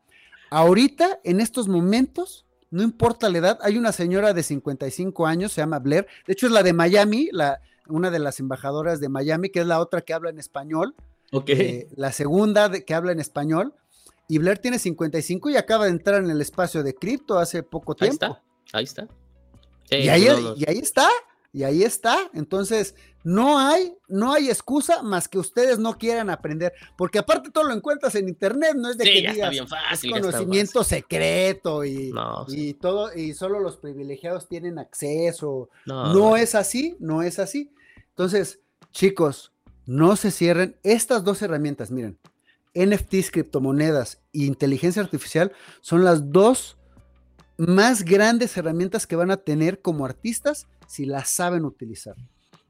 [0.52, 5.62] Ahorita, en estos momentos, no importa la edad, hay una señora de 55 años, se
[5.62, 9.50] llama Blair, de hecho es la de Miami, la, una de las embajadoras de Miami,
[9.50, 10.96] que es la otra que habla en español,
[11.32, 11.50] Ok.
[11.50, 13.74] eh, la segunda de, que habla en español,
[14.28, 17.94] y Blair tiene 55 y acaba de entrar en el espacio de cripto hace poco
[17.94, 18.26] ahí tiempo.
[18.26, 18.44] está.
[18.78, 19.08] Ahí está.
[19.90, 20.54] Sí, Y ahí, no, no.
[20.56, 21.10] y ahí está,
[21.52, 22.18] y ahí está.
[22.34, 27.64] Entonces, no hay, no hay excusa más que ustedes no quieran aprender, porque aparte todo
[27.66, 30.12] lo encuentras en internet, no es de Sí, que ya está digas, bien fácil.
[30.12, 32.12] conocimiento secreto y.
[32.12, 35.70] No, y todo, y solo los privilegiados tienen acceso.
[35.86, 37.72] no, No es así, no es así.
[38.10, 38.60] Entonces,
[38.92, 39.54] chicos,
[39.86, 42.18] no se cierren estas dos herramientas, miren.
[42.76, 45.52] NFTs, criptomonedas e inteligencia artificial
[45.82, 46.76] son las dos
[47.58, 52.16] más grandes herramientas que van a tener como artistas si las saben utilizar.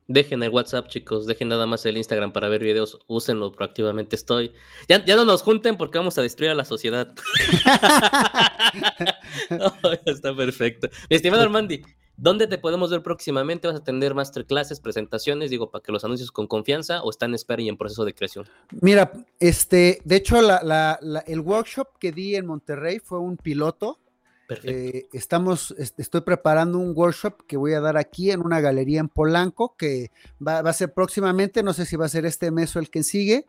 [0.07, 1.25] Dejen el WhatsApp, chicos.
[1.25, 2.99] Dejen nada más el Instagram para ver videos.
[3.07, 4.15] Úsenlo proactivamente.
[4.15, 4.51] Estoy.
[4.89, 7.13] Ya, ya no nos junten porque vamos a destruir a la sociedad.
[10.05, 10.89] Está perfecto.
[11.09, 11.81] Mi estimado Armandi,
[12.17, 13.67] ¿dónde te podemos ver próximamente?
[13.67, 15.49] ¿Vas a tener masterclasses, presentaciones?
[15.49, 18.13] Digo, para que los anuncios con confianza o está en espera y en proceso de
[18.13, 18.45] creación.
[18.81, 23.38] Mira, este, de hecho, la- la- la- el workshop que di en Monterrey fue un
[23.38, 23.99] piloto.
[24.63, 28.99] Eh, estamos, est- estoy preparando un workshop que voy a dar aquí en una galería
[28.99, 30.11] en Polanco, que
[30.45, 32.89] va, va a ser próximamente, no sé si va a ser este mes o el
[32.89, 33.45] que sigue.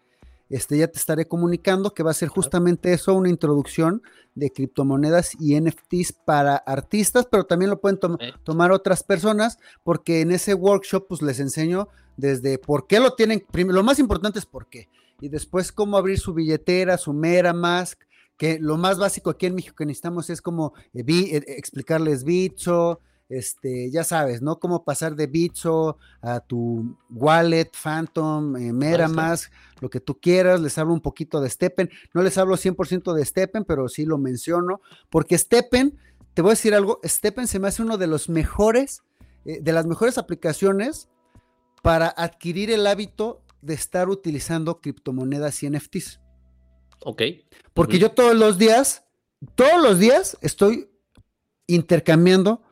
[0.51, 4.03] Este, ya te estaré comunicando que va a ser justamente eso, una introducción
[4.35, 8.41] de criptomonedas y NFTs para artistas, pero también lo pueden Perfecto.
[8.45, 13.45] tomar otras personas, porque en ese workshop pues les enseño desde por qué lo tienen,
[13.55, 14.89] lo más importante es por qué,
[15.21, 18.03] y después cómo abrir su billetera, su MetaMask,
[18.37, 23.01] que lo más básico aquí en México que necesitamos es como eh, eh, explicarles Bitso,
[23.29, 24.59] este, ya sabes, ¿no?
[24.59, 29.51] Cómo pasar de Bitso a tu wallet, Phantom, eh, MetaMask,
[29.81, 30.61] lo que tú quieras.
[30.61, 31.91] Les hablo un poquito de Steppen.
[32.13, 34.81] No les hablo 100% de Steppen, pero sí lo menciono,
[35.11, 35.99] porque Steppen,
[36.35, 39.03] te voy a decir algo, Steppen se me hace uno de los mejores,
[39.45, 41.09] eh, de las mejores aplicaciones
[41.83, 46.21] para adquirir el hábito de estar utilizando criptomonedas y NFTs.
[47.05, 47.23] Ok.
[47.73, 49.05] Porque yo todos los días,
[49.55, 50.91] todos los días estoy
[51.67, 52.63] intercambiando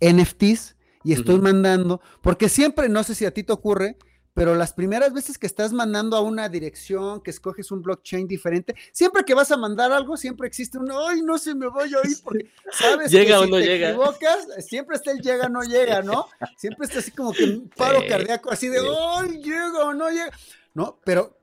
[0.00, 3.98] NFTs y estoy mandando, porque siempre, no sé si a ti te ocurre,
[4.32, 8.74] pero las primeras veces que estás mandando a una dirección, que escoges un blockchain diferente,
[8.92, 12.08] siempre que vas a mandar algo, siempre existe un, ay, no se me vaya a
[12.08, 13.88] ir, porque sabes Llega que o si no te llega.
[13.90, 16.26] equivocas, siempre está el llega o no llega, ¿no?
[16.56, 20.08] Siempre está así como que un paro Sí, cardíaco, así de, ay, llega o no
[20.10, 20.30] llega,
[20.74, 20.98] ¿no?
[21.04, 21.38] Pero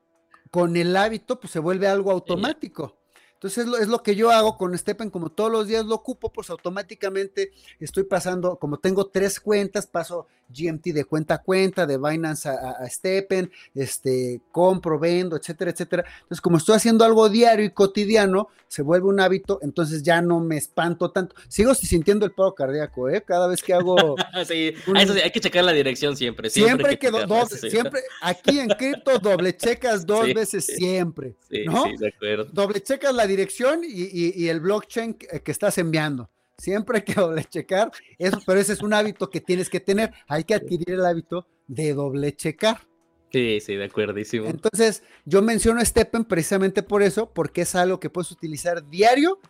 [0.52, 2.98] con el hábito, pues se vuelve algo automático.
[3.32, 5.94] Entonces es lo, es lo que yo hago con Steppen, como todos los días lo
[5.94, 11.86] ocupo, pues automáticamente estoy pasando, como tengo tres cuentas, paso GMT de cuenta a cuenta,
[11.86, 16.04] de Binance a, Steppen, este, compro, vendo, etcétera, etcétera.
[16.22, 20.40] Entonces como estoy haciendo algo diario y cotidiano, se vuelve un hábito, entonces ya no
[20.40, 21.34] me espanto tanto.
[21.48, 23.22] Sigo sintiendo el paro cardíaco, ¿eh?
[23.22, 24.16] Cada vez que hago...
[24.46, 26.48] Sí, un- eso sí, hay que checar la dirección siempre.
[26.50, 27.10] Siempre, hay que
[27.58, 27.70] sí.
[27.70, 31.84] siempre, aquí en cripto doble checas dos Sí, veces siempre, Sí, ¿no?
[31.84, 32.44] sí, de acuerdo.
[32.52, 36.30] doble checas la dirección y, y- y el blockchain que, que estás enviando.
[36.58, 40.12] Siempre hay que doble checar eso, pero ese es un hábito que tienes que tener.
[40.28, 42.86] Hay que adquirir el hábito de doble checar.
[43.32, 44.46] Sí, sí, de acuerdísimo.
[44.46, 49.40] Entonces, yo menciono Steppen precisamente por eso, porque es algo que puedes utilizar diario,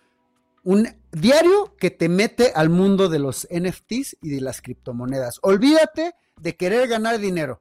[0.62, 5.40] un diario que te mete al mundo de los NFTs y de las criptomonedas.
[5.42, 7.60] Olvídate de querer ganar dinero.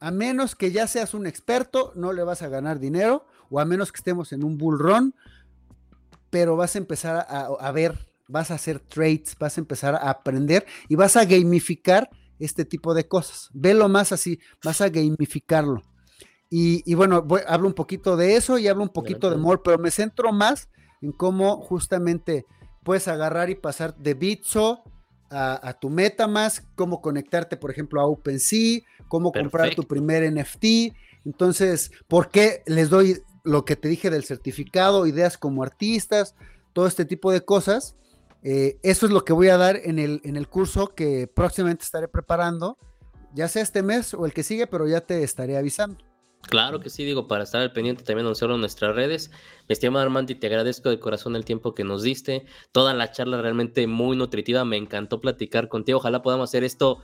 [0.00, 3.64] A menos que ya seas un experto, no le vas a ganar dinero, o a
[3.64, 5.14] menos que estemos en un bull run,
[6.30, 7.98] pero vas a empezar a, a ver,
[8.28, 12.94] vas a hacer trades, vas a empezar a aprender y vas a gamificar este tipo
[12.94, 13.50] de cosas.
[13.52, 15.82] Velo más así, vas a gamificarlo.
[16.50, 19.60] Y, y bueno, voy- hablo un poquito de eso y hablo un poquito de more,
[19.62, 20.68] pero me centro más
[21.02, 22.46] en cómo justamente
[22.82, 24.82] puedes agarrar y pasar de Bitso
[25.30, 30.94] a, a tu MetaMask, cómo conectarte, por ejemplo, a OpenSea, cómo comprar tu primer NFT.
[31.24, 36.34] Entonces, ¿por qué les doy lo que te dije del certificado, ideas como artistas,
[36.72, 37.96] todo este tipo de cosas?
[38.42, 41.84] Eh, eso es lo que voy a dar en el, en el curso que próximamente
[41.84, 42.78] estaré preparando,
[43.34, 46.08] ya sea este mes o el que sigue, pero ya te estaré avisando.
[46.42, 49.30] Claro que sí, digo, para estar al pendiente también anunciarlo en nuestras redes.
[49.68, 52.46] Mi estimado Armandi, te agradezco de corazón el tiempo que nos diste.
[52.72, 54.64] Toda la charla realmente muy nutritiva.
[54.64, 55.98] Me encantó platicar contigo.
[55.98, 57.02] Ojalá podamos hacer esto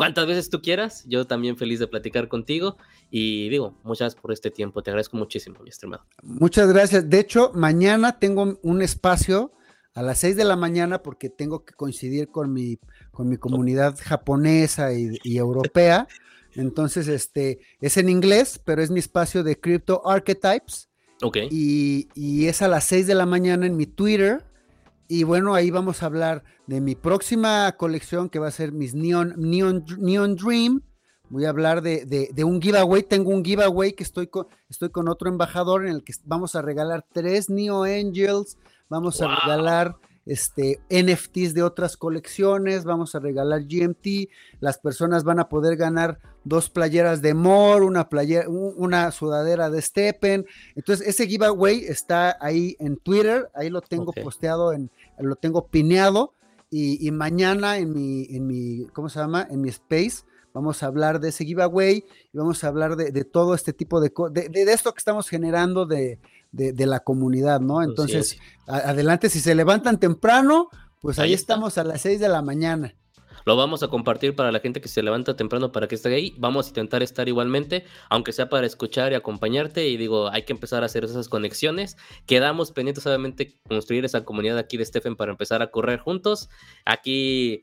[0.00, 1.04] cuantas veces tú quieras.
[1.06, 2.78] Yo también feliz de platicar contigo.
[3.10, 4.82] Y digo, muchas gracias por este tiempo.
[4.82, 6.06] Te agradezco muchísimo, mi estimado.
[6.22, 7.10] Muchas gracias.
[7.10, 9.52] De hecho, mañana tengo un espacio
[9.92, 12.78] a las 6 de la mañana porque tengo que coincidir con mi,
[13.10, 16.08] con mi comunidad japonesa y, europea.
[16.54, 20.88] Entonces, este, es en inglés, pero es mi espacio de Crypto Archetypes.
[21.20, 21.36] Ok.
[21.50, 24.46] Y, y es a las 6 de la mañana en mi Twitter.
[25.12, 28.94] Y bueno, ahí vamos a hablar de mi próxima colección que va a ser mis
[28.94, 30.82] Neon, Neon, Neon Dream.
[31.30, 33.02] Voy a hablar de, de, un giveaway.
[33.02, 36.62] Tengo un giveaway que estoy con, estoy con otro embajador en el que vamos a
[36.62, 38.56] regalar tres Neo Angels.
[38.88, 39.96] Vamos a regalar
[40.26, 44.30] este, NFTs de otras colecciones, vamos a regalar GMT,
[44.60, 49.82] las personas van a poder ganar dos playeras de More, una, playera, una sudadera de
[49.82, 50.46] Steppen.
[50.76, 54.90] Entonces, ese giveaway está ahí en Twitter, ahí lo tengo posteado, en,
[55.22, 56.34] lo tengo pineado.
[56.72, 59.44] Y, mañana en mi, en mi, ¿cómo se llama?
[59.50, 60.22] En mi space,
[60.54, 64.12] vamos a hablar de ese giveaway y vamos a hablar de, todo este tipo de,
[64.30, 66.20] de, de esto que estamos generando de,
[66.52, 67.82] de, la comunidad, ¿no?
[67.82, 70.68] Entonces, adelante, si se levantan temprano,
[71.00, 72.94] pues ahí, estamos a las 6 de la mañana.
[73.44, 76.34] Lo vamos a compartir para la gente que se levanta temprano para que esté ahí.
[76.38, 79.88] Vamos a intentar estar igualmente, aunque sea para escuchar y acompañarte.
[79.88, 81.96] Y digo, hay que empezar a hacer esas conexiones.
[82.26, 86.48] Quedamos pendientes, obviamente, construir esa comunidad aquí de Stephen para empezar a correr juntos.
[86.84, 87.60] Aquí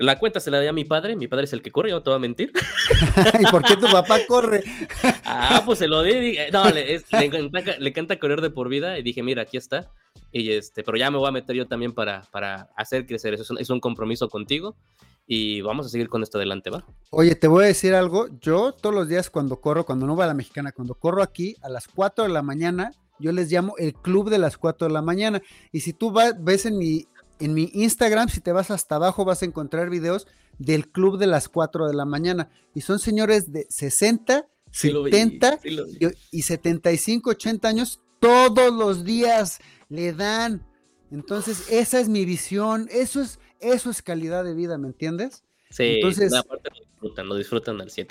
[0.00, 1.96] la cuenta se la di a mi padre, mi padre es el que corre, yo
[1.96, 2.52] no te voy a mentir.
[3.38, 4.64] ¿Y por qué tu papá corre?
[5.24, 7.02] ah, pues se lo di, no, le,
[7.86, 9.90] encanta, correr de por vida y dije, mira, aquí está.
[10.32, 13.58] Y este, pero ya me voy a meter yo también para, para hacer crecer, eso
[13.58, 14.76] es un, compromiso contigo
[15.26, 16.84] y vamos a seguir con esto adelante, ¿va?
[17.10, 20.24] Oye, te voy a decir algo, yo todos los días cuando corro, cuando no va
[20.24, 23.74] a la mexicana, cuando corro aquí a las 4 de la mañana, yo les llamo
[23.76, 25.42] el club de las 4 de la mañana.
[25.72, 27.06] Y si tú ves en mi
[27.40, 30.26] en mi Instagram, si te vas hasta abajo, vas a encontrar videos
[30.58, 32.50] del club de las 4 de la mañana.
[32.74, 35.60] Y son señores de 60, 70
[36.30, 38.00] y 75, 80 años.
[38.20, 39.58] Todos los días
[39.88, 40.66] le dan.
[41.10, 42.88] Entonces, esa es mi visión.
[42.92, 45.42] Eso es, eso es calidad de vida, ¿me entiendes?
[45.70, 48.06] Sí, Entonces, aparte lo disfrutan, lo disfrutan al 100.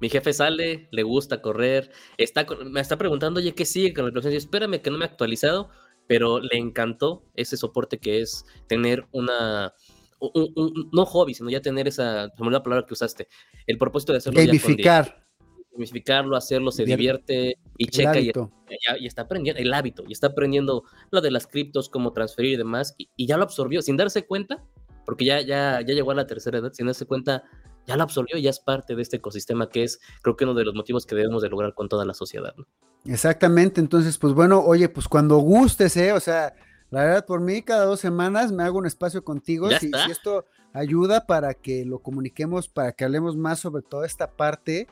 [0.00, 4.10] mi jefe sale, le gusta correr, está, me está preguntando, oye, ¿qué sigue con la
[4.10, 4.36] producción?
[4.36, 5.70] espérame que no me he actualizado,
[6.08, 9.72] pero le encantó ese soporte que es tener una,
[10.92, 13.28] no hobby, sino ya tener esa, como la palabra que usaste,
[13.66, 14.40] el propósito de hacerlo.
[14.44, 15.24] Gamificar.
[15.70, 18.32] Gamificarlo, hacerlo, se divierte y checa y,
[18.98, 22.56] y, está aprendiendo el hábito, y está aprendiendo lo de las criptos, cómo transferir y
[22.56, 24.64] demás, y, ya lo absorbió sin darse cuenta,
[25.04, 27.44] porque ya, ya, ya llegó a la tercera edad, sin darse cuenta,
[27.88, 30.54] ya lo absorbió y ya es parte de este ecosistema que es, creo que uno
[30.54, 32.54] de los motivos que debemos de lograr con toda la sociedad.
[32.56, 32.66] ¿no?
[33.04, 36.12] Exactamente, entonces, pues bueno, oye, pues cuando gustes, ¿eh?
[36.12, 36.54] O sea,
[36.90, 39.70] la verdad, por mí, cada dos semanas me hago un espacio contigo.
[39.70, 44.30] Si, si, esto ayuda para que lo comuniquemos, para que hablemos más sobre toda esta
[44.30, 44.86] parte,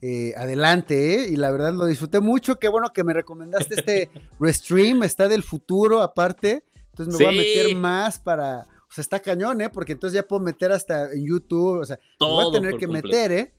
[0.00, 1.28] eh, adelante, ¿eh?
[1.28, 2.58] Y la verdad lo disfruté mucho.
[2.58, 4.10] Qué bueno que me recomendaste este
[4.40, 6.64] restream, está del futuro aparte.
[6.90, 8.66] Entonces me voy a meter más para.
[8.90, 9.70] O sea, está cañón, ¿eh?
[9.70, 13.32] Porque entonces ya puedo meter hasta en YouTube, o sea, voy a tener que meter,
[13.32, 13.54] ¿eh?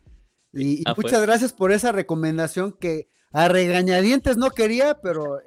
[0.54, 1.22] Y, ah, muchas pues.
[1.22, 5.40] gracias por esa recomendación que a regañadientes no quería, pero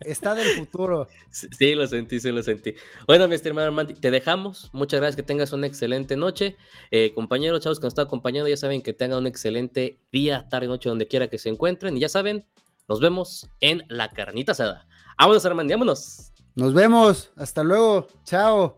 [0.00, 1.08] está del futuro.
[1.30, 2.74] Sí, lo sentí, sí lo sentí.
[3.06, 4.70] Bueno, mi estimado Armando, te dejamos.
[4.72, 6.56] Muchas gracias, que tengas una excelente noche.
[6.90, 10.68] Eh, compañeros, chavos que nos están acompañando, ya saben que tengan un excelente día, tarde,
[10.68, 11.96] noche, donde quiera que se encuentren.
[11.96, 12.46] Y ya saben,
[12.88, 14.86] nos vemos en la carnita asada.
[15.18, 16.32] Vámonos, Armando, vámonos.
[16.56, 17.30] Nos vemos.
[17.36, 18.08] Hasta luego.
[18.24, 18.76] Chao.